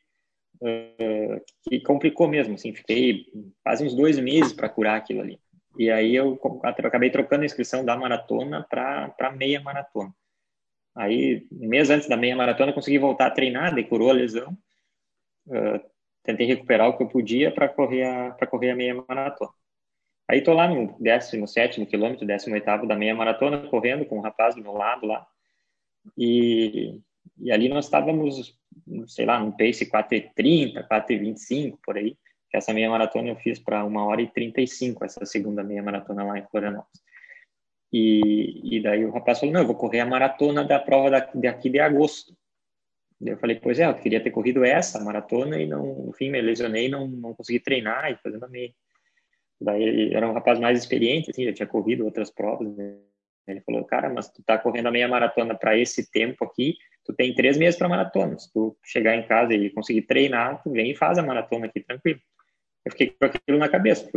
que 1.62 1.80
complicou 1.80 2.28
mesmo, 2.28 2.54
assim, 2.54 2.74
fiquei 2.74 3.26
quase 3.62 3.84
uns 3.84 3.94
dois 3.94 4.18
meses 4.18 4.52
para 4.52 4.68
curar 4.68 4.96
aquilo 4.96 5.20
ali. 5.20 5.38
E 5.78 5.90
aí 5.90 6.14
eu 6.14 6.38
acabei 6.62 7.10
trocando 7.10 7.42
a 7.42 7.46
inscrição 7.46 7.84
da 7.84 7.96
maratona 7.96 8.66
para 8.68 9.32
meia 9.36 9.60
maratona. 9.60 10.14
Aí, 10.94 11.46
um 11.52 11.68
mês 11.68 11.90
antes 11.90 12.08
da 12.08 12.16
meia 12.16 12.34
maratona, 12.34 12.72
consegui 12.72 12.98
voltar 12.98 13.26
a 13.26 13.30
treinar, 13.30 13.74
daí 13.74 13.84
curou 13.84 14.08
a 14.08 14.14
lesão. 14.14 14.56
Uh, 15.46 15.78
tentei 16.22 16.46
recuperar 16.46 16.88
o 16.88 16.96
que 16.96 17.02
eu 17.02 17.08
podia 17.08 17.52
para 17.52 17.68
correr 17.68 18.04
a 18.04 18.46
correr 18.46 18.70
a 18.70 18.76
meia 18.76 18.94
maratona. 18.94 19.52
Aí 20.28 20.42
tô 20.42 20.52
lá 20.54 20.66
no 20.66 20.96
17 20.98 21.84
quilômetro, 21.86 22.26
18 22.26 22.86
da 22.86 22.96
meia 22.96 23.14
maratona, 23.14 23.68
correndo 23.68 24.06
com 24.06 24.18
um 24.18 24.22
rapaz 24.22 24.54
do 24.54 24.62
meu 24.62 24.72
lado 24.72 25.06
lá. 25.06 25.26
E, 26.18 27.00
e 27.38 27.52
ali 27.52 27.68
nós 27.68 27.86
estávamos 27.86 28.56
sei 29.06 29.26
lá, 29.26 29.42
um 29.42 29.50
pace 29.50 29.86
4,30, 29.86 30.86
4,25 30.88 31.78
por 31.84 31.96
aí. 31.96 32.16
Que 32.50 32.56
essa 32.56 32.72
meia 32.72 32.88
maratona 32.88 33.28
eu 33.28 33.36
fiz 33.36 33.58
para 33.58 33.84
uma 33.84 34.04
hora 34.04 34.22
e 34.22 34.28
35, 34.28 35.04
essa 35.04 35.24
segunda 35.26 35.64
meia 35.64 35.82
maratona 35.82 36.24
lá 36.24 36.38
em 36.38 36.46
Florianópolis. 36.46 37.02
E, 37.92 38.76
e 38.76 38.82
daí 38.82 39.04
o 39.04 39.10
rapaz 39.10 39.40
falou: 39.40 39.52
Não, 39.52 39.62
eu 39.62 39.66
vou 39.66 39.76
correr 39.76 40.00
a 40.00 40.06
maratona 40.06 40.64
da 40.64 40.78
prova 40.78 41.10
daqui 41.34 41.70
de 41.70 41.80
agosto. 41.80 42.36
Eu 43.20 43.38
falei, 43.38 43.58
pois 43.58 43.78
é, 43.78 43.86
eu 43.86 43.94
queria 43.94 44.22
ter 44.22 44.30
corrido 44.30 44.62
essa 44.62 45.02
maratona 45.02 45.58
e 45.58 45.66
não, 45.66 46.04
no 46.04 46.12
fim 46.12 46.28
me 46.28 46.38
lesionei, 46.38 46.86
não, 46.86 47.08
não 47.08 47.32
consegui 47.32 47.58
treinar 47.58 48.12
e 48.12 48.16
fazendo 48.16 48.44
a 48.44 48.48
meia. 48.48 48.70
Daí 49.58 50.12
era 50.12 50.28
um 50.28 50.34
rapaz 50.34 50.60
mais 50.60 50.78
experiente, 50.78 51.30
assim, 51.30 51.44
já 51.44 51.52
tinha 51.54 51.66
corrido 51.66 52.04
outras 52.04 52.30
provas. 52.30 52.76
Né? 52.76 52.98
Ele 53.46 53.62
falou, 53.62 53.82
cara, 53.84 54.10
mas 54.10 54.28
tu 54.28 54.42
tá 54.42 54.58
correndo 54.58 54.88
a 54.88 54.90
meia 54.90 55.08
maratona 55.08 55.54
para 55.54 55.78
esse 55.78 56.10
tempo 56.10 56.44
aqui, 56.44 56.76
tu 57.06 57.14
tem 57.14 57.34
três 57.34 57.56
meses 57.56 57.78
para 57.78 57.88
maratona. 57.88 58.38
Se 58.38 58.52
tu 58.52 58.76
chegar 58.84 59.16
em 59.16 59.26
casa 59.26 59.54
e 59.54 59.70
conseguir 59.70 60.02
treinar, 60.02 60.62
tu 60.62 60.70
vem 60.70 60.90
e 60.90 60.96
faz 60.96 61.18
a 61.18 61.22
maratona 61.22 61.66
aqui 61.66 61.80
tranquilo. 61.80 62.20
Eu 62.84 62.92
fiquei 62.92 63.08
com 63.08 63.24
aquilo 63.24 63.58
na 63.58 63.68
cabeça. 63.68 64.08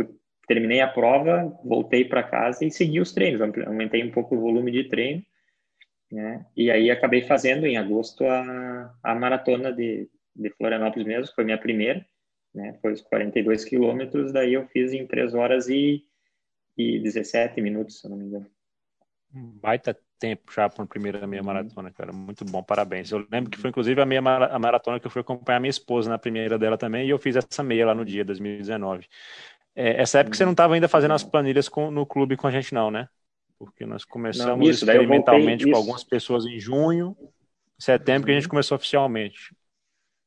Terminei 0.46 0.80
a 0.80 0.88
prova, 0.88 1.56
voltei 1.64 2.04
para 2.04 2.22
casa 2.22 2.64
e 2.64 2.70
segui 2.70 3.00
os 3.00 3.12
treinos. 3.12 3.40
Aumentei 3.40 4.04
um 4.04 4.10
pouco 4.10 4.36
o 4.36 4.40
volume 4.40 4.70
de 4.70 4.84
treino 4.84 5.22
né? 6.10 6.44
E 6.56 6.70
aí 6.70 6.90
acabei 6.90 7.22
fazendo 7.22 7.66
em 7.66 7.76
agosto 7.76 8.24
a, 8.24 8.94
a 9.02 9.14
maratona 9.14 9.72
de, 9.72 10.08
de 10.34 10.50
Florianópolis 10.50 11.06
mesmo, 11.06 11.34
foi 11.34 11.44
minha 11.44 11.58
primeira, 11.58 12.04
né? 12.54 12.76
Foi 12.82 12.92
os 12.92 13.00
42 13.02 13.64
quilômetros, 13.64 14.32
daí 14.32 14.54
eu 14.54 14.66
fiz 14.68 14.92
em 14.92 15.06
3 15.06 15.34
horas 15.34 15.68
e, 15.68 16.04
e 16.76 16.98
17 16.98 17.60
minutos, 17.60 18.00
se 18.00 18.06
eu 18.06 18.10
não 18.10 18.16
me 18.16 18.26
engano. 18.26 18.46
Baita 19.32 19.96
tempo 20.18 20.52
já 20.52 20.68
para 20.68 20.84
primeira 20.86 21.26
meia 21.26 21.40
uhum. 21.40 21.46
maratona, 21.46 21.90
cara, 21.90 22.12
muito 22.12 22.44
bom, 22.44 22.62
parabéns. 22.62 23.10
Eu 23.10 23.26
lembro 23.30 23.50
que 23.50 23.56
foi 23.56 23.70
inclusive 23.70 24.00
a 24.00 24.06
meia 24.06 24.20
a 24.20 24.58
maratona 24.58 25.00
que 25.00 25.06
eu 25.06 25.10
fui 25.10 25.20
acompanhar 25.20 25.60
minha 25.60 25.70
esposa 25.70 26.10
na 26.10 26.18
primeira 26.18 26.58
dela 26.58 26.76
também, 26.76 27.06
e 27.06 27.10
eu 27.10 27.18
fiz 27.18 27.36
essa 27.36 27.62
meia 27.62 27.86
lá 27.86 27.94
no 27.94 28.04
dia 28.04 28.24
2019. 28.24 29.06
É, 29.74 30.02
essa 30.02 30.18
época 30.18 30.36
você 30.36 30.44
não 30.44 30.52
estava 30.52 30.74
ainda 30.74 30.88
fazendo 30.88 31.14
as 31.14 31.22
planilhas 31.22 31.68
com, 31.68 31.90
no 31.90 32.04
clube 32.04 32.36
com 32.36 32.46
a 32.46 32.50
gente 32.50 32.74
não, 32.74 32.90
né? 32.90 33.08
porque 33.60 33.84
nós 33.84 34.06
começamos 34.06 34.58
não, 34.58 34.62
isso, 34.62 34.86
experimentalmente 34.86 35.70
com 35.70 35.76
algumas 35.76 36.02
pessoas 36.02 36.46
em 36.46 36.58
junho, 36.58 37.14
setembro 37.78 38.24
que 38.24 38.30
a 38.30 38.34
gente 38.34 38.44
uhum. 38.44 38.50
começou 38.50 38.74
oficialmente. 38.74 39.54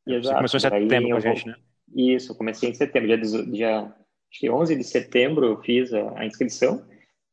Exato. 0.05 0.27
Você 0.27 0.35
começou 0.35 0.57
em 0.59 0.61
setembro 0.61 1.09
com 1.09 1.15
a 1.15 1.19
gente, 1.19 1.47
né? 1.47 1.55
Isso, 1.95 2.35
comecei 2.35 2.69
em 2.69 2.75
setembro, 2.75 3.07
dia, 3.07 3.45
dia 3.45 3.79
acho 3.79 4.39
que 4.39 4.49
11 4.51 4.75
de 4.75 4.83
setembro 4.83 5.47
eu 5.47 5.61
fiz 5.63 5.91
a, 5.91 6.19
a, 6.19 6.25
inscrição, 6.27 6.85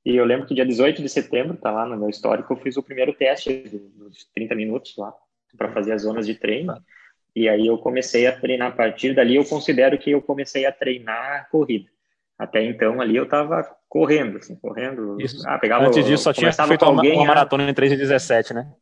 e 0.05 0.17
eu 0.17 0.25
lembro 0.25 0.47
que 0.47 0.55
dia 0.55 0.65
18 0.65 1.03
de 1.03 1.09
setembro, 1.09 1.57
tá 1.57 1.71
lá 1.71 1.87
no 1.87 1.97
meu 1.97 2.09
histórico, 2.09 2.53
eu 2.53 2.57
fiz 2.57 2.77
o 2.77 2.83
primeiro 2.83 3.13
teste 3.13 3.65
dos 3.97 4.25
30 4.35 4.55
minutos 4.55 4.95
lá, 4.97 5.13
para 5.57 5.73
fazer 5.73 5.93
as 5.93 6.03
zonas 6.03 6.27
de 6.27 6.35
treino, 6.35 6.75
e 7.35 7.49
aí 7.49 7.67
eu 7.67 7.79
comecei 7.79 8.27
a 8.27 8.39
treinar, 8.39 8.69
a 8.69 8.75
partir 8.75 9.15
dali 9.15 9.37
eu 9.37 9.45
considero 9.45 9.99
que 9.99 10.11
eu 10.11 10.23
comecei 10.23 10.67
a 10.67 10.73
treinar 10.73 11.49
corrida. 11.51 11.89
Até 12.39 12.65
então 12.65 13.01
ali 13.01 13.17
eu 13.17 13.25
estava 13.25 13.69
correndo, 13.87 14.39
assim, 14.39 14.57
correndo. 14.57 15.21
Isso. 15.21 15.47
Ah, 15.47 15.59
pegava, 15.59 15.87
Antes 15.87 16.07
disso 16.07 16.23
só 16.23 16.33
tinha 16.33 16.51
feito 16.51 16.85
alguém, 16.85 17.13
uma 17.13 17.23
né? 17.23 17.29
maratona 17.29 17.69
em 17.69 17.75
3 17.75 17.93
e 17.93 17.97
17, 17.97 18.55
né? 18.55 18.73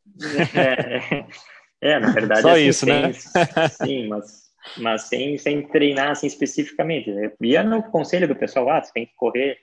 É, 1.80 1.90
é, 1.94 1.98
na 1.98 2.12
verdade. 2.12 2.42
Só 2.42 2.50
assim, 2.52 2.68
isso, 2.68 2.86
né? 2.86 3.12
sem, 3.12 3.32
né? 3.34 3.68
Sim, 3.68 4.08
mas, 4.08 4.50
mas 4.76 5.02
sem, 5.02 5.36
sem 5.38 5.62
treinar 5.66 6.10
assim 6.10 6.28
especificamente. 6.28 7.10
Eu 7.10 7.32
ia 7.40 7.64
no 7.64 7.82
conselho 7.82 8.28
do 8.28 8.36
pessoal, 8.36 8.70
ah, 8.70 8.80
tu 8.80 8.92
tem 8.92 9.06
que 9.06 9.14
correr, 9.16 9.58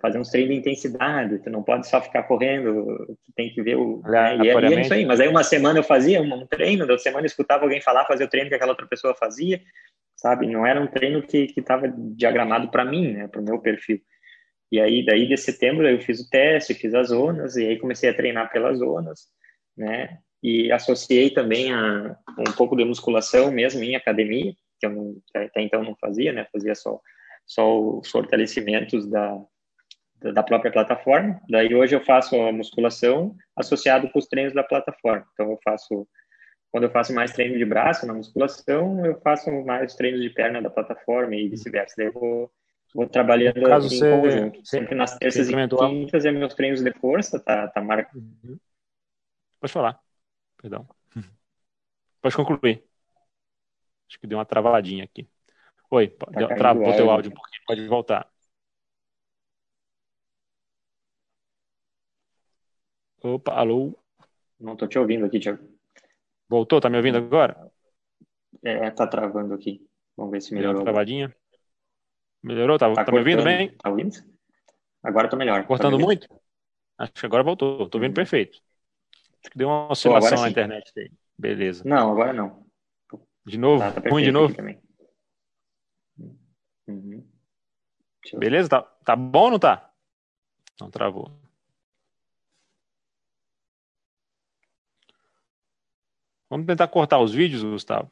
fazer 0.00 0.18
uns 0.18 0.30
treinos 0.30 0.54
de 0.54 0.60
intensidade, 0.60 1.38
tu 1.38 1.50
não 1.50 1.62
pode 1.62 1.86
só 1.88 2.00
ficar 2.00 2.22
correndo, 2.24 2.96
tu 3.06 3.32
tem 3.36 3.52
que 3.52 3.62
ver 3.62 3.76
o... 3.76 4.00
Né? 4.02 4.38
E, 4.38 4.48
é, 4.48 4.54
é 4.54 4.80
isso 4.80 4.94
aí, 4.94 5.04
mas 5.04 5.20
aí 5.20 5.28
uma 5.28 5.44
semana 5.44 5.78
eu 5.78 5.84
fazia 5.84 6.22
um 6.22 6.46
treino, 6.46 6.86
da 6.86 6.98
semana 6.98 7.24
eu 7.24 7.26
escutava 7.26 7.64
alguém 7.64 7.80
falar, 7.80 8.06
fazer 8.06 8.24
o 8.24 8.28
treino 8.28 8.48
que 8.48 8.54
aquela 8.54 8.72
outra 8.72 8.86
pessoa 8.86 9.14
fazia, 9.14 9.60
sabe? 10.16 10.46
Não 10.46 10.66
era 10.66 10.80
um 10.80 10.86
treino 10.86 11.22
que 11.22 11.52
estava 11.56 11.88
diagramado 11.88 12.70
para 12.70 12.84
mim, 12.84 13.12
né? 13.12 13.28
Para 13.28 13.40
o 13.40 13.44
meu 13.44 13.58
perfil. 13.58 14.00
E 14.70 14.80
aí, 14.80 15.04
daí 15.04 15.26
de 15.26 15.36
setembro, 15.36 15.88
eu 15.88 16.00
fiz 16.00 16.20
o 16.20 16.30
teste, 16.30 16.74
fiz 16.74 16.94
as 16.94 17.08
zonas, 17.08 17.56
e 17.56 17.66
aí 17.66 17.78
comecei 17.78 18.08
a 18.08 18.14
treinar 18.14 18.52
pelas 18.52 18.78
zonas, 18.78 19.26
né? 19.76 20.18
E 20.42 20.70
associei 20.70 21.30
também 21.30 21.72
a 21.72 22.16
um 22.38 22.52
pouco 22.52 22.76
de 22.76 22.84
musculação 22.84 23.50
mesmo 23.50 23.82
em 23.82 23.96
academia, 23.96 24.54
que 24.78 24.86
eu 24.86 24.90
não, 24.90 25.16
até 25.34 25.60
então 25.60 25.82
não 25.82 25.96
fazia, 25.96 26.32
né? 26.32 26.46
Fazia 26.52 26.74
só, 26.74 27.00
só 27.44 27.98
os 27.98 28.08
fortalecimentos 28.10 29.06
da, 29.08 29.36
da 30.20 30.42
própria 30.42 30.70
plataforma. 30.70 31.40
Daí 31.48 31.74
hoje 31.74 31.94
eu 31.94 32.04
faço 32.04 32.40
a 32.40 32.52
musculação 32.52 33.34
associado 33.56 34.10
com 34.10 34.18
os 34.18 34.26
treinos 34.26 34.54
da 34.54 34.62
plataforma. 34.62 35.26
Então 35.32 35.50
eu 35.50 35.58
faço 35.64 36.06
quando 36.70 36.84
eu 36.84 36.90
faço 36.90 37.12
mais 37.12 37.32
treino 37.32 37.58
de 37.58 37.64
braço 37.64 38.06
na 38.06 38.14
musculação, 38.14 39.04
eu 39.04 39.20
faço 39.20 39.50
mais 39.64 39.94
treinos 39.94 40.20
de 40.20 40.30
perna 40.30 40.62
da 40.62 40.70
plataforma 40.70 41.34
e 41.34 41.48
vice-versa. 41.48 41.94
Daí 41.98 42.06
eu 42.06 42.12
vou, 42.12 42.52
vou 42.94 43.08
trabalhando 43.08 43.60
caso 43.62 43.92
em 43.92 43.98
você, 43.98 44.20
conjunto. 44.20 44.60
Sempre 44.64 44.94
nas 44.94 45.18
terças 45.18 45.48
e 45.48 45.52
quintas 45.52 46.24
é 46.24 46.30
meus 46.30 46.54
treinos 46.54 46.80
de 46.80 46.92
força, 46.92 47.40
tá, 47.40 47.66
tá 47.66 47.80
marcado. 47.82 48.18
Uhum. 48.18 48.56
Pode 49.58 49.72
falar. 49.72 49.98
Perdão. 50.56 50.86
Pode 52.22 52.36
concluir. 52.36 52.84
Acho 54.08 54.20
que 54.20 54.26
deu 54.26 54.38
uma 54.38 54.44
travadinha 54.44 55.04
aqui. 55.04 55.28
Oi, 55.90 56.06
tá 56.06 56.26
travou 56.54 56.88
o 56.88 56.96
teu 56.96 57.10
áudio 57.10 57.32
um 57.32 57.34
pouquinho, 57.34 57.62
pode 57.66 57.88
voltar. 57.88 58.30
Opa, 63.22 63.52
alô? 63.52 63.94
Não 64.58 64.76
tô 64.76 64.86
te 64.86 64.98
ouvindo 64.98 65.26
aqui, 65.26 65.38
Tiago. 65.38 65.62
Voltou? 66.48 66.80
Tá 66.80 66.88
me 66.88 66.96
ouvindo 66.96 67.18
agora? 67.18 67.70
É, 68.62 68.90
tá 68.90 69.06
travando 69.06 69.54
aqui. 69.54 69.86
Vamos 70.16 70.32
ver 70.32 70.40
se 70.40 70.54
melhorou. 70.54 70.76
Deu 70.76 70.84
travadinha. 70.84 71.34
Melhorou? 72.42 72.78
Tá, 72.78 72.92
tá, 72.94 73.04
tá 73.04 73.12
me 73.12 73.18
ouvindo 73.18 73.42
bem? 73.42 73.70
Tá 73.78 73.90
ouvindo? 73.90 74.16
Agora 75.02 75.28
tô 75.28 75.36
melhor. 75.36 75.66
Cortando 75.66 75.98
tá 75.98 76.04
muito? 76.04 76.28
Acho 76.98 77.12
que 77.12 77.26
agora 77.26 77.42
voltou. 77.42 77.88
Tô 77.88 77.98
ouvindo 77.98 78.14
perfeito. 78.14 78.60
Acho 79.42 79.50
que 79.50 79.58
deu 79.58 79.68
uma 79.68 79.90
oscilação 79.90 80.40
na 80.42 80.48
internet. 80.50 80.92
Beleza. 81.38 81.82
Não, 81.86 82.12
agora 82.12 82.32
não. 82.32 82.64
De 83.46 83.58
novo? 83.58 83.78
Tá, 83.80 84.00
tá 84.00 84.10
Ruim 84.10 84.24
de 84.24 84.32
novo? 84.32 84.54
Uhum. 86.86 87.24
Beleza? 88.36 88.68
Tá, 88.68 88.82
tá 88.82 89.16
bom 89.16 89.44
ou 89.44 89.50
não 89.52 89.58
tá? 89.58 89.90
Não 90.80 90.90
travou. 90.90 91.30
Vamos 96.50 96.66
tentar 96.66 96.88
cortar 96.88 97.20
os 97.20 97.32
vídeos, 97.32 97.62
Gustavo? 97.62 98.10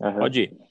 Uhum. 0.00 0.18
Pode 0.18 0.40
ir. 0.42 0.70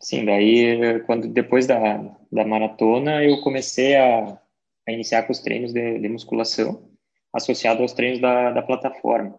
Sim, 0.00 0.24
daí 0.24 1.00
quando 1.06 1.26
depois 1.28 1.66
da, 1.66 1.98
da 2.30 2.44
maratona 2.44 3.24
eu 3.24 3.40
comecei 3.40 3.96
a, 3.96 4.38
a 4.86 4.92
iniciar 4.92 5.24
com 5.24 5.32
os 5.32 5.40
treinos 5.40 5.72
de, 5.72 5.98
de 5.98 6.08
musculação 6.08 6.88
associado 7.32 7.82
aos 7.82 7.92
treinos 7.92 8.20
da, 8.20 8.52
da 8.52 8.62
plataforma. 8.62 9.38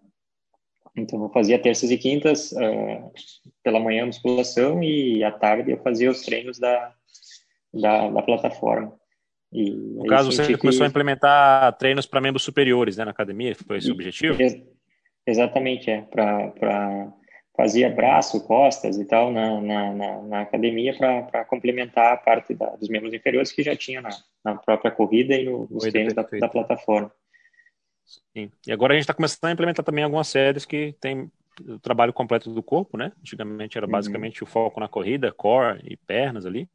Então, 0.95 1.21
eu 1.23 1.29
fazia 1.29 1.59
terças 1.59 1.91
e 1.91 1.97
quintas, 1.97 2.51
uh, 2.51 3.11
pela 3.63 3.79
manhã 3.79 4.05
musculação 4.05 4.83
e 4.83 5.23
à 5.23 5.31
tarde 5.31 5.71
eu 5.71 5.77
fazia 5.77 6.09
os 6.09 6.21
treinos 6.21 6.59
da, 6.59 6.93
da, 7.73 8.09
da 8.09 8.21
plataforma. 8.21 8.93
E 9.51 9.71
no 9.71 10.05
caso, 10.05 10.31
você 10.31 10.45
que... 10.45 10.57
começou 10.57 10.83
a 10.83 10.87
implementar 10.87 11.75
treinos 11.77 12.05
para 12.05 12.21
membros 12.21 12.43
superiores 12.43 12.97
né, 12.97 13.05
na 13.05 13.11
academia? 13.11 13.55
Foi 13.55 13.77
esse 13.77 13.89
o 13.89 13.93
objetivo? 13.93 14.41
Ex 14.41 14.61
exatamente, 15.25 15.89
é. 15.89 16.01
Para 16.01 17.11
fazia 17.59 17.89
braço, 17.89 18.41
costas 18.47 18.97
e 18.97 19.03
tal 19.03 19.33
na, 19.33 19.59
na, 19.59 19.93
na, 19.93 20.21
na 20.21 20.41
academia 20.41 20.95
para 20.97 21.43
complementar 21.43 22.13
a 22.13 22.17
parte 22.17 22.53
da, 22.53 22.67
dos 22.77 22.87
membros 22.87 23.13
inferiores 23.13 23.51
que 23.51 23.61
já 23.61 23.75
tinha 23.75 24.01
na, 24.01 24.11
na 24.45 24.55
própria 24.55 24.89
corrida 24.89 25.35
e 25.35 25.43
no, 25.43 25.67
nos 25.69 25.83
treinos 25.83 26.13
da, 26.13 26.21
da 26.23 26.47
plataforma. 26.47 27.11
Sim. 28.35 28.51
E 28.65 28.71
agora 28.71 28.93
a 28.93 28.95
gente 28.95 29.03
está 29.03 29.13
começando 29.13 29.45
a 29.45 29.51
implementar 29.51 29.85
também 29.85 30.03
algumas 30.03 30.27
séries 30.27 30.65
que 30.65 30.95
tem 30.99 31.31
o 31.67 31.77
trabalho 31.79 32.13
completo 32.13 32.51
do 32.51 32.63
corpo, 32.63 32.97
né? 32.97 33.11
Antigamente 33.19 33.77
era 33.77 33.85
uhum. 33.85 33.91
basicamente 33.91 34.43
uhum. 34.43 34.47
o 34.47 34.51
foco 34.51 34.79
na 34.79 34.87
corrida, 34.87 35.31
core 35.31 35.81
e 35.83 35.95
pernas 35.97 36.45
ali. 36.45 36.69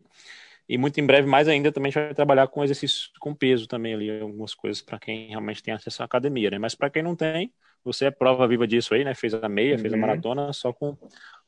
E 0.69 0.79
muito 0.79 0.99
em 0.99 1.07
breve, 1.07 1.29
mais 1.29 1.47
ainda, 1.47 1.71
também 1.71 1.89
a 1.89 1.93
gente 1.93 2.03
vai 2.03 2.15
trabalhar 2.15 2.47
com 2.49 2.65
exercícios 2.65 3.13
com 3.21 3.35
peso 3.35 3.67
também 3.67 3.95
ali, 3.95 4.21
algumas 4.21 4.55
coisas 4.55 4.81
para 4.81 4.99
quem 4.99 5.29
realmente 5.29 5.63
tem 5.63 5.75
acesso 5.75 6.03
à 6.03 6.07
academia, 6.07 6.51
né? 6.51 6.59
Mas 6.59 6.75
para 6.75 6.89
quem 6.89 7.03
não 7.03 7.15
tem, 7.15 7.53
você 7.85 8.07
é 8.07 8.11
prova 8.11 8.49
viva 8.49 8.67
disso 8.67 8.95
aí, 8.95 9.05
né? 9.05 9.15
Fez 9.15 9.35
a 9.35 9.49
meia, 9.49 9.75
uhum. 9.75 9.81
fez 9.81 9.93
a 9.93 9.97
uhum. 9.97 10.01
maratona, 10.01 10.53
só 10.53 10.73
com 10.73 10.97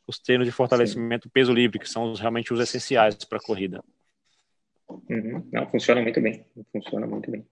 os 0.06 0.18
treinos 0.18 0.46
de 0.46 0.52
fortalecimento 0.52 1.24
Sim. 1.24 1.30
peso 1.32 1.52
livre, 1.52 1.78
que 1.78 1.88
são 1.88 2.12
realmente 2.14 2.52
os 2.52 2.60
essenciais 2.60 3.16
para 3.24 3.38
a 3.38 3.42
corrida. 3.42 3.82
Uhum. 4.88 5.48
Não, 5.50 5.66
funciona 5.70 6.00
muito 6.02 6.20
bem. 6.20 6.44
Funciona 6.70 7.06
muito 7.06 7.30
bem. 7.30 7.44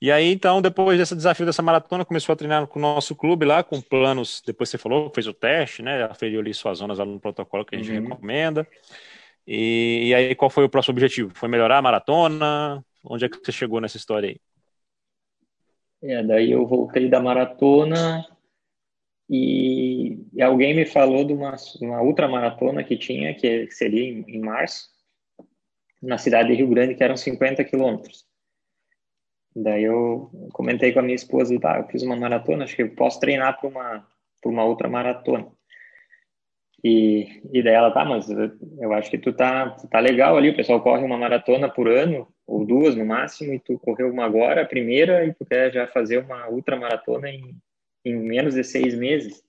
E 0.00 0.12
aí, 0.12 0.32
então, 0.32 0.62
depois 0.62 0.96
desse 0.96 1.16
desafio 1.16 1.44
dessa 1.44 1.60
maratona, 1.60 2.04
começou 2.04 2.32
a 2.32 2.36
treinar 2.36 2.66
com 2.68 2.78
o 2.78 2.82
nosso 2.82 3.16
clube 3.16 3.44
lá, 3.44 3.64
com 3.64 3.80
planos. 3.80 4.40
Depois 4.46 4.68
você 4.70 4.78
falou, 4.78 5.10
fez 5.12 5.26
o 5.26 5.34
teste, 5.34 5.82
né? 5.82 6.04
Aferiu 6.04 6.38
ali 6.40 6.54
suas 6.54 6.78
zonas 6.78 6.98
lá 6.98 7.04
no 7.04 7.18
protocolo 7.18 7.64
que 7.64 7.74
a 7.74 7.78
gente 7.78 7.90
uhum. 7.90 8.08
recomenda. 8.08 8.66
E, 9.44 10.08
e, 10.08 10.14
aí, 10.14 10.34
qual 10.36 10.50
foi 10.50 10.64
o 10.64 10.68
próximo 10.68 10.92
objetivo? 10.92 11.32
Foi 11.34 11.48
melhorar 11.48 11.78
a 11.78 11.82
maratona? 11.82 12.84
Onde 13.02 13.24
é 13.24 13.28
que 13.28 13.38
você 13.38 13.50
chegou 13.50 13.80
nessa 13.80 13.96
história 13.96 14.28
aí? 14.28 14.40
É, 16.02 16.22
daí 16.22 16.52
eu 16.52 16.64
voltei 16.64 17.08
da 17.08 17.18
maratona, 17.18 18.24
E, 19.28 20.24
e, 20.32 20.42
alguém 20.42 20.74
me 20.74 20.86
falou 20.86 21.24
de 21.24 21.32
uma, 21.32 21.56
uma 21.80 22.02
ultramaratona 22.02 22.84
que 22.84 22.96
tinha, 22.96 23.34
que 23.34 23.68
seria 23.70 24.04
em, 24.04 24.24
em, 24.28 24.40
março, 24.40 24.88
na 26.00 26.18
cidade 26.18 26.50
de 26.50 26.54
Rio 26.54 26.68
Grande, 26.68 26.94
que 26.94 27.02
eram 27.02 27.16
50 27.16 27.64
quilômetros. 27.64 28.27
Daí 29.62 29.84
eu 29.84 30.30
comentei 30.52 30.92
com 30.92 31.00
a 31.00 31.02
minha 31.02 31.14
esposa, 31.14 31.58
ah, 31.64 31.78
eu 31.78 31.88
fiz 31.88 32.02
uma 32.02 32.16
maratona, 32.16 32.64
acho 32.64 32.76
que 32.76 32.82
eu 32.82 32.94
posso 32.94 33.18
treinar 33.18 33.58
para 33.58 33.68
uma, 33.68 34.06
uma 34.44 34.64
outra 34.64 34.88
maratona. 34.88 35.48
E, 36.82 37.42
e 37.52 37.60
daí 37.60 37.74
ela, 37.74 37.90
tá, 37.90 38.04
mas 38.04 38.28
eu 38.30 38.92
acho 38.92 39.10
que 39.10 39.18
tu 39.18 39.32
tá, 39.32 39.70
tá 39.90 39.98
legal 39.98 40.36
ali, 40.36 40.50
o 40.50 40.56
pessoal 40.56 40.80
corre 40.80 41.02
uma 41.02 41.18
maratona 41.18 41.68
por 41.68 41.88
ano, 41.88 42.28
ou 42.46 42.64
duas 42.64 42.94
no 42.94 43.04
máximo, 43.04 43.52
e 43.52 43.58
tu 43.58 43.78
correu 43.80 44.10
uma 44.10 44.24
agora, 44.24 44.62
a 44.62 44.66
primeira, 44.66 45.24
e 45.26 45.34
tu 45.34 45.44
quer 45.44 45.72
já 45.72 45.88
fazer 45.88 46.18
uma 46.18 46.48
ultramaratona 46.48 47.28
em, 47.28 47.56
em 48.04 48.14
menos 48.14 48.54
de 48.54 48.62
seis 48.62 48.94
meses. 48.94 49.42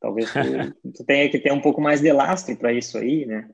Talvez 0.00 0.32
tu, 0.32 0.40
tu 0.92 1.04
tenha 1.04 1.30
que 1.30 1.38
ter 1.38 1.52
um 1.52 1.60
pouco 1.60 1.80
mais 1.80 2.00
de 2.00 2.10
lastro 2.10 2.56
para 2.56 2.72
isso 2.72 2.98
aí, 2.98 3.24
né? 3.24 3.48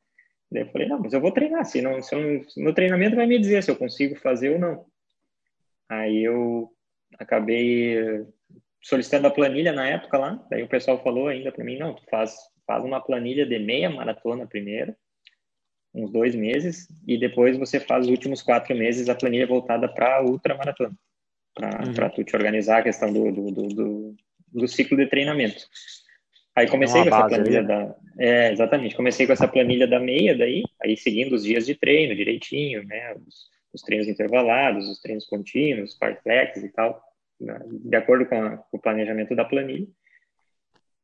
Daí 0.51 0.63
eu 0.63 0.69
falei, 0.69 0.89
não, 0.89 0.99
mas 0.99 1.13
eu 1.13 1.21
vou 1.21 1.31
treinar, 1.31 1.65
se 1.67 1.83
não, 1.83 2.01
se 2.03 2.15
eu, 2.15 2.43
no 2.57 2.73
treinamento 2.73 3.17
vai 3.17 3.27
me 3.27 3.39
dizer 3.39 3.63
se 3.63 3.71
eu 3.71 3.77
consigo 3.77 4.17
fazer 4.17 4.51
ou 4.53 4.59
não. 4.59 4.90
Aí 5.91 6.23
eu 6.23 6.71
acabei 7.19 8.25
solicitando 8.81 9.27
a 9.27 9.31
planilha 9.31 9.73
na 9.73 9.89
época 9.89 10.17
lá, 10.17 10.47
daí 10.49 10.63
o 10.63 10.69
pessoal 10.69 11.03
falou 11.03 11.27
ainda 11.27 11.51
para 11.51 11.65
mim, 11.65 11.77
não, 11.77 11.95
tu 11.95 12.03
faz, 12.09 12.37
faz 12.65 12.85
uma 12.85 13.01
planilha 13.01 13.45
de 13.45 13.59
meia 13.59 13.91
maratona 13.91 14.47
primeiro, 14.47 14.95
uns 15.93 16.13
dois 16.13 16.35
meses, 16.35 16.87
e 17.07 17.19
depois 17.19 17.59
você 17.59 17.81
faz 17.81 18.07
os 18.07 18.11
últimos 18.11 18.41
quatro 18.41 18.75
meses 18.77 19.09
a 19.09 19.15
planilha 19.17 19.49
voltada 19.49 19.89
para 19.89 20.25
ultramaratona, 20.25 20.97
para 21.53 22.07
uhum. 22.07 22.11
tu 22.15 22.25
te 22.25 22.37
organizar 22.37 22.79
a 22.79 22.83
questão 22.83 23.13
do, 23.13 23.33
do, 23.33 23.51
do, 23.51 23.69
do, 23.69 24.17
do 24.53 24.69
ciclo 24.69 24.97
de 24.97 25.09
treinamento. 25.09 25.67
Aí 26.55 26.69
comecei 26.69 27.03
com 27.03 27.09
essa 27.09 27.27
planilha 27.27 27.63
da. 27.63 27.97
É, 28.19 28.53
exatamente, 28.53 28.95
comecei 28.95 29.27
com 29.27 29.33
essa 29.33 29.49
planilha 29.49 29.87
da 29.89 29.99
meia 29.99 30.37
daí, 30.37 30.63
aí 30.81 30.97
seguindo 30.97 31.35
os 31.35 31.43
dias 31.43 31.67
de 31.67 31.75
treino 31.75 32.15
direitinho, 32.15 32.85
né? 32.85 33.15
Os, 33.15 33.51
os 33.73 33.83
treinos 33.83 34.09
intervalados, 34.09 34.89
os 34.89 35.01
treinos 35.01 35.27
contínuos, 35.27 35.97
farflex 35.97 36.57
e 36.63 36.69
tal, 36.71 37.03
né, 37.41 37.59
de 37.69 37.97
acordo 37.97 38.27
com, 38.27 38.35
a, 38.35 38.57
com, 38.57 38.77
o 38.77 38.81
planejamento 38.81 39.35
da 39.35 39.45
planilha. 39.45 39.87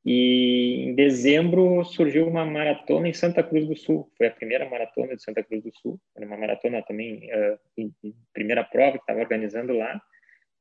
E 0.04 0.84
em 0.84 0.94
dezembro 0.94 1.84
surgiu 1.84 2.28
uma 2.28 2.44
maratona 2.44 3.08
em 3.08 3.12
Santa 3.12 3.42
Cruz 3.42 3.66
do 3.66 3.76
Sul. 3.76 4.08
Foi 4.16 4.28
a 4.28 4.30
primeira 4.30 4.68
maratona 4.68 5.16
de 5.16 5.22
Santa 5.22 5.42
Cruz 5.42 5.64
do 5.64 5.74
Sul. 5.74 6.00
Era 6.14 6.24
uma 6.24 6.36
maratona 6.36 6.80
também, 6.82 7.28
uh, 7.32 7.58
em, 7.76 7.92
em 8.04 8.14
primeira 8.32 8.62
prova 8.62 8.92
que 8.92 9.02
estava 9.02 9.18
organizando 9.18 9.72
lá. 9.72 10.00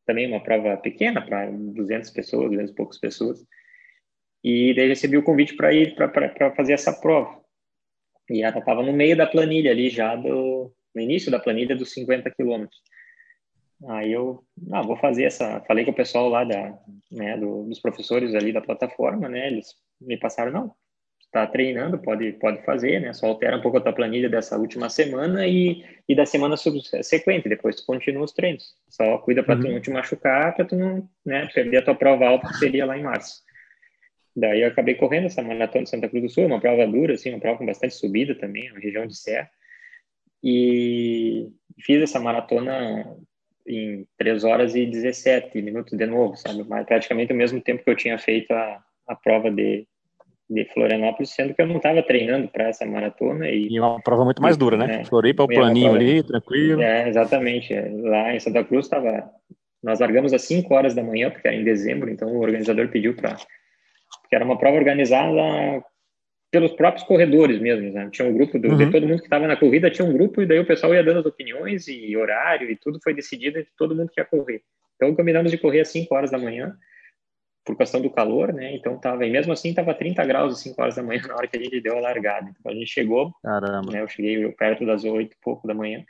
Também 0.03 0.27
uma 0.27 0.41
prova 0.41 0.75
pequena, 0.77 1.23
para 1.23 1.51
200 1.51 2.09
pessoas, 2.09 2.49
200 2.49 2.71
e 2.71 2.75
poucas 2.75 2.97
pessoas. 2.97 3.45
E 4.43 4.73
daí 4.73 4.87
recebi 4.87 5.15
o 5.15 5.23
convite 5.23 5.55
para 5.55 5.73
ir 5.73 5.95
para 5.95 6.55
fazer 6.55 6.73
essa 6.73 6.93
prova. 6.93 7.39
E 8.29 8.41
ela 8.41 8.57
estava 8.57 8.81
no 8.81 8.93
meio 8.93 9.15
da 9.15 9.27
planilha 9.27 9.71
ali 9.71 9.89
já 9.89 10.15
do 10.15 10.73
no 10.95 11.01
início 11.01 11.29
da 11.29 11.39
planilha 11.39 11.75
dos 11.75 11.91
50 11.91 12.31
quilômetros. 12.31 12.81
Aí 13.89 14.11
eu, 14.11 14.43
ah, 14.71 14.81
vou 14.81 14.95
fazer 14.95 15.25
essa. 15.25 15.61
Falei 15.67 15.83
com 15.83 15.91
o 15.91 15.95
pessoal 15.95 16.29
lá 16.29 16.43
da, 16.43 16.79
né, 17.11 17.37
do, 17.37 17.63
dos 17.63 17.79
professores 17.79 18.33
ali 18.33 18.53
da 18.53 18.61
plataforma, 18.61 19.27
né? 19.27 19.47
Eles 19.47 19.75
me 19.99 20.17
passaram, 20.17 20.51
não, 20.51 20.75
está 21.25 21.45
treinando, 21.45 21.99
pode, 21.99 22.31
pode 22.33 22.63
fazer, 22.63 23.01
né? 23.01 23.11
Só 23.13 23.27
altera 23.27 23.57
um 23.57 23.61
pouco 23.61 23.77
a 23.77 23.81
tua 23.81 23.91
planilha 23.91 24.29
dessa 24.29 24.57
última 24.57 24.89
semana 24.89 25.45
e, 25.45 25.83
e 26.07 26.15
da 26.15 26.25
semana 26.25 26.55
subsequente, 26.55 27.49
depois 27.49 27.75
tu 27.75 27.85
continua 27.85 28.23
os 28.23 28.31
treinos. 28.31 28.75
Só 28.87 29.17
cuida 29.17 29.43
para 29.43 29.55
uhum. 29.55 29.61
tu 29.61 29.71
não 29.71 29.81
te 29.81 29.91
machucar, 29.91 30.55
para 30.55 30.65
tu 30.65 30.75
não 30.77 31.07
né, 31.25 31.47
perder 31.53 31.77
a 31.77 31.81
tua 31.81 31.95
prova 31.95 32.25
alta, 32.25 32.47
que 32.47 32.55
seria 32.55 32.85
lá 32.85 32.97
em 32.97 33.03
março. 33.03 33.43
Daí 34.35 34.61
eu 34.61 34.67
acabei 34.67 34.95
correndo 34.95 35.25
essa 35.25 35.41
maratona 35.41 35.83
de 35.83 35.89
Santa 35.89 36.09
Cruz 36.09 36.23
do 36.23 36.29
Sul, 36.29 36.45
uma 36.45 36.59
prova 36.59 36.87
dura, 36.87 37.13
assim, 37.13 37.29
uma 37.29 37.39
prova 37.39 37.57
com 37.57 37.65
bastante 37.65 37.93
subida 37.93 38.35
também, 38.35 38.71
uma 38.71 38.79
região 38.79 39.05
de 39.05 39.15
serra. 39.15 39.49
E 40.47 41.49
fiz 41.79 42.03
essa 42.03 42.19
maratona 42.19 43.17
em 43.67 44.05
3 44.15 44.43
horas 44.43 44.75
e 44.75 44.85
17 44.85 45.59
minutos 45.59 45.97
de 45.97 46.05
novo, 46.05 46.35
sabe? 46.35 46.63
Mas 46.67 46.85
praticamente 46.85 47.33
o 47.33 47.35
mesmo 47.35 47.59
tempo 47.59 47.83
que 47.83 47.89
eu 47.89 47.95
tinha 47.95 48.19
feito 48.19 48.51
a, 48.51 48.79
a 49.07 49.15
prova 49.15 49.49
de, 49.49 49.87
de 50.47 50.65
Florianópolis, 50.65 51.31
sendo 51.31 51.55
que 51.55 51.63
eu 51.63 51.67
não 51.67 51.77
estava 51.77 52.03
treinando 52.03 52.47
para 52.47 52.65
essa 52.65 52.85
maratona. 52.85 53.49
E, 53.49 53.69
e 53.71 53.79
uma 53.79 53.99
prova 53.99 54.23
muito 54.23 54.39
mais 54.39 54.55
dura, 54.55 54.77
né? 54.77 55.01
É, 55.01 55.05
Floripa, 55.05 55.43
o 55.43 55.47
planinho 55.47 55.89
prova, 55.89 55.97
ali, 55.97 56.21
tranquilo. 56.21 56.81
É, 56.81 57.09
exatamente. 57.09 57.73
Lá 57.73 58.35
em 58.35 58.39
Santa 58.39 58.63
Cruz 58.63 58.85
estava... 58.85 59.27
Nós 59.81 59.99
largamos 59.99 60.31
às 60.31 60.43
5 60.43 60.71
horas 60.73 60.93
da 60.93 61.03
manhã, 61.03 61.31
porque 61.31 61.47
era 61.47 61.57
em 61.57 61.63
dezembro, 61.63 62.09
então 62.09 62.27
o 62.27 62.39
organizador 62.39 62.89
pediu 62.89 63.15
para... 63.15 63.35
Porque 64.21 64.35
era 64.35 64.45
uma 64.45 64.57
prova 64.57 64.77
organizada 64.77 65.83
pelos 66.55 66.71
próprios 66.71 67.05
corredores 67.05 67.59
mesmo, 67.59 67.91
né? 67.91 68.09
Tinha 68.09 68.25
um 68.25 68.33
grupo 68.33 68.57
do, 68.57 68.69
uhum. 68.69 68.77
de 68.77 68.89
todo 68.89 69.05
mundo 69.05 69.19
que 69.19 69.25
estava 69.25 69.45
na 69.45 69.57
corrida, 69.57 69.91
tinha 69.91 70.07
um 70.07 70.13
grupo 70.13 70.41
e 70.41 70.45
daí 70.45 70.57
o 70.57 70.65
pessoal 70.65 70.95
ia 70.95 71.03
dando 71.03 71.19
as 71.19 71.25
opiniões 71.25 71.85
e 71.89 72.15
horário 72.15 72.71
e 72.71 72.77
tudo 72.77 72.97
foi 73.03 73.13
decidido 73.13 73.59
entre 73.59 73.73
todo 73.77 73.93
mundo 73.93 74.09
que 74.09 74.21
ia 74.21 74.25
correr. 74.25 74.61
Então 74.95 75.13
combinamos 75.13 75.51
de 75.51 75.57
correr 75.57 75.81
às 75.81 75.89
5 75.89 76.15
horas 76.15 76.31
da 76.31 76.37
manhã, 76.37 76.73
por 77.65 77.75
questão 77.75 77.99
do 77.99 78.09
calor, 78.09 78.53
né? 78.53 78.73
Então 78.73 78.97
tava, 78.97 79.25
e 79.25 79.29
mesmo 79.29 79.51
assim 79.51 79.73
tava 79.73 79.93
30 79.93 80.23
graus 80.23 80.53
às 80.53 80.61
5 80.61 80.81
horas 80.81 80.95
da 80.95 81.03
manhã 81.03 81.23
na 81.27 81.35
hora 81.35 81.45
que 81.45 81.57
a 81.57 81.61
gente 81.61 81.81
deu 81.81 81.97
a 81.97 81.99
largada. 81.99 82.49
Então 82.57 82.71
a 82.71 82.75
gente 82.75 82.87
chegou, 82.87 83.33
Caramba. 83.43 83.91
Né, 83.91 84.01
eu 84.01 84.07
cheguei 84.07 84.49
perto 84.53 84.85
das 84.85 85.03
8 85.03 85.33
e 85.33 85.37
pouco 85.43 85.67
da 85.67 85.73
manhã. 85.73 86.05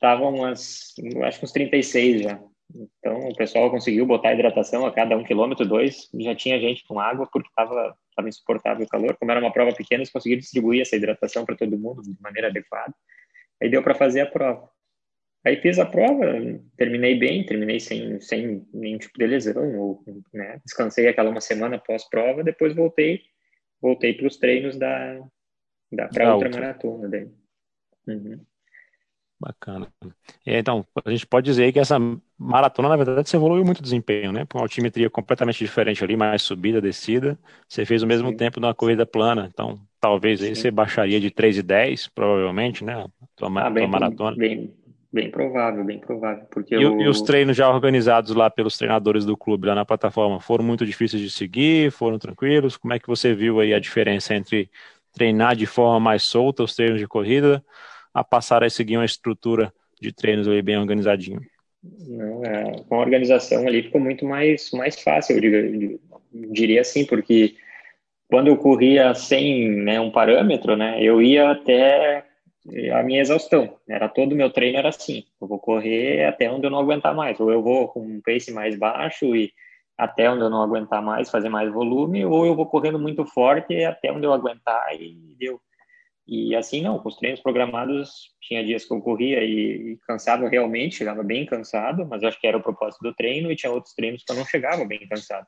Tava 0.00 0.24
umas, 0.24 0.94
acho 1.24 1.40
que 1.40 1.44
uns 1.44 1.52
36 1.52 2.22
já. 2.22 2.40
Então 2.74 3.18
o 3.18 3.36
pessoal 3.36 3.70
conseguiu 3.70 4.06
botar 4.06 4.32
hidratação 4.32 4.86
a 4.86 4.92
cada 4.92 5.14
um 5.14 5.24
quilômetro, 5.24 5.68
dois, 5.68 6.08
já 6.14 6.34
tinha 6.34 6.58
gente 6.58 6.86
com 6.86 6.98
água 6.98 7.28
porque 7.30 7.50
tava 7.54 7.94
estava 8.18 8.28
insuportável 8.28 8.84
o 8.84 8.88
calor. 8.88 9.16
Como 9.16 9.30
era 9.30 9.40
uma 9.40 9.52
prova 9.52 9.74
pequena, 9.74 10.00
eles 10.00 10.10
conseguiram 10.10 10.40
distribuir 10.40 10.82
essa 10.82 10.96
hidratação 10.96 11.44
para 11.44 11.56
todo 11.56 11.78
mundo 11.78 12.02
de 12.02 12.14
maneira 12.20 12.48
adequada. 12.48 12.92
Aí 13.62 13.70
deu 13.70 13.82
para 13.82 13.94
fazer 13.94 14.20
a 14.20 14.26
prova. 14.26 14.68
Aí 15.44 15.56
fiz 15.56 15.78
a 15.78 15.86
prova, 15.86 16.24
terminei 16.76 17.16
bem, 17.16 17.46
terminei 17.46 17.78
sem, 17.78 18.20
sem 18.20 18.66
nenhum 18.74 18.98
tipo 18.98 19.16
de 19.16 19.26
lesão, 19.26 19.78
ou, 19.78 20.04
né, 20.34 20.60
descansei 20.64 21.06
aquela 21.06 21.30
uma 21.30 21.40
semana 21.40 21.78
pós-prova, 21.78 22.42
depois 22.42 22.74
voltei 22.74 23.22
voltei 23.80 24.12
para 24.12 24.26
os 24.26 24.36
treinos 24.36 24.76
da, 24.76 25.20
da 25.92 26.08
para 26.08 26.34
outra 26.34 26.50
maratona. 26.50 27.08
Uhum. 28.06 28.44
Bacana. 29.40 29.92
Então, 30.44 30.84
a 31.04 31.10
gente 31.10 31.26
pode 31.26 31.44
dizer 31.44 31.72
que 31.72 31.78
essa 31.78 31.96
maratona, 32.38 32.88
na 32.88 32.96
verdade, 32.96 33.28
você 33.28 33.36
evoluiu 33.36 33.64
muito 33.64 33.80
o 33.80 33.82
desempenho, 33.82 34.30
né? 34.30 34.46
Com 34.46 34.58
uma 34.58 34.64
altimetria 34.64 35.10
completamente 35.10 35.58
diferente 35.58 36.04
ali, 36.04 36.16
mais 36.16 36.42
subida, 36.42 36.80
descida. 36.80 37.38
Você 37.68 37.84
fez 37.84 38.02
o 38.02 38.06
mesmo 38.06 38.30
Sim. 38.30 38.36
tempo 38.36 38.60
numa 38.60 38.74
corrida 38.74 39.04
plana, 39.04 39.50
então 39.52 39.78
talvez 40.00 40.40
aí 40.42 40.54
você 40.54 40.70
baixaria 40.70 41.18
de 41.18 41.30
3 41.30 41.58
e 41.58 41.62
10, 41.62 42.08
provavelmente, 42.08 42.84
né? 42.84 42.94
A 42.94 43.08
tua, 43.34 43.48
ah, 43.60 43.70
bem, 43.70 43.82
tua 43.82 43.92
maratona. 43.92 44.36
Bem, 44.36 44.72
bem 45.12 45.30
provável, 45.30 45.84
bem 45.84 45.98
provável. 45.98 46.44
Porque 46.50 46.76
e, 46.76 46.82
eu... 46.82 47.00
e 47.00 47.08
os 47.08 47.20
treinos 47.22 47.56
já 47.56 47.68
organizados 47.68 48.34
lá 48.34 48.48
pelos 48.48 48.78
treinadores 48.78 49.24
do 49.24 49.36
clube, 49.36 49.66
lá 49.66 49.74
na 49.74 49.84
plataforma, 49.84 50.38
foram 50.40 50.64
muito 50.64 50.86
difíceis 50.86 51.20
de 51.20 51.30
seguir? 51.30 51.90
Foram 51.90 52.18
tranquilos? 52.18 52.76
Como 52.76 52.94
é 52.94 52.98
que 52.98 53.08
você 53.08 53.34
viu 53.34 53.58
aí 53.58 53.74
a 53.74 53.80
diferença 53.80 54.34
entre 54.34 54.70
treinar 55.12 55.56
de 55.56 55.66
forma 55.66 55.98
mais 55.98 56.22
solta 56.22 56.62
os 56.62 56.74
treinos 56.74 57.00
de 57.00 57.06
corrida 57.08 57.64
a 58.14 58.22
passar 58.22 58.62
a 58.62 58.70
seguir 58.70 58.96
uma 58.96 59.04
estrutura 59.04 59.72
de 60.00 60.12
treinos 60.12 60.46
ali 60.46 60.62
bem 60.62 60.78
organizadinho. 60.78 61.40
É, 61.84 62.82
com 62.88 62.94
a 62.96 63.00
organização 63.00 63.66
ali 63.66 63.82
ficou 63.84 64.00
muito 64.00 64.24
mais, 64.24 64.70
mais 64.72 65.00
fácil, 65.00 65.36
eu, 65.36 65.40
digo, 65.40 66.00
eu 66.34 66.52
diria 66.52 66.80
assim, 66.80 67.06
porque 67.06 67.54
quando 68.28 68.48
eu 68.48 68.56
corria 68.56 69.14
sem 69.14 69.70
né, 69.70 70.00
um 70.00 70.10
parâmetro, 70.10 70.76
né, 70.76 71.02
eu 71.02 71.22
ia 71.22 71.50
até 71.50 72.24
a 72.92 73.02
minha 73.02 73.20
exaustão. 73.20 73.78
Era 73.88 74.08
todo 74.08 74.32
o 74.32 74.36
meu 74.36 74.50
treino 74.50 74.78
era 74.78 74.88
assim. 74.88 75.24
Eu 75.40 75.46
vou 75.46 75.58
correr 75.58 76.24
até 76.24 76.50
onde 76.50 76.66
eu 76.66 76.70
não 76.70 76.78
aguentar 76.78 77.14
mais. 77.14 77.40
Ou 77.40 77.50
eu 77.50 77.62
vou 77.62 77.88
com 77.88 78.00
um 78.00 78.20
pace 78.20 78.52
mais 78.52 78.76
baixo 78.78 79.34
e 79.34 79.52
até 79.96 80.30
onde 80.30 80.42
eu 80.42 80.50
não 80.50 80.62
aguentar 80.62 81.02
mais, 81.02 81.30
fazer 81.30 81.48
mais 81.48 81.72
volume, 81.72 82.24
ou 82.24 82.46
eu 82.46 82.54
vou 82.54 82.66
correndo 82.66 82.98
muito 82.98 83.24
forte 83.24 83.82
até 83.84 84.12
onde 84.12 84.26
eu 84.26 84.32
aguentar 84.32 84.94
e 84.94 85.34
deu. 85.38 85.60
E 86.28 86.54
assim 86.54 86.82
não, 86.82 86.98
com 86.98 87.08
os 87.08 87.16
treinos 87.16 87.40
programados, 87.40 88.34
tinha 88.42 88.62
dias 88.62 88.84
que 88.84 88.92
eu 88.92 89.00
corria 89.00 89.42
e, 89.42 89.92
e 89.92 89.98
cansava 90.06 90.46
realmente, 90.46 90.96
chegava 90.96 91.22
bem 91.22 91.46
cansado, 91.46 92.06
mas 92.06 92.22
acho 92.22 92.38
que 92.38 92.46
era 92.46 92.58
o 92.58 92.62
propósito 92.62 93.00
do 93.02 93.14
treino, 93.14 93.50
e 93.50 93.56
tinha 93.56 93.72
outros 93.72 93.94
treinos 93.94 94.22
que 94.22 94.30
eu 94.30 94.36
não 94.36 94.44
chegava 94.44 94.84
bem 94.84 95.08
cansado. 95.08 95.46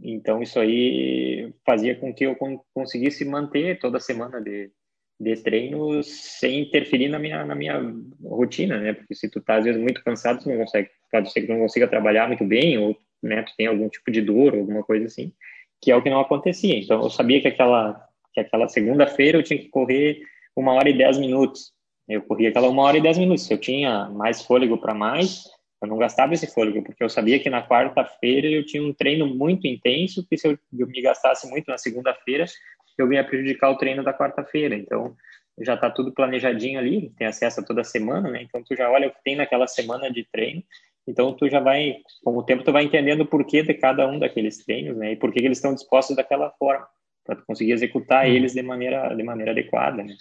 Então 0.00 0.40
isso 0.40 0.60
aí 0.60 1.52
fazia 1.66 1.96
com 1.96 2.14
que 2.14 2.24
eu 2.26 2.36
conseguisse 2.72 3.24
manter 3.24 3.80
toda 3.80 3.98
semana 3.98 4.40
de, 4.40 4.70
de 5.18 5.36
treinos 5.42 6.06
sem 6.06 6.60
interferir 6.60 7.08
na 7.08 7.18
minha, 7.18 7.44
na 7.44 7.56
minha 7.56 7.80
rotina, 8.22 8.78
né? 8.78 8.92
Porque 8.92 9.16
se 9.16 9.28
tu 9.28 9.40
tá 9.40 9.56
às 9.56 9.64
vezes 9.64 9.80
muito 9.82 10.02
cansado, 10.04 10.40
tu 10.40 10.48
não 10.48 10.58
consegue, 10.58 10.90
pode 11.10 11.32
ser 11.32 11.42
que 11.42 11.52
não 11.52 11.58
consiga 11.58 11.88
trabalhar 11.88 12.28
muito 12.28 12.44
bem, 12.44 12.78
ou 12.78 12.96
né, 13.20 13.42
tu 13.42 13.52
tem 13.56 13.66
algum 13.66 13.88
tipo 13.88 14.12
de 14.12 14.20
dor, 14.20 14.54
alguma 14.54 14.84
coisa 14.84 15.06
assim, 15.06 15.32
que 15.82 15.90
é 15.90 15.96
o 15.96 16.02
que 16.02 16.10
não 16.10 16.20
acontecia. 16.20 16.78
Então 16.78 17.02
eu 17.02 17.10
sabia 17.10 17.40
que 17.40 17.48
aquela 17.48 18.00
que 18.34 18.40
aquela 18.40 18.68
segunda-feira 18.68 19.38
eu 19.38 19.42
tinha 19.42 19.58
que 19.58 19.68
correr 19.68 20.20
uma 20.56 20.72
hora 20.72 20.90
e 20.90 20.98
dez 20.98 21.16
minutos. 21.16 21.72
Eu 22.08 22.20
corria 22.22 22.50
aquela 22.50 22.68
uma 22.68 22.82
hora 22.82 22.98
e 22.98 23.02
dez 23.02 23.16
minutos. 23.16 23.46
Se 23.46 23.54
eu 23.54 23.58
tinha 23.58 24.10
mais 24.10 24.42
fôlego 24.42 24.76
para 24.76 24.92
mais, 24.92 25.44
Eu 25.84 25.88
não 25.88 25.98
gastava 25.98 26.32
esse 26.32 26.46
fôlego, 26.46 26.82
porque 26.82 27.04
eu 27.04 27.10
sabia 27.10 27.38
que 27.38 27.50
na 27.50 27.66
quarta-feira 27.66 28.48
eu 28.48 28.64
tinha 28.64 28.82
um 28.82 28.92
treino 28.92 29.26
muito 29.26 29.66
intenso, 29.66 30.26
que 30.26 30.36
se 30.36 30.48
eu, 30.48 30.58
eu 30.78 30.86
me 30.86 31.02
gastasse 31.02 31.46
muito 31.48 31.70
na 31.70 31.76
segunda-feira, 31.76 32.46
eu 32.96 33.12
ia 33.12 33.22
prejudicar 33.22 33.70
o 33.70 33.76
treino 33.76 34.02
da 34.02 34.14
quarta-feira. 34.14 34.74
Então, 34.74 35.14
já 35.60 35.74
está 35.74 35.90
tudo 35.90 36.12
planejadinho 36.12 36.78
ali, 36.78 37.10
tem 37.18 37.26
acesso 37.26 37.60
a 37.60 37.64
toda 37.64 37.84
semana, 37.84 38.30
né? 38.30 38.42
Então, 38.42 38.62
tu 38.62 38.74
já 38.74 38.90
olha 38.90 39.08
o 39.08 39.10
que 39.10 39.22
tem 39.22 39.36
naquela 39.36 39.66
semana 39.66 40.10
de 40.10 40.24
treino, 40.24 40.62
então 41.06 41.34
tu 41.34 41.50
já 41.50 41.60
vai, 41.60 41.96
com 42.24 42.36
o 42.36 42.42
tempo, 42.42 42.64
tu 42.64 42.72
vai 42.72 42.84
entendendo 42.84 43.20
o 43.20 43.26
porquê 43.26 43.62
de 43.62 43.74
cada 43.74 44.08
um 44.08 44.18
daqueles 44.18 44.64
treinos, 44.64 44.96
né? 44.96 45.12
E 45.12 45.16
por 45.16 45.30
que 45.32 45.40
eles 45.40 45.58
estão 45.58 45.74
dispostos 45.74 46.16
daquela 46.16 46.50
forma, 46.52 46.86
para 47.24 47.36
conseguir 47.36 47.72
executar 47.72 48.26
hum. 48.26 48.28
eles 48.28 48.52
de 48.52 48.62
maneira, 48.62 49.14
de 49.14 49.22
maneira 49.22 49.52
adequada, 49.52 50.02
né? 50.02 50.14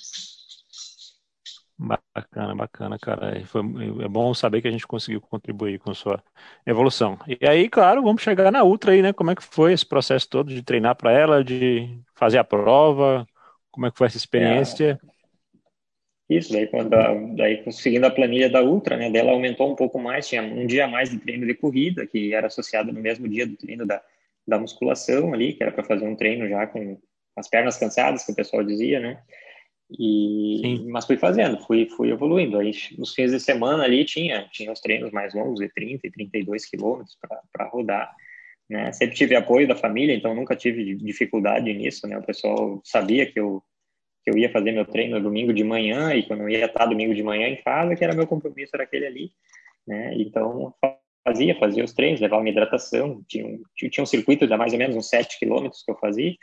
Bacana, 1.77 2.55
bacana, 2.55 2.99
cara. 2.99 3.43
Foi, 3.45 3.61
é 4.03 4.07
bom 4.07 4.33
saber 4.33 4.61
que 4.61 4.67
a 4.67 4.71
gente 4.71 4.87
conseguiu 4.87 5.19
contribuir 5.19 5.79
com 5.79 5.91
a 5.91 5.95
sua 5.95 6.23
evolução. 6.65 7.17
E 7.27 7.45
aí, 7.47 7.67
claro, 7.67 8.03
vamos 8.03 8.21
chegar 8.21 8.51
na 8.51 8.63
Ultra 8.63 8.91
aí, 8.91 9.01
né? 9.01 9.11
Como 9.11 9.31
é 9.31 9.35
que 9.35 9.43
foi 9.43 9.73
esse 9.73 9.85
processo 9.85 10.29
todo 10.29 10.53
de 10.53 10.61
treinar 10.61 10.95
para 10.95 11.11
ela, 11.11 11.43
de 11.43 11.99
fazer 12.15 12.37
a 12.37 12.43
prova? 12.43 13.25
Como 13.71 13.87
é 13.87 13.91
que 13.91 13.97
foi 13.97 14.07
essa 14.07 14.17
experiência? 14.17 14.99
É, 16.29 16.33
isso, 16.37 16.53
daí, 16.53 16.67
quando, 16.67 16.89
daí 17.35 17.63
conseguindo 17.63 18.05
a 18.05 18.11
planilha 18.11 18.49
da 18.49 18.63
Ultra, 18.63 18.95
né? 18.95 19.09
Dela 19.09 19.31
aumentou 19.31 19.71
um 19.71 19.75
pouco 19.75 19.99
mais, 19.99 20.27
tinha 20.27 20.41
um 20.41 20.65
dia 20.65 20.85
a 20.85 20.87
mais 20.87 21.09
de 21.09 21.17
treino 21.17 21.45
de 21.45 21.55
corrida, 21.55 22.05
que 22.07 22.33
era 22.33 22.47
associado 22.47 22.93
no 22.93 23.01
mesmo 23.01 23.27
dia 23.27 23.45
do 23.45 23.57
treino 23.57 23.85
da, 23.85 24.01
da 24.47 24.59
musculação 24.59 25.33
ali, 25.33 25.53
que 25.53 25.63
era 25.63 25.71
para 25.71 25.83
fazer 25.83 26.07
um 26.07 26.15
treino 26.15 26.47
já 26.47 26.67
com 26.67 26.99
as 27.35 27.49
pernas 27.49 27.77
cansadas, 27.77 28.25
que 28.25 28.31
o 28.31 28.35
pessoal 28.35 28.63
dizia, 28.63 28.99
né? 28.99 29.21
E, 29.99 30.83
mas 30.87 31.05
fui 31.05 31.17
fazendo, 31.17 31.59
fui, 31.65 31.87
fui 31.89 32.11
evoluindo. 32.11 32.57
Aí, 32.57 32.71
nos 32.97 33.13
fins 33.13 33.31
de 33.31 33.39
semana 33.39 33.83
ali 33.83 34.05
tinha, 34.05 34.47
tinha 34.51 34.71
os 34.71 34.79
treinos 34.79 35.11
mais 35.11 35.33
longos, 35.33 35.59
de 35.59 35.69
30 35.69 36.07
e 36.07 36.11
32 36.11 36.65
quilômetros 36.65 37.17
para 37.51 37.67
rodar. 37.67 38.13
Né? 38.69 38.91
Sempre 38.91 39.15
tive 39.15 39.35
apoio 39.35 39.67
da 39.67 39.75
família, 39.75 40.15
então 40.15 40.33
nunca 40.33 40.55
tive 40.55 40.95
dificuldade 40.95 41.71
nisso. 41.73 42.07
Né? 42.07 42.17
O 42.17 42.23
pessoal 42.23 42.81
sabia 42.83 43.31
que 43.31 43.39
eu, 43.39 43.61
que 44.23 44.31
eu 44.31 44.37
ia 44.37 44.51
fazer 44.51 44.71
meu 44.71 44.85
treino 44.85 45.21
domingo 45.21 45.53
de 45.53 45.63
manhã 45.63 46.13
e 46.13 46.23
quando 46.23 46.41
eu 46.41 46.49
ia 46.49 46.65
estar 46.65 46.85
domingo 46.85 47.13
de 47.13 47.21
manhã 47.21 47.47
em 47.47 47.61
casa, 47.61 47.95
que 47.95 48.03
era 48.03 48.15
meu 48.15 48.25
compromisso, 48.25 48.71
era 48.73 48.83
aquele 48.83 49.05
ali. 49.05 49.31
Né? 49.85 50.15
Então, 50.15 50.73
fazia, 51.23 51.57
fazia 51.59 51.83
os 51.83 51.93
treinos, 51.93 52.21
levava 52.21 52.41
minha 52.41 52.53
hidratação. 52.53 53.23
Tinha 53.27 53.45
um, 53.45 53.61
tinha 53.75 54.03
um 54.03 54.07
circuito 54.07 54.47
de 54.47 54.57
mais 54.57 54.73
ou 54.73 54.79
menos 54.79 54.95
uns 54.95 55.09
7 55.09 55.39
quilômetros 55.39 55.83
que 55.83 55.91
eu 55.91 55.97
fazia 55.97 56.35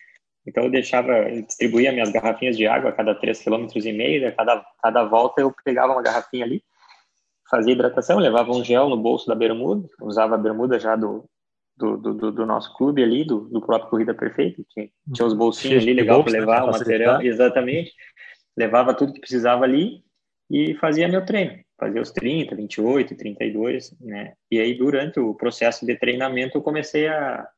então 0.46 0.64
eu 0.64 0.70
deixava, 0.70 1.30
distribuía 1.30 1.92
minhas 1.92 2.10
garrafinhas 2.10 2.56
de 2.56 2.66
água 2.66 2.90
a 2.90 2.92
cada 2.92 3.14
3,5 3.14 3.44
km 3.44 3.86
e 3.86 3.92
meio, 3.92 4.28
a 4.28 4.32
cada, 4.32 4.64
cada 4.82 5.04
volta 5.04 5.40
eu 5.40 5.54
pegava 5.64 5.92
uma 5.92 6.02
garrafinha 6.02 6.44
ali, 6.44 6.62
fazia 7.48 7.72
hidratação, 7.72 8.18
levava 8.18 8.50
um 8.50 8.64
gel 8.64 8.88
no 8.88 8.96
bolso 8.96 9.26
da 9.26 9.34
bermuda, 9.34 9.86
usava 10.00 10.36
a 10.36 10.38
bermuda 10.38 10.78
já 10.78 10.96
do, 10.96 11.24
do, 11.76 11.96
do, 11.96 12.32
do 12.32 12.46
nosso 12.46 12.74
clube 12.74 13.02
ali, 13.02 13.24
do, 13.24 13.48
do 13.48 13.60
próprio 13.60 13.90
Corrida 13.90 14.14
Perfeita, 14.14 14.62
tinha, 14.70 14.88
tinha 15.12 15.26
os 15.26 15.34
bolsinhos 15.34 15.82
ali 15.82 15.92
legal 15.92 16.22
para 16.24 16.32
né, 16.32 16.40
levar 16.40 16.64
o 16.64 16.72
material, 16.72 17.20
exatamente, 17.22 17.92
levava 18.56 18.94
tudo 18.94 19.12
que 19.12 19.20
precisava 19.20 19.64
ali 19.64 20.02
e 20.50 20.74
fazia 20.74 21.08
meu 21.08 21.24
treino, 21.24 21.62
fazia 21.78 22.02
os 22.02 22.10
30, 22.10 22.56
28, 22.56 23.16
32, 23.16 23.96
né, 24.00 24.34
e 24.50 24.58
aí 24.58 24.74
durante 24.74 25.20
o 25.20 25.34
processo 25.34 25.86
de 25.86 25.96
treinamento 25.96 26.58
eu 26.58 26.62
comecei 26.62 27.08
a 27.08 27.48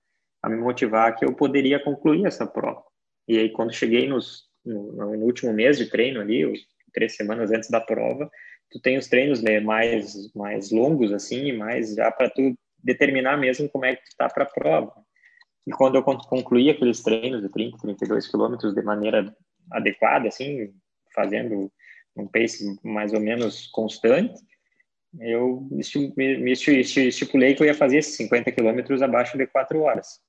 a 0.42 0.48
me 0.48 0.56
motivar 0.56 1.14
que 1.16 1.24
eu 1.24 1.32
poderia 1.32 1.78
concluir 1.78 2.26
essa 2.26 2.46
prova. 2.46 2.82
E 3.28 3.38
aí, 3.38 3.50
quando 3.50 3.72
cheguei 3.72 4.08
nos, 4.08 4.44
no, 4.64 4.92
no 4.92 5.24
último 5.24 5.52
mês 5.52 5.78
de 5.78 5.88
treino 5.88 6.20
ali, 6.20 6.52
três 6.92 7.14
semanas 7.14 7.52
antes 7.52 7.70
da 7.70 7.80
prova, 7.80 8.28
tu 8.70 8.80
tem 8.80 8.98
os 8.98 9.06
treinos 9.06 9.40
né, 9.40 9.60
mais, 9.60 10.32
mais 10.34 10.72
longos, 10.72 11.12
assim, 11.12 11.52
mais 11.52 11.94
já 11.94 12.10
para 12.10 12.28
tu 12.28 12.54
determinar 12.82 13.36
mesmo 13.36 13.68
como 13.68 13.84
é 13.84 13.94
que 13.94 14.02
tu 14.02 14.16
tá 14.16 14.28
para 14.28 14.42
a 14.42 14.50
prova. 14.50 14.92
E 15.64 15.70
quando 15.70 15.94
eu 15.94 16.02
concluí 16.02 16.68
aqueles 16.68 17.00
treinos 17.02 17.40
de 17.40 17.48
30, 17.48 17.78
32 17.78 18.26
quilômetros 18.26 18.74
de 18.74 18.82
maneira 18.82 19.32
adequada, 19.70 20.26
assim, 20.26 20.74
fazendo 21.14 21.70
um 22.16 22.26
pace 22.26 22.78
mais 22.82 23.12
ou 23.12 23.20
menos 23.20 23.66
constante, 23.68 24.40
eu 25.20 25.66
me 25.70 25.80
estipulei 25.80 27.54
que 27.54 27.62
eu 27.62 27.66
ia 27.66 27.74
fazer 27.74 27.98
esses 27.98 28.16
50 28.16 28.50
quilômetros 28.52 29.02
abaixo 29.02 29.36
de 29.36 29.46
4 29.46 29.80
horas 29.80 30.20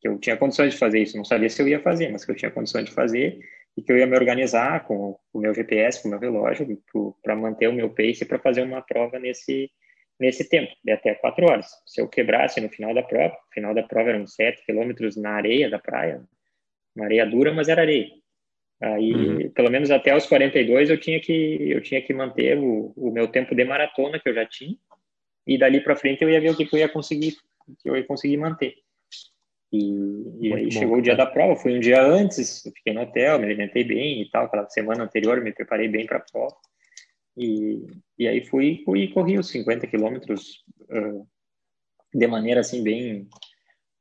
que 0.00 0.08
eu 0.08 0.18
tinha 0.18 0.36
condições 0.36 0.72
de 0.72 0.78
fazer 0.78 1.00
isso. 1.00 1.16
Não 1.16 1.24
sabia 1.24 1.48
se 1.48 1.60
eu 1.60 1.68
ia 1.68 1.80
fazer, 1.80 2.10
mas 2.10 2.24
que 2.24 2.30
eu 2.30 2.36
tinha 2.36 2.50
condições 2.50 2.84
de 2.84 2.92
fazer 2.92 3.38
e 3.76 3.82
que 3.82 3.92
eu 3.92 3.98
ia 3.98 4.06
me 4.06 4.16
organizar 4.16 4.84
com 4.86 5.18
o 5.32 5.38
meu 5.38 5.52
GPS, 5.52 6.00
com 6.00 6.08
o 6.08 6.10
meu 6.10 6.20
relógio, 6.20 6.66
para 7.22 7.36
manter 7.36 7.68
o 7.68 7.72
meu 7.72 7.90
pace 7.90 8.24
para 8.24 8.38
fazer 8.38 8.62
uma 8.62 8.82
prova 8.82 9.18
nesse 9.18 9.70
nesse 10.18 10.48
tempo, 10.48 10.72
de 10.82 10.92
até 10.92 11.14
quatro 11.14 11.44
horas. 11.44 11.66
Se 11.84 12.00
eu 12.00 12.08
quebrasse 12.08 12.58
no 12.58 12.70
final 12.70 12.94
da 12.94 13.02
prova, 13.02 13.34
no 13.34 13.52
final 13.52 13.74
da 13.74 13.82
prova 13.82 14.08
eram 14.08 14.26
sete 14.26 14.64
quilômetros 14.64 15.14
na 15.14 15.32
areia 15.32 15.68
da 15.68 15.78
praia, 15.78 16.22
uma 16.94 17.04
areia 17.04 17.26
dura, 17.26 17.52
mas 17.52 17.68
era 17.68 17.82
areia. 17.82 18.08
Aí, 18.80 19.14
uhum. 19.14 19.50
pelo 19.50 19.70
menos 19.70 19.90
até 19.90 20.14
os 20.14 20.26
42, 20.26 20.90
eu 20.90 20.98
tinha 20.98 21.18
que 21.18 21.70
eu 21.70 21.80
tinha 21.80 22.02
que 22.02 22.12
manter 22.12 22.58
o, 22.58 22.92
o 22.96 23.10
meu 23.10 23.26
tempo 23.28 23.54
de 23.54 23.64
maratona 23.64 24.20
que 24.20 24.28
eu 24.28 24.34
já 24.34 24.44
tinha, 24.44 24.76
e 25.46 25.56
dali 25.56 25.80
para 25.80 25.96
frente 25.96 26.22
eu 26.22 26.30
ia 26.30 26.40
ver 26.40 26.50
o 26.50 26.56
que, 26.56 26.66
que 26.66 26.74
eu 26.74 26.80
ia 26.80 26.88
conseguir, 26.88 27.36
que 27.80 27.88
eu 27.88 27.96
ia 27.96 28.04
conseguir 28.04 28.36
manter. 28.36 28.74
E, 29.72 30.38
e 30.40 30.52
aí 30.52 30.64
bom, 30.64 30.70
chegou 30.70 30.98
o 30.98 31.02
dia 31.02 31.16
da 31.16 31.26
prova, 31.26 31.56
fui 31.56 31.76
um 31.76 31.80
dia 31.80 32.02
antes, 32.02 32.62
fiquei 32.76 32.92
no 32.92 33.02
hotel, 33.02 33.38
me 33.38 33.46
alimentei 33.46 33.82
bem 33.82 34.22
e 34.22 34.30
tal, 34.30 34.44
aquela 34.44 34.68
semana 34.68 35.04
anterior 35.04 35.40
me 35.40 35.52
preparei 35.52 35.88
bem 35.88 36.06
para 36.06 36.18
a 36.18 36.24
prova. 36.32 36.56
E, 37.36 37.86
e 38.18 38.28
aí 38.28 38.44
fui, 38.44 38.82
fui 38.84 39.02
e 39.02 39.12
corri 39.12 39.38
os 39.38 39.48
50 39.48 39.86
quilômetros 39.86 40.64
uh, 40.82 41.26
de 42.14 42.26
maneira 42.26 42.60
assim 42.60 42.82
bem 42.82 43.28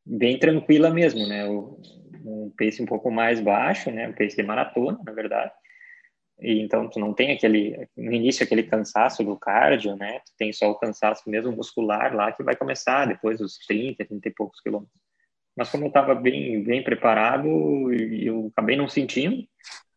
bem 0.06 0.38
tranquila 0.38 0.90
mesmo, 0.92 1.28
né? 1.28 1.48
O, 1.48 1.80
um 2.26 2.52
pace 2.58 2.82
um 2.82 2.86
pouco 2.86 3.12
mais 3.12 3.40
baixo, 3.40 3.92
né? 3.92 4.08
Um 4.08 4.14
pace 4.14 4.36
de 4.36 4.44
maratona, 4.44 5.00
na 5.06 5.14
verdade. 5.14 5.52
E 6.40 6.60
então 6.60 6.90
tu 6.90 7.00
não 7.00 7.14
tem 7.14 7.32
aquele 7.32 7.88
no 7.96 8.12
início 8.12 8.44
aquele 8.44 8.64
cansaço 8.64 9.24
do 9.24 9.38
cardio, 9.38 9.96
né? 9.96 10.20
Tu 10.20 10.32
tem 10.38 10.52
só 10.52 10.70
o 10.70 10.76
cansaço 10.76 11.30
mesmo 11.30 11.52
muscular 11.52 12.14
lá 12.14 12.32
que 12.32 12.44
vai 12.44 12.56
começar 12.56 13.06
depois 13.06 13.40
dos 13.40 13.58
30, 13.60 14.04
30 14.04 14.28
e 14.28 14.32
poucos 14.32 14.60
quilômetros. 14.60 15.00
Mas 15.56 15.70
como 15.70 15.86
eu 15.86 15.88
estava 15.88 16.14
bem, 16.14 16.62
bem 16.64 16.84
preparado, 16.84 17.48
eu 17.94 18.52
acabei 18.52 18.76
não 18.76 18.90
sentindo, 18.90 19.48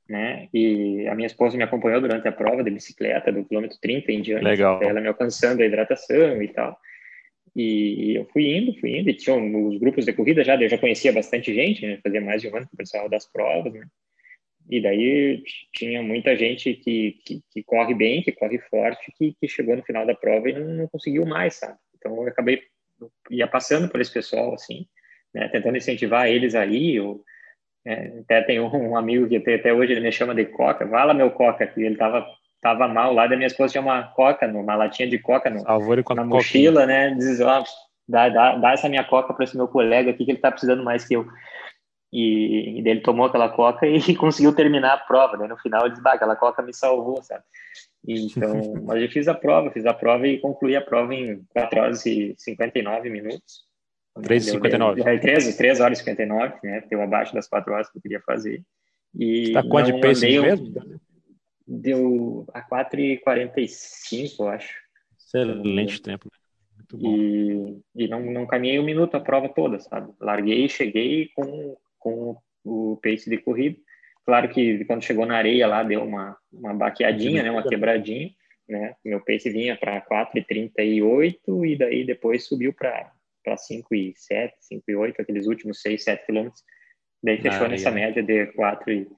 né? 0.09 0.49
E 0.55 1.09
a 1.09 1.15
minha 1.17 1.27
esposa 1.27 1.57
me 1.57 1.65
acompanhou 1.65 2.01
durante 2.01 2.29
a 2.29 2.33
prova 2.33 2.63
de 2.63 2.71
bicicleta, 2.71 3.33
do 3.33 3.45
quilômetro 3.45 3.77
30 3.81 4.13
em 4.13 4.23
diante. 4.23 4.45
Legal. 4.45 4.81
Ela 4.81 5.01
me 5.01 5.09
alcançando 5.09 5.61
a 5.61 5.67
hidratação 5.67 6.41
e 6.41 6.49
tal. 6.49 6.79
E 7.61 8.15
eu 8.17 8.25
fui 8.27 8.57
indo, 8.57 8.73
fui 8.79 8.99
indo, 8.99 9.11
e 9.11 9.15
tinha 9.15 9.35
os 9.35 9.79
grupos 9.79 10.05
de 10.05 10.13
corrida 10.13 10.45
já, 10.45 10.61
eu 10.61 10.69
já 10.69 10.79
conhecia 10.79 11.13
bastante 11.13 11.53
gente, 11.53 11.85
né? 11.85 11.99
Fazia 12.03 12.21
mais 12.21 12.41
de 12.41 12.49
um 12.49 12.57
ano 12.57 12.69
que 12.69 12.75
o 12.75 12.77
pessoal 12.77 13.09
das 13.09 13.27
provas, 13.27 13.73
né? 13.73 13.87
E 14.71 14.81
daí 14.81 15.43
tinha 15.73 16.03
muita 16.03 16.37
gente 16.37 16.75
que, 16.75 17.19
que, 17.25 17.43
que 17.51 17.63
corre 17.65 17.95
bem, 17.95 18.23
que 18.23 18.33
corre 18.33 18.59
forte, 18.71 19.13
que, 19.17 19.35
que 19.41 19.49
chegou 19.49 19.75
no 19.75 19.83
final 19.83 20.07
da 20.07 20.15
prova 20.15 20.49
e 20.49 20.53
não, 20.53 20.69
não 20.69 20.89
conseguiu 20.89 21.25
mais, 21.27 21.55
sabe? 21.55 21.79
Então 21.97 22.15
eu 22.23 22.29
acabei 22.29 22.63
ia 23.31 23.47
passando 23.47 23.89
por 23.89 24.01
esse 24.01 24.13
pessoal, 24.13 24.55
assim, 24.55 24.87
né, 25.35 25.49
tentando 25.49 25.77
incentivar 25.77 26.29
eles 26.29 26.55
aí. 26.55 26.97
Eu, 26.97 27.23
é, 27.85 28.19
até 28.21 28.43
tem 28.43 28.61
um, 28.61 28.97
amigo 28.97 29.29
que 29.29 29.37
até, 29.37 29.55
até, 29.55 29.73
hoje 29.73 29.93
ele 29.93 30.01
me 30.01 30.13
chama 30.13 30.35
de 30.35 30.45
Coca, 30.47 30.85
lá 30.85 31.15
meu 31.15 31.31
Coca, 31.31 31.67
que 31.67 31.83
ele 31.83 31.97
tava, 31.97 32.27
tava 32.61 32.89
mal 32.89 33.13
lá, 33.13 33.27
da 33.27 33.37
minha 33.37 33.47
esposa 33.47 33.73
tinha 33.73 33.83
uma 33.83 34.03
Coca, 34.03 34.47
uma 34.47 34.75
latinha 34.75 35.09
de 35.09 35.19
Coca 35.19 35.51
no, 35.51 35.63
na 36.15 36.25
mochila, 36.25 36.87
né, 36.87 37.11
diz, 37.15 37.41
ó, 37.41 37.63
dá, 38.09 38.29
dá, 38.29 38.57
dá 38.57 38.73
essa 38.73 38.89
minha 38.89 39.05
Coca 39.05 39.33
para 39.33 39.45
esse 39.45 39.57
meu 39.57 39.69
colega 39.69 40.11
aqui 40.11 40.25
que 40.25 40.31
ele 40.31 40.39
tá 40.39 40.51
precisando 40.51 40.83
mais 40.83 41.07
que 41.07 41.15
eu. 41.15 41.27
E, 42.13 42.81
e 42.81 42.89
ele 42.89 43.01
tomou 43.01 43.27
aquela 43.27 43.51
coca 43.51 43.87
e 43.87 44.01
conseguiu 44.17 44.55
terminar 44.55 44.95
a 44.95 44.99
prova, 44.99 45.37
né? 45.37 45.47
No 45.47 45.59
final 45.59 45.83
ele 45.83 45.91
disse, 45.91 46.03
bah, 46.03 46.15
aquela 46.15 46.37
coca 46.37 46.63
me 46.63 46.75
salvou, 46.75 47.23
sabe? 47.23 47.45
Então, 48.07 48.75
mas 48.85 49.03
eu 49.03 49.11
fiz 49.11 49.29
a 49.29 49.35
prova, 49.35 49.71
fiz 49.71 49.85
a 49.85 49.93
prova 49.93 50.27
e 50.27 50.39
concluí 50.39 50.75
a 50.75 50.81
prova 50.81 51.15
em 51.15 51.43
4 51.51 51.81
horas 51.81 52.07
e 52.07 52.35
59 52.39 53.11
minutos. 53.11 53.69
3,59. 54.19 55.07
É, 55.07 55.19
3, 55.19 55.57
3 55.57 55.81
horas 55.81 55.99
e 55.99 56.01
59, 56.01 56.55
né? 56.65 56.83
Deu 56.89 57.03
abaixo 57.03 57.35
das 57.35 57.47
4 57.47 57.73
horas 57.73 57.91
que 57.91 57.99
eu 57.99 58.03
queria 58.03 58.21
fazer. 58.27 58.63
E 59.15 59.53
tá 59.53 59.63
quanto 59.63 59.93
de 59.93 60.01
pace 60.01 60.27
mesmo? 60.27 61.01
Deu 61.71 62.47
a 62.55 62.63
4,45, 62.63 64.37
eu 64.41 64.49
acho. 64.49 64.75
Excelente 65.19 66.01
tempo. 66.01 66.31
Muito 66.75 66.97
bom. 66.97 67.15
E, 67.15 68.05
e 68.05 68.09
não, 68.09 68.21
não 68.21 68.47
caminhei 68.47 68.79
um 68.79 68.85
minuto 68.85 69.15
a 69.17 69.21
prova 69.21 69.51
toda, 69.51 69.79
sabe? 69.79 70.11
Larguei 70.19 70.67
cheguei 70.69 71.29
com, 71.35 71.77
com 71.99 72.37
o 72.65 72.99
pace 73.03 73.29
de 73.29 73.37
corrida. 73.37 73.77
Claro 74.25 74.49
que 74.49 74.85
quando 74.87 75.05
chegou 75.05 75.27
na 75.27 75.37
areia 75.37 75.67
lá 75.67 75.83
deu 75.83 76.03
uma, 76.03 76.37
uma 76.51 76.73
baqueadinha, 76.73 77.43
né? 77.43 77.51
Uma 77.51 77.69
quebradinha, 77.69 78.31
né? 78.67 78.95
Meu 79.05 79.23
pace 79.23 79.51
vinha 79.51 79.77
para 79.77 80.01
4,38 80.01 81.67
e 81.67 81.77
daí 81.77 82.05
depois 82.05 82.47
subiu 82.47 82.73
para 82.73 83.13
para 83.45 83.57
5 83.57 83.95
e 83.95 84.13
7, 84.15 84.55
5 84.61 84.85
e 84.89 84.97
8, 84.97 85.23
aqueles 85.23 85.47
últimos 85.47 85.81
6, 85.81 86.05
7 86.05 86.27
quilômetros. 86.27 86.63
Daí 87.23 87.41
fechou 87.41 87.65
ah, 87.67 87.69
nessa 87.69 87.89
é. 87.89 87.93
média 87.93 88.23
de 88.23 88.47
4 88.49 88.93
e 88.93 89.09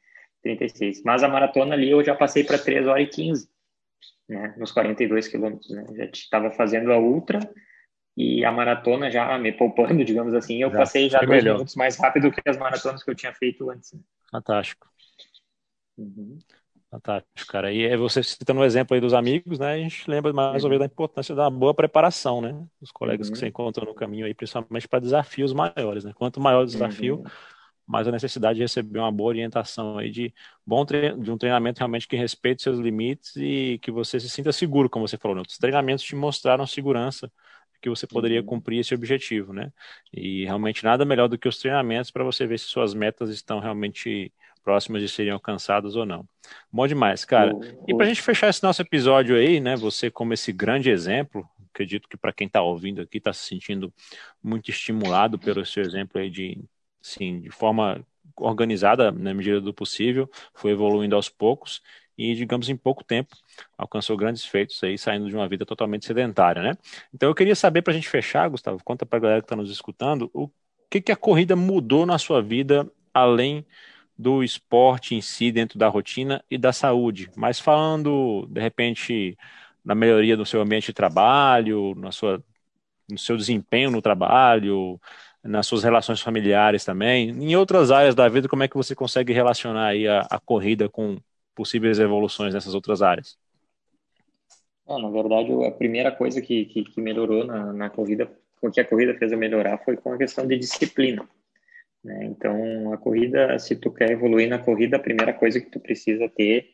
36. 0.42 1.02
Mas 1.04 1.22
a 1.22 1.28
maratona 1.28 1.74
ali 1.74 1.90
eu 1.90 2.02
já 2.02 2.14
passei 2.14 2.44
para 2.44 2.58
3 2.58 2.86
horas 2.86 3.04
e 3.04 3.10
15. 3.10 3.48
né, 4.28 4.54
nos 4.56 4.72
42 4.72 5.28
quilômetros, 5.28 5.70
né? 5.70 5.84
Já 5.96 6.04
estava 6.04 6.50
fazendo 6.50 6.92
a 6.92 6.98
ultra 6.98 7.40
e 8.16 8.44
a 8.44 8.52
maratona 8.52 9.10
já 9.10 9.36
me 9.38 9.52
poupando, 9.52 10.04
digamos 10.04 10.34
assim, 10.34 10.62
eu 10.62 10.70
já 10.70 10.78
passei 10.78 11.08
já 11.08 11.18
dois 11.18 11.30
melhor. 11.30 11.54
minutos 11.54 11.76
mais 11.76 11.96
rápido 11.96 12.30
que 12.30 12.40
as 12.48 12.56
maratonas 12.56 13.02
que 13.02 13.10
eu 13.10 13.14
tinha 13.14 13.32
feito 13.34 13.68
antes. 13.70 13.92
Né? 13.92 14.00
Fantástico. 14.30 14.88
Uhum. 15.98 16.38
Fantástico, 16.90 17.52
cara. 17.52 17.72
E 17.72 17.96
você 17.96 18.20
citando 18.20 18.60
o 18.60 18.64
exemplo 18.64 18.94
aí 18.94 19.00
dos 19.00 19.14
amigos, 19.14 19.60
né? 19.60 19.74
A 19.74 19.78
gente 19.78 20.10
lembra 20.10 20.32
mais 20.32 20.64
uma 20.64 20.70
vez 20.70 20.80
da 20.80 20.86
importância 20.86 21.36
da 21.36 21.48
boa 21.48 21.72
preparação, 21.72 22.40
né? 22.40 22.66
Os 22.80 22.90
colegas 22.90 23.28
uhum. 23.28 23.32
que 23.32 23.38
você 23.38 23.46
encontra 23.46 23.84
no 23.84 23.94
caminho 23.94 24.26
aí, 24.26 24.34
principalmente 24.34 24.88
para 24.88 24.98
desafios 24.98 25.52
maiores, 25.52 26.04
né? 26.04 26.12
Quanto 26.16 26.40
maior 26.40 26.62
o 26.62 26.66
desafio, 26.66 27.18
uhum 27.18 27.24
mas 27.90 28.06
a 28.06 28.12
necessidade 28.12 28.54
de 28.54 28.62
receber 28.62 29.00
uma 29.00 29.10
boa 29.10 29.30
orientação 29.30 29.98
aí 29.98 30.10
de 30.10 30.32
bom 30.64 30.84
de 30.84 31.28
um 31.28 31.36
treinamento 31.36 31.80
realmente 31.80 32.06
que 32.06 32.16
respeite 32.16 32.62
seus 32.62 32.78
limites 32.78 33.34
e 33.36 33.80
que 33.82 33.90
você 33.90 34.20
se 34.20 34.30
sinta 34.30 34.52
seguro, 34.52 34.88
como 34.88 35.08
você 35.08 35.18
falou. 35.18 35.36
Né? 35.36 35.42
Os 35.46 35.58
treinamentos 35.58 36.04
te 36.04 36.14
mostraram 36.14 36.64
segurança 36.68 37.30
que 37.82 37.90
você 37.90 38.06
poderia 38.06 38.40
uhum. 38.40 38.46
cumprir 38.46 38.78
esse 38.78 38.94
objetivo, 38.94 39.54
né? 39.54 39.72
E 40.12 40.44
realmente 40.44 40.84
nada 40.84 41.02
melhor 41.04 41.28
do 41.28 41.38
que 41.38 41.48
os 41.48 41.58
treinamentos 41.58 42.10
para 42.10 42.22
você 42.22 42.46
ver 42.46 42.58
se 42.58 42.66
suas 42.66 42.92
metas 42.92 43.30
estão 43.30 43.58
realmente 43.58 44.30
próximas 44.62 45.00
de 45.00 45.08
serem 45.08 45.32
alcançadas 45.32 45.96
ou 45.96 46.04
não. 46.04 46.28
Bom 46.70 46.86
demais, 46.86 47.24
cara. 47.24 47.52
E 47.88 47.94
para 47.94 48.04
a 48.04 48.08
gente 48.08 48.20
fechar 48.20 48.50
esse 48.50 48.62
nosso 48.62 48.82
episódio 48.82 49.34
aí, 49.34 49.58
né? 49.58 49.76
Você 49.76 50.10
como 50.10 50.34
esse 50.34 50.52
grande 50.52 50.90
exemplo, 50.90 51.48
acredito 51.72 52.06
que 52.06 52.18
para 52.18 52.34
quem 52.34 52.46
está 52.46 52.60
ouvindo 52.60 53.00
aqui 53.00 53.16
está 53.16 53.32
se 53.32 53.48
sentindo 53.48 53.92
muito 54.42 54.70
estimulado 54.70 55.38
pelo 55.38 55.64
seu 55.64 55.82
exemplo 55.82 56.20
aí 56.20 56.28
de 56.28 56.62
sim, 57.02 57.40
de 57.40 57.50
forma 57.50 58.04
organizada, 58.36 59.10
na 59.12 59.34
medida 59.34 59.60
do 59.60 59.72
possível, 59.74 60.28
foi 60.54 60.72
evoluindo 60.72 61.14
aos 61.14 61.28
poucos 61.28 61.82
e, 62.16 62.34
digamos, 62.34 62.68
em 62.68 62.76
pouco 62.76 63.02
tempo, 63.02 63.34
alcançou 63.78 64.16
grandes 64.16 64.44
feitos 64.44 64.82
aí, 64.82 64.98
saindo 64.98 65.28
de 65.28 65.34
uma 65.34 65.48
vida 65.48 65.64
totalmente 65.64 66.06
sedentária, 66.06 66.62
né? 66.62 66.76
Então 67.14 67.28
eu 67.28 67.34
queria 67.34 67.54
saber, 67.54 67.82
para 67.82 67.92
a 67.92 67.96
gente 67.96 68.08
fechar, 68.08 68.48
Gustavo, 68.48 68.82
conta 68.84 69.06
para 69.06 69.18
a 69.18 69.20
galera 69.20 69.40
que 69.40 69.46
está 69.46 69.56
nos 69.56 69.70
escutando, 69.70 70.30
o 70.34 70.50
que, 70.90 71.00
que 71.00 71.12
a 71.12 71.16
corrida 71.16 71.56
mudou 71.56 72.04
na 72.04 72.18
sua 72.18 72.42
vida, 72.42 72.90
além 73.14 73.64
do 74.18 74.44
esporte 74.44 75.14
em 75.14 75.22
si, 75.22 75.50
dentro 75.50 75.78
da 75.78 75.88
rotina 75.88 76.44
e 76.50 76.58
da 76.58 76.72
saúde, 76.72 77.30
mas 77.36 77.58
falando, 77.58 78.46
de 78.50 78.60
repente, 78.60 79.36
na 79.82 79.94
melhoria 79.94 80.36
do 80.36 80.44
seu 80.44 80.60
ambiente 80.60 80.88
de 80.88 80.92
trabalho, 80.92 81.94
na 81.94 82.12
sua, 82.12 82.42
no 83.10 83.18
seu 83.18 83.36
desempenho 83.36 83.90
no 83.90 84.02
trabalho, 84.02 85.00
nas 85.42 85.66
suas 85.66 85.82
relações 85.82 86.20
familiares 86.20 86.84
também. 86.84 87.30
Em 87.30 87.56
outras 87.56 87.90
áreas 87.90 88.14
da 88.14 88.28
vida, 88.28 88.48
como 88.48 88.62
é 88.62 88.68
que 88.68 88.76
você 88.76 88.94
consegue 88.94 89.32
relacionar 89.32 89.88
aí 89.88 90.06
a, 90.06 90.20
a 90.30 90.38
corrida 90.38 90.88
com 90.88 91.16
possíveis 91.54 91.98
evoluções 91.98 92.54
nessas 92.54 92.74
outras 92.74 93.02
áreas? 93.02 93.38
Ah, 94.86 94.98
na 94.98 95.10
verdade, 95.10 95.52
a 95.64 95.70
primeira 95.70 96.10
coisa 96.10 96.40
que, 96.40 96.64
que, 96.66 96.84
que 96.84 97.00
melhorou 97.00 97.44
na, 97.44 97.72
na 97.72 97.90
corrida, 97.90 98.30
o 98.60 98.70
que 98.70 98.80
a 98.80 98.84
corrida 98.84 99.14
fez 99.14 99.32
a 99.32 99.36
melhorar 99.36 99.78
foi 99.78 99.96
com 99.96 100.12
a 100.12 100.18
questão 100.18 100.46
de 100.46 100.58
disciplina. 100.58 101.26
Né? 102.02 102.24
Então, 102.24 102.92
a 102.92 102.98
corrida, 102.98 103.58
se 103.58 103.76
tu 103.76 103.90
quer 103.90 104.10
evoluir 104.10 104.48
na 104.48 104.58
corrida, 104.58 104.96
a 104.96 105.00
primeira 105.00 105.32
coisa 105.32 105.60
que 105.60 105.70
tu 105.70 105.78
precisa 105.78 106.28
ter, 106.28 106.70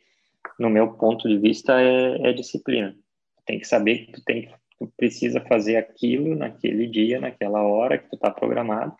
no 0.58 0.70
meu 0.70 0.92
ponto 0.94 1.28
de 1.28 1.38
vista, 1.38 1.80
é, 1.80 2.30
é 2.30 2.32
disciplina. 2.32 2.92
Tu 3.36 3.42
tem 3.44 3.58
que 3.58 3.66
saber 3.66 4.06
que 4.06 4.12
tu 4.12 4.24
tem 4.24 4.42
que 4.42 4.54
tu 4.78 4.92
precisa 4.96 5.40
fazer 5.40 5.76
aquilo 5.76 6.34
naquele 6.34 6.86
dia, 6.86 7.20
naquela 7.20 7.62
hora 7.62 7.98
que 7.98 8.08
tu 8.08 8.16
está 8.16 8.30
programado, 8.30 8.94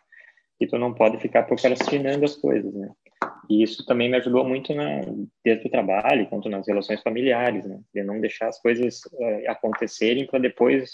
e 0.59 0.65
tu 0.65 0.77
não 0.77 0.93
pode 0.93 1.19
ficar 1.19 1.43
procrastinando 1.43 2.25
as 2.25 2.35
coisas, 2.35 2.73
né? 2.73 2.89
E 3.49 3.63
isso 3.63 3.85
também 3.85 4.09
me 4.09 4.17
ajudou 4.17 4.43
muito 4.43 4.73
na, 4.73 5.01
desde 5.43 5.67
o 5.67 5.71
trabalho, 5.71 6.27
quanto 6.27 6.49
nas 6.49 6.67
relações 6.67 7.01
familiares, 7.01 7.65
né? 7.65 7.79
De 7.93 8.03
não 8.03 8.19
deixar 8.19 8.47
as 8.47 8.59
coisas 8.59 9.01
uh, 9.05 9.49
acontecerem 9.49 10.25
para 10.25 10.39
depois 10.39 10.93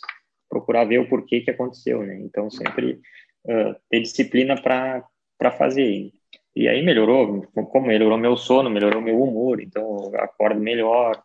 procurar 0.50 0.86
ver 0.86 1.00
o 1.00 1.10
porquê 1.10 1.42
que 1.42 1.52
aconteceu, 1.52 2.04
né? 2.04 2.20
Então, 2.20 2.50
sempre 2.50 3.00
uh, 3.46 3.76
ter 3.90 4.02
disciplina 4.02 4.62
para 4.62 5.52
fazer. 5.58 6.12
E 6.56 6.68
aí 6.68 6.84
melhorou, 6.84 7.42
como 7.54 7.88
melhorou 7.88 8.18
meu 8.18 8.38
sono, 8.38 8.70
melhorou 8.70 9.02
meu 9.02 9.20
humor, 9.22 9.60
então 9.60 10.12
eu 10.14 10.20
acordo 10.20 10.60
melhor, 10.60 11.24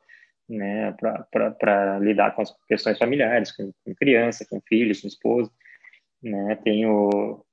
né, 0.49 0.94
para 0.99 1.99
lidar 1.99 2.34
com 2.34 2.42
as 2.42 2.55
questões 2.66 2.96
familiares, 2.96 3.53
com, 3.53 3.70
com, 3.84 3.94
criança, 3.94 4.46
com 4.49 4.61
filhos, 4.62 5.03
com 5.03 5.09
esposa, 5.09 5.51
né, 6.22 6.59
tenho 6.64 7.44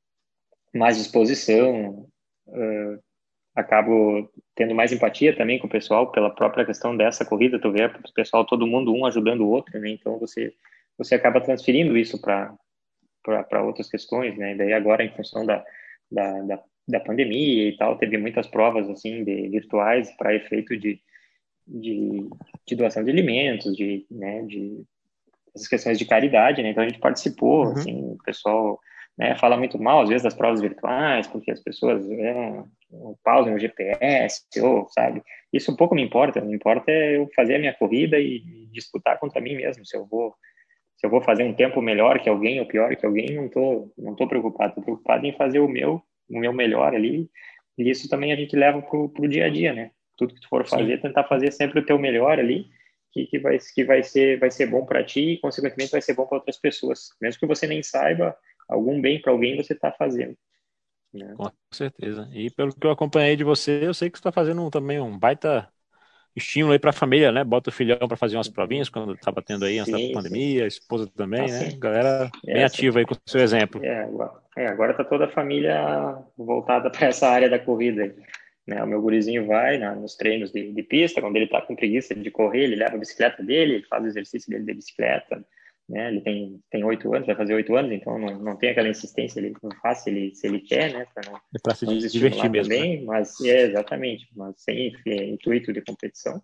mais 0.73 0.97
disposição, 0.97 2.07
uh, 2.47 3.03
acabo 3.53 4.29
tendo 4.55 4.73
mais 4.73 4.91
empatia 4.91 5.35
também 5.35 5.59
com 5.59 5.67
o 5.67 5.69
pessoal 5.69 6.11
pela 6.11 6.29
própria 6.29 6.65
questão 6.65 6.95
dessa 6.95 7.25
corrida, 7.25 7.59
tu 7.59 7.71
vê 7.71 7.85
o 7.85 8.13
pessoal, 8.13 8.45
todo 8.45 8.67
mundo 8.67 8.93
um 8.93 9.05
ajudando 9.05 9.41
o 9.41 9.49
outro, 9.49 9.77
né, 9.79 9.89
então 9.89 10.17
você, 10.17 10.53
você 10.97 11.15
acaba 11.15 11.41
transferindo 11.41 11.97
isso 11.97 12.19
para 12.21 12.53
para 13.23 13.63
outras 13.63 13.89
questões, 13.89 14.37
né, 14.37 14.53
e 14.53 14.57
daí 14.57 14.71
agora 14.71 15.03
em 15.03 15.09
função 15.15 15.43
da, 15.43 15.65
da, 16.11 16.41
da, 16.43 16.63
da 16.87 16.99
pandemia 16.99 17.69
e 17.69 17.75
tal, 17.75 17.97
teve 17.97 18.19
muitas 18.19 18.45
provas 18.45 18.87
assim 18.87 19.23
de 19.23 19.49
virtuais 19.49 20.15
para 20.15 20.35
efeito 20.35 20.77
de 20.77 21.01
de, 21.67 22.29
de 22.67 22.75
doação 22.75 23.03
de 23.03 23.11
alimentos, 23.11 23.75
de, 23.75 24.05
né, 24.09 24.43
de 24.43 24.83
essas 25.55 25.67
questões 25.67 25.97
de 25.97 26.05
caridade, 26.05 26.61
né? 26.61 26.69
Então 26.69 26.83
a 26.83 26.87
gente 26.87 26.99
participou, 26.99 27.65
uhum. 27.65 27.71
assim, 27.71 28.11
o 28.11 28.17
pessoal 28.23 28.79
né, 29.17 29.35
fala 29.35 29.55
muito 29.57 29.81
mal 29.81 30.01
às 30.01 30.09
vezes 30.09 30.23
das 30.23 30.33
provas 30.33 30.61
virtuais, 30.61 31.27
porque 31.27 31.51
as 31.51 31.61
pessoas 31.61 32.05
pausam 33.23 33.55
o 33.55 33.59
GPS, 33.59 34.43
ou 34.61 34.87
sabe? 34.89 35.21
Isso 35.51 35.71
um 35.71 35.75
pouco 35.75 35.95
me 35.95 36.03
importa. 36.03 36.41
Me 36.41 36.55
importa 36.55 36.91
é 36.91 37.17
eu 37.17 37.29
fazer 37.35 37.55
a 37.55 37.59
minha 37.59 37.73
corrida 37.73 38.19
e 38.19 38.41
disputar 38.71 39.19
contra 39.19 39.41
mim 39.41 39.55
mesmo. 39.55 39.85
Se 39.85 39.95
eu 39.95 40.05
vou 40.05 40.35
se 40.97 41.05
eu 41.05 41.09
vou 41.09 41.21
fazer 41.21 41.43
um 41.43 41.53
tempo 41.53 41.81
melhor 41.81 42.19
que 42.19 42.29
alguém 42.29 42.59
ou 42.59 42.65
pior 42.65 42.95
que 42.95 43.05
alguém, 43.05 43.35
não 43.35 43.49
tô 43.49 43.91
não 43.97 44.15
tô 44.15 44.27
preocupado. 44.27 44.75
Tô 44.75 44.81
preocupado 44.81 45.25
em 45.25 45.33
fazer 45.33 45.59
o 45.59 45.67
meu 45.67 46.01
o 46.29 46.39
meu 46.39 46.53
melhor 46.53 46.93
ali. 46.93 47.29
E 47.77 47.89
isso 47.89 48.09
também 48.09 48.31
a 48.31 48.35
gente 48.35 48.55
leva 48.55 48.81
pro, 48.81 49.09
pro 49.09 49.27
dia 49.27 49.45
a 49.45 49.49
dia, 49.49 49.73
né? 49.73 49.91
Tudo 50.15 50.33
que 50.33 50.41
tu 50.41 50.47
for 50.47 50.65
fazer, 50.65 50.95
Sim. 50.95 51.01
tentar 51.01 51.23
fazer 51.25 51.51
sempre 51.51 51.79
o 51.79 51.85
teu 51.85 51.99
melhor 51.99 52.39
ali, 52.39 52.67
que, 53.11 53.25
que, 53.25 53.39
vai, 53.39 53.57
que 53.57 53.83
vai, 53.83 54.03
ser, 54.03 54.39
vai 54.39 54.51
ser 54.51 54.65
bom 54.67 54.85
para 54.85 55.03
ti 55.03 55.33
e, 55.33 55.37
consequentemente, 55.39 55.91
vai 55.91 56.01
ser 56.01 56.13
bom 56.13 56.25
para 56.25 56.37
outras 56.37 56.57
pessoas. 56.57 57.09
Mesmo 57.21 57.39
que 57.39 57.47
você 57.47 57.65
nem 57.67 57.81
saiba, 57.81 58.35
algum 58.67 58.99
bem 58.99 59.21
para 59.21 59.31
alguém 59.31 59.55
você 59.55 59.73
está 59.73 59.91
fazendo. 59.91 60.35
Né? 61.13 61.33
Com 61.37 61.49
certeza. 61.71 62.29
E 62.33 62.49
pelo 62.49 62.73
que 62.73 62.85
eu 62.85 62.91
acompanhei 62.91 63.35
de 63.35 63.43
você, 63.43 63.79
eu 63.83 63.93
sei 63.93 64.09
que 64.09 64.17
você 64.17 64.21
está 64.21 64.31
fazendo 64.31 64.69
também 64.69 64.99
um 64.99 65.17
baita 65.17 65.69
estímulo 66.35 66.73
aí 66.73 66.79
para 66.79 66.89
a 66.89 66.93
família, 66.93 67.31
né? 67.31 67.43
Bota 67.43 67.69
o 67.69 67.73
filhão 67.73 68.07
para 68.07 68.17
fazer 68.17 68.35
umas 68.35 68.49
provinhas 68.49 68.89
quando 68.89 69.13
estava 69.13 69.41
tendo 69.41 69.63
aí 69.63 69.77
essa 69.77 69.97
pandemia, 70.13 70.65
a 70.65 70.67
esposa 70.67 71.09
também, 71.15 71.41
ah, 71.41 71.47
né? 71.47 71.69
Sim. 71.69 71.79
Galera 71.79 72.29
bem 72.43 72.61
é, 72.61 72.65
ativa 72.65 72.99
aí 72.99 73.05
com 73.05 73.13
o 73.13 73.17
seu 73.25 73.39
exemplo. 73.39 73.81
É, 73.83 74.01
agora 74.67 74.91
está 74.91 75.03
é, 75.03 75.05
toda 75.05 75.25
a 75.25 75.29
família 75.31 76.17
voltada 76.37 76.89
para 76.89 77.07
essa 77.07 77.29
área 77.29 77.49
da 77.49 77.57
corrida. 77.57 78.13
Né? 78.67 78.83
O 78.83 78.87
meu 78.87 79.01
gurizinho 79.01 79.45
vai 79.45 79.77
na, 79.77 79.95
nos 79.95 80.15
treinos 80.15 80.51
de, 80.51 80.71
de, 80.71 80.83
pista, 80.83 81.21
quando 81.21 81.35
ele 81.35 81.45
está 81.45 81.61
com 81.61 81.75
preguiça 81.75 82.15
de 82.15 82.31
correr, 82.31 82.63
ele 82.63 82.75
leva 82.75 82.95
a 82.95 82.99
bicicleta 82.99 83.43
dele, 83.43 83.75
ele 83.75 83.85
faz 83.85 84.03
o 84.03 84.07
exercício 84.07 84.49
dele 84.49 84.63
de 84.63 84.73
bicicleta. 84.73 85.45
Né? 85.87 86.07
Ele 86.07 86.21
tem 86.21 86.59
tem 86.71 86.83
oito 86.83 87.13
anos, 87.13 87.27
vai 87.27 87.35
fazer 87.35 87.53
oito 87.53 87.75
anos, 87.75 87.91
então 87.91 88.17
não, 88.17 88.39
não 88.39 88.55
tem 88.55 88.71
aquela 88.71 88.89
insistência, 88.89 89.39
ele 89.39 89.53
não 89.61 89.69
faz 89.81 89.99
se 89.99 90.09
ele, 90.09 90.33
se 90.33 90.47
ele 90.47 90.59
quer, 90.59 90.91
né? 90.91 91.05
Para 91.13 91.29
não, 91.29 91.37
é 91.37 91.59
para 91.61 91.75
se 91.75 91.85
não 91.85 91.95
divertir 91.95 92.49
mesmo. 92.49 92.73
Também, 92.73 92.99
né? 92.99 93.05
Mas 93.05 93.39
é 93.41 93.61
exatamente, 93.61 94.27
mas 94.35 94.55
sem 94.57 94.91
intuito 95.05 95.71
de 95.71 95.81
competição. 95.81 96.41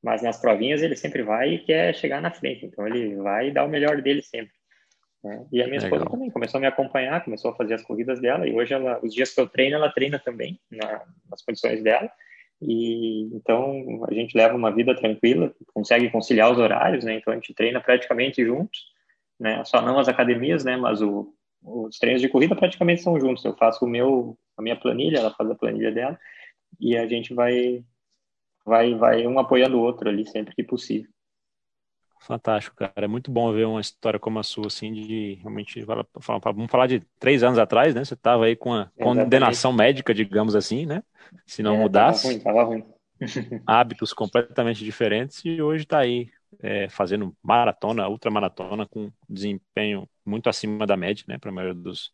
Mas 0.00 0.22
nas 0.22 0.40
provinhas 0.40 0.80
ele 0.80 0.94
sempre 0.94 1.24
vai 1.24 1.54
e 1.54 1.64
quer 1.64 1.92
chegar 1.94 2.22
na 2.22 2.30
frente, 2.30 2.66
então 2.66 2.86
ele 2.86 3.16
vai 3.16 3.50
dar 3.50 3.64
o 3.64 3.68
melhor 3.68 4.00
dele 4.00 4.22
sempre. 4.22 4.52
Né? 5.24 5.46
E 5.50 5.62
a 5.62 5.66
minha 5.66 5.80
Legal. 5.80 5.98
esposa 5.98 6.10
também 6.10 6.30
começou 6.30 6.58
a 6.58 6.60
me 6.60 6.66
acompanhar, 6.66 7.24
começou 7.24 7.50
a 7.50 7.54
fazer 7.54 7.74
as 7.74 7.82
corridas 7.82 8.20
dela, 8.20 8.46
e 8.46 8.54
hoje 8.54 8.74
ela, 8.74 9.00
os 9.02 9.14
dias 9.14 9.34
que 9.34 9.40
eu 9.40 9.48
treino, 9.48 9.76
ela 9.76 9.90
treina 9.90 10.18
também 10.18 10.60
na, 10.70 11.02
nas 11.30 11.42
condições 11.42 11.82
dela. 11.82 12.10
E 12.60 13.34
então 13.34 14.04
a 14.08 14.12
gente 14.12 14.36
leva 14.36 14.54
uma 14.54 14.70
vida 14.70 14.94
tranquila, 14.94 15.52
consegue 15.72 16.10
conciliar 16.10 16.52
os 16.52 16.58
horários, 16.58 17.04
né? 17.04 17.14
Então 17.14 17.32
a 17.32 17.36
gente 17.36 17.54
treina 17.54 17.80
praticamente 17.80 18.44
juntos, 18.44 18.84
né? 19.40 19.64
Só 19.64 19.80
não 19.80 19.98
as 19.98 20.08
academias, 20.08 20.62
né? 20.62 20.76
Mas 20.76 21.00
o, 21.00 21.34
os 21.62 21.98
treinos 21.98 22.20
de 22.20 22.28
corrida 22.28 22.54
praticamente 22.54 23.02
são 23.02 23.18
juntos. 23.18 23.44
Eu 23.44 23.56
faço 23.56 23.84
o 23.84 23.88
meu, 23.88 24.38
a 24.58 24.62
minha 24.62 24.76
planilha, 24.76 25.18
ela 25.18 25.34
faz 25.34 25.50
a 25.50 25.54
planilha 25.54 25.90
dela, 25.90 26.18
e 26.78 26.96
a 26.96 27.06
gente 27.06 27.32
vai, 27.32 27.82
vai, 28.64 28.94
vai 28.94 29.26
um 29.26 29.38
apoiando 29.38 29.78
o 29.78 29.82
outro 29.82 30.08
ali 30.08 30.26
sempre 30.26 30.54
que 30.54 30.62
possível. 30.62 31.10
Fantástico, 32.26 32.76
cara. 32.76 32.92
É 32.96 33.06
muito 33.06 33.30
bom 33.30 33.52
ver 33.52 33.66
uma 33.66 33.80
história 33.80 34.18
como 34.18 34.38
a 34.38 34.42
sua, 34.42 34.68
assim, 34.68 34.92
de 34.92 35.38
realmente. 35.42 35.84
Vamos 35.84 36.70
falar 36.70 36.86
de 36.86 37.00
três 37.18 37.42
anos 37.42 37.58
atrás, 37.58 37.94
né? 37.94 38.04
Você 38.04 38.14
estava 38.14 38.46
aí 38.46 38.56
com 38.56 38.72
a 38.72 38.90
condenação 38.98 39.72
médica, 39.72 40.14
digamos 40.14 40.56
assim, 40.56 40.86
né? 40.86 41.02
Se 41.44 41.62
não 41.62 41.74
é, 41.74 41.78
mudasse. 41.78 42.38
Tava 42.42 42.62
ruim, 42.62 42.82
tava 42.82 42.86
ruim. 42.86 42.94
hábitos 43.66 44.12
completamente 44.12 44.84
diferentes 44.84 45.42
e 45.44 45.60
hoje 45.60 45.84
está 45.84 45.98
aí 45.98 46.28
é, 46.62 46.88
fazendo 46.88 47.34
maratona, 47.42 48.08
ultramaratona, 48.08 48.86
com 48.86 49.10
desempenho 49.28 50.08
muito 50.24 50.48
acima 50.48 50.86
da 50.86 50.96
média, 50.96 51.24
né? 51.28 51.38
Para 51.38 51.50
a 51.50 51.52
maioria 51.52 51.74
dos 51.74 52.12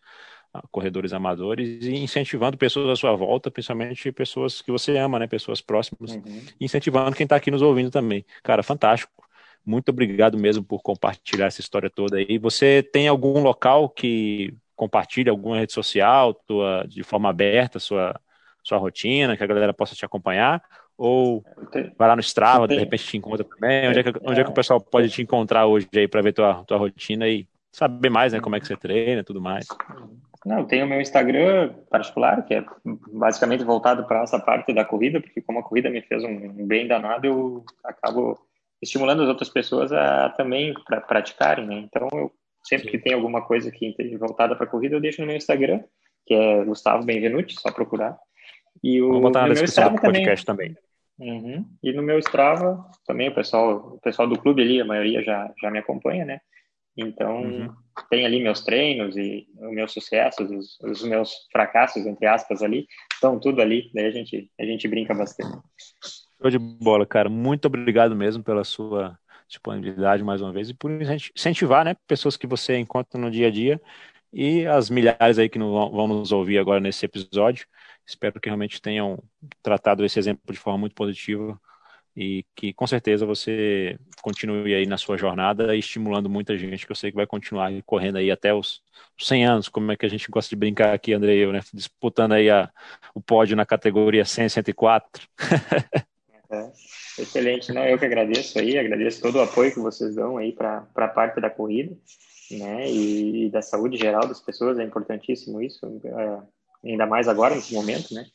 ah, 0.53 0.63
corredores 0.71 1.13
amadores 1.13 1.85
e 1.85 1.95
incentivando 1.97 2.59
pessoas 2.59 2.89
à 2.91 2.97
sua 2.97 3.15
volta, 3.15 3.51
principalmente 3.51 4.11
pessoas 4.13 4.61
que 4.61 4.73
você 4.73 4.97
ama, 4.99 5.19
né? 5.19 5.27
Pessoas 5.27 5.61
próximas, 5.61 6.17
uhum. 6.17 6.43
incentivando 6.61 7.15
quem 7.15 7.25
está 7.25 7.37
aqui 7.37 7.51
nos 7.51 7.63
ouvindo 7.63 7.91
também. 7.91 8.25
Cara, 8.43 8.63
fantástico. 8.63 9.30
Muito 9.71 9.91
obrigado 9.91 10.37
mesmo 10.37 10.65
por 10.65 10.83
compartilhar 10.83 11.47
essa 11.47 11.61
história 11.61 11.89
toda 11.89 12.17
aí. 12.17 12.39
Você 12.39 12.83
tem 12.83 13.07
algum 13.07 13.41
local 13.41 13.89
que 13.89 14.53
compartilha 14.75 15.31
alguma 15.31 15.59
rede 15.59 15.73
social, 15.73 16.35
tua, 16.35 16.85
de 16.89 17.05
forma 17.05 17.31
aberta, 17.31 17.79
sua, 17.79 18.21
sua 18.65 18.79
rotina, 18.79 19.37
que 19.37 19.45
a 19.45 19.47
galera 19.47 19.73
possa 19.73 19.95
te 19.95 20.05
acompanhar? 20.05 20.61
Ou 20.99 21.45
vai 21.97 22.09
lá 22.09 22.17
no 22.17 22.21
Strava, 22.21 22.67
de 22.67 22.77
repente 22.77 23.05
te 23.05 23.17
encontra 23.17 23.45
também? 23.45 23.89
Onde 23.89 24.01
é 24.01 24.03
que, 24.03 24.13
onde 24.25 24.41
é 24.41 24.45
que 24.45 24.51
o 24.51 24.55
pessoal 24.55 24.81
pode 24.81 25.09
te 25.09 25.23
encontrar 25.23 25.67
hoje 25.67 25.89
aí 25.95 26.09
para 26.09 26.21
ver 26.21 26.33
tua, 26.33 26.65
tua 26.65 26.77
rotina 26.77 27.29
e 27.29 27.47
saber 27.71 28.11
mais, 28.11 28.33
né, 28.33 28.41
como 28.41 28.57
é 28.57 28.61
que 28.61 28.67
você 28.67 28.77
treina 28.77 29.21
e 29.21 29.25
tudo 29.25 29.41
mais? 29.41 29.67
Não, 30.45 30.65
tem 30.65 30.83
o 30.83 30.87
meu 30.87 31.01
Instagram 31.01 31.75
particular, 31.89 32.45
que 32.45 32.55
é 32.55 32.65
basicamente 33.13 33.63
voltado 33.63 34.05
para 34.05 34.23
essa 34.23 34.41
parte 34.41 34.75
da 34.75 34.85
corrida, 34.85 35.21
porque 35.21 35.41
como 35.41 35.61
a 35.61 35.63
corrida 35.63 35.89
me 35.89 36.03
fez 36.03 36.25
um 36.25 36.67
bem 36.67 36.89
danado, 36.89 37.27
eu 37.27 37.65
acabo 37.85 38.37
estimulando 38.83 39.23
as 39.23 39.29
outras 39.29 39.49
pessoas 39.49 39.93
a 39.93 40.31
também 40.31 40.75
pra, 40.87 41.01
praticarem, 41.01 41.67
né? 41.67 41.77
Então, 41.77 42.09
eu 42.13 42.33
sempre 42.63 42.91
que 42.91 42.99
tem 42.99 43.15
alguma 43.15 43.43
coisa 43.43 43.71
que 43.71 43.95
voltada 44.19 44.55
para 44.55 44.67
corrida, 44.67 44.95
eu 44.95 45.01
deixo 45.01 45.21
no 45.21 45.27
meu 45.27 45.37
Instagram, 45.37 45.83
que 46.27 46.35
é 46.35 46.65
Gustavo 46.65 47.05
Benvenuti, 47.05 47.61
só 47.61 47.71
procurar. 47.73 48.19
E 48.83 49.01
o 49.03 49.13
Vou 49.13 49.21
botar 49.23 49.43
na 49.43 49.49
descrição 49.49 49.93
do 49.93 50.01
podcast 50.01 50.45
também. 50.45 50.75
também. 50.75 50.91
Uhum. 51.21 51.67
E 51.83 51.93
no 51.93 52.03
meu 52.03 52.19
Strava, 52.19 52.83
também 53.07 53.29
o 53.29 53.35
pessoal, 53.35 53.95
o 53.95 54.01
pessoal 54.01 54.27
do 54.27 54.39
clube 54.39 54.63
ali, 54.63 54.81
a 54.81 54.87
maioria 54.87 55.23
já, 55.23 55.53
já 55.61 55.71
me 55.71 55.79
acompanha, 55.79 56.25
né? 56.25 56.41
Então, 56.97 57.43
uhum. 57.43 57.75
tem 58.09 58.25
ali 58.25 58.43
meus 58.43 58.63
treinos 58.63 59.17
e 59.17 59.47
os 59.59 59.71
meus 59.73 59.93
sucessos, 59.93 60.51
os, 60.51 60.81
os, 60.81 61.03
meus 61.05 61.33
fracassos, 61.53 62.07
entre 62.07 62.27
aspas, 62.27 62.63
ali, 62.63 62.87
estão 63.13 63.39
tudo 63.39 63.61
ali, 63.61 63.91
daí 63.95 64.07
a 64.07 64.11
gente, 64.11 64.51
a 64.59 64.65
gente 64.65 64.89
brinca 64.89 65.15
bastante. 65.15 65.59
Show 66.41 66.51
de 66.51 66.59
bola, 66.59 67.07
cara. 67.07 67.29
Muito 67.29 67.67
obrigado 67.67 68.17
mesmo 68.17 68.43
pela 68.43 68.65
sua 68.65 69.19
disponibilidade 69.47 70.23
mais 70.23 70.41
uma 70.41 70.53
vez 70.53 70.71
e 70.71 70.75
por 70.75 70.91
incentivar, 70.91 71.85
né, 71.85 71.95
pessoas 72.07 72.37
que 72.37 72.47
você 72.47 72.79
encontra 72.79 73.21
no 73.21 73.31
dia 73.31 73.49
a 73.49 73.51
dia 73.51 73.81
e 74.33 74.65
as 74.67 74.89
milhares 74.89 75.39
aí 75.39 75.49
que 75.49 75.59
vão 75.59 76.07
nos 76.07 76.33
ouvir 76.33 76.59
agora 76.59 76.81
nesse 76.81 77.05
episódio. 77.05 77.67
Espero 78.07 78.41
que 78.41 78.49
realmente 78.49 78.81
tenham 78.81 79.23
tratado 79.63 80.05
esse 80.05 80.19
exemplo 80.19 80.53
de 80.53 80.59
forma 80.59 80.79
muito 80.79 80.95
positiva 80.95 81.61
e 82.17 82.45
que 82.57 82.73
com 82.73 82.87
certeza 82.87 83.27
você 83.27 83.99
continue 84.23 84.75
aí 84.75 84.87
na 84.87 84.97
sua 84.99 85.17
jornada 85.17 85.77
estimulando 85.77 86.29
muita 86.29 86.57
gente 86.57 86.87
que 86.87 86.93
eu 86.93 86.97
sei 86.97 87.11
que 87.11 87.17
vai 87.17 87.27
continuar 87.27 87.71
correndo 87.85 88.17
aí 88.17 88.31
até 88.31 88.53
os 88.55 88.83
100 89.19 89.47
anos, 89.47 89.69
como 89.69 89.93
é 89.93 89.97
que 89.97 90.07
a 90.07 90.09
gente 90.09 90.31
gosta 90.31 90.49
de 90.51 90.57
brincar 90.57 90.95
aqui, 90.95 91.13
André 91.13 91.35
eu, 91.35 91.53
né? 91.53 91.61
Disputando 91.73 92.33
aí 92.33 92.51
a, 92.51 92.71
o 93.15 93.21
pódio 93.21 93.57
na 93.57 93.67
categoria 93.67 94.25
100, 94.25 94.49
104. 94.49 95.29
é, 96.51 96.73
excelente, 97.19 97.73
não, 97.73 97.85
eu 97.85 97.99
que 97.99 98.05
agradeço 98.05 98.59
aí, 98.59 98.79
agradeço 98.79 99.21
todo 99.21 99.37
o 99.37 99.43
apoio 99.43 99.73
que 99.73 99.81
vocês 99.81 100.15
dão 100.15 100.37
aí 100.37 100.53
para 100.53 100.87
a 100.95 101.09
parte 101.09 101.41
da 101.41 101.51
corrida, 101.51 101.97
né, 102.51 102.91
e, 102.91 103.47
e, 103.47 103.51
da 103.51 103.63
saúde 103.63 103.97
geral 103.97 104.27
das 104.27 104.41
pessoas, 104.41 104.79
é 104.79 104.83
importantíssimo 104.83 105.63
isso, 105.63 105.87
é, 106.05 106.89
ainda 106.91 107.07
mais 107.07 107.29
agora, 107.29 107.55
nesse 107.55 107.73
momento, 107.73 108.13
né, 108.13 108.27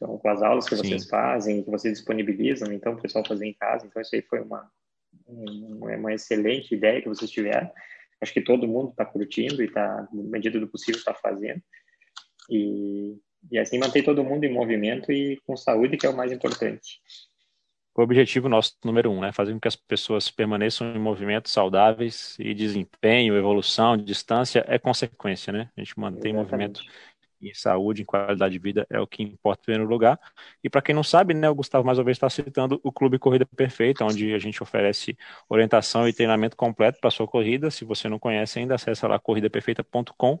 então, 0.00 0.16
com 0.16 0.28
as 0.30 0.42
aulas 0.42 0.66
que 0.66 0.74
vocês 0.74 1.02
Sim. 1.02 1.08
fazem, 1.10 1.62
que 1.62 1.70
vocês 1.70 1.92
disponibilizam, 1.92 2.72
então, 2.72 2.94
o 2.94 3.00
pessoal 3.00 3.22
fazer 3.26 3.46
em 3.46 3.52
casa. 3.52 3.86
Então, 3.86 4.00
isso 4.00 4.16
aí 4.16 4.22
foi 4.22 4.40
uma, 4.40 4.66
uma 5.28 6.14
excelente 6.14 6.74
ideia 6.74 7.02
que 7.02 7.08
vocês 7.08 7.30
tiveram. 7.30 7.70
Acho 8.18 8.32
que 8.32 8.40
todo 8.40 8.66
mundo 8.66 8.90
está 8.90 9.04
curtindo 9.04 9.62
e 9.62 9.66
está, 9.66 10.08
na 10.10 10.22
medida 10.22 10.58
do 10.58 10.66
possível, 10.66 10.98
está 10.98 11.12
fazendo. 11.12 11.62
E, 12.48 13.18
e 13.50 13.58
assim 13.58 13.78
manter 13.78 14.02
todo 14.02 14.24
mundo 14.24 14.44
em 14.44 14.52
movimento 14.52 15.12
e 15.12 15.38
com 15.46 15.54
saúde, 15.54 15.98
que 15.98 16.06
é 16.06 16.08
o 16.08 16.16
mais 16.16 16.32
importante. 16.32 16.98
O 17.94 18.02
objetivo 18.02 18.48
nosso 18.48 18.76
número 18.84 19.10
um, 19.10 19.20
né? 19.20 19.32
Fazer 19.32 19.52
com 19.52 19.60
que 19.60 19.68
as 19.68 19.76
pessoas 19.76 20.30
permaneçam 20.30 20.94
em 20.94 20.98
movimentos 20.98 21.52
saudáveis 21.52 22.36
e 22.38 22.54
desempenho, 22.54 23.36
evolução, 23.36 23.96
distância 23.96 24.64
é 24.68 24.78
consequência, 24.78 25.52
né? 25.52 25.70
A 25.76 25.80
gente 25.80 25.98
mantém 25.98 26.32
Exatamente. 26.32 26.80
movimento 26.80 26.82
em 27.42 27.54
saúde, 27.54 28.02
em 28.02 28.04
qualidade 28.04 28.52
de 28.52 28.58
vida, 28.58 28.86
é 28.90 29.00
o 29.00 29.06
que 29.06 29.22
importa 29.22 29.62
em 29.62 29.64
primeiro 29.64 29.88
lugar. 29.88 30.20
E 30.62 30.68
para 30.68 30.82
quem 30.82 30.94
não 30.94 31.02
sabe, 31.02 31.32
né, 31.34 31.48
o 31.48 31.54
Gustavo 31.54 31.84
mais 31.84 31.98
uma 31.98 32.04
vez 32.04 32.16
está 32.16 32.28
citando 32.28 32.78
o 32.82 32.92
Clube 32.92 33.18
Corrida 33.18 33.46
Perfeita, 33.46 34.04
onde 34.04 34.34
a 34.34 34.38
gente 34.38 34.62
oferece 34.62 35.16
orientação 35.48 36.06
e 36.08 36.12
treinamento 36.12 36.56
completo 36.56 37.00
para 37.00 37.10
sua 37.10 37.26
corrida. 37.26 37.70
Se 37.70 37.84
você 37.84 38.08
não 38.08 38.18
conhece 38.18 38.58
ainda, 38.58 38.74
acessa 38.74 39.08
lá 39.08 39.18
corridaperfeita.com 39.18 40.38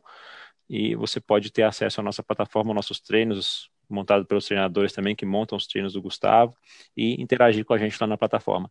e 0.68 0.94
você 0.94 1.20
pode 1.20 1.50
ter 1.50 1.62
acesso 1.62 2.00
à 2.00 2.04
nossa 2.04 2.22
plataforma, 2.22 2.74
nossos 2.74 3.00
treinos, 3.00 3.69
montados 3.90 4.26
pelos 4.26 4.46
treinadores 4.46 4.92
também, 4.92 5.14
que 5.14 5.26
montam 5.26 5.56
os 5.56 5.66
treinos 5.66 5.92
do 5.92 6.02
Gustavo, 6.02 6.54
e 6.96 7.20
interagir 7.20 7.64
com 7.64 7.74
a 7.74 7.78
gente 7.78 7.96
lá 8.00 8.06
na 8.06 8.16
plataforma. 8.16 8.70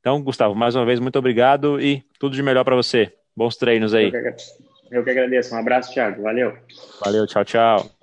Então, 0.00 0.22
Gustavo, 0.22 0.54
mais 0.54 0.74
uma 0.74 0.84
vez, 0.84 1.00
muito 1.00 1.18
obrigado 1.18 1.80
e 1.80 2.04
tudo 2.18 2.34
de 2.34 2.42
melhor 2.42 2.64
para 2.64 2.76
você. 2.76 3.12
Bons 3.36 3.56
treinos 3.56 3.94
aí. 3.94 4.12
Eu 4.90 5.04
que 5.04 5.10
agradeço. 5.10 5.54
Um 5.54 5.58
abraço, 5.58 5.92
Thiago. 5.92 6.22
Valeu. 6.22 6.56
Valeu, 7.04 7.26
tchau, 7.26 7.44
tchau. 7.44 7.97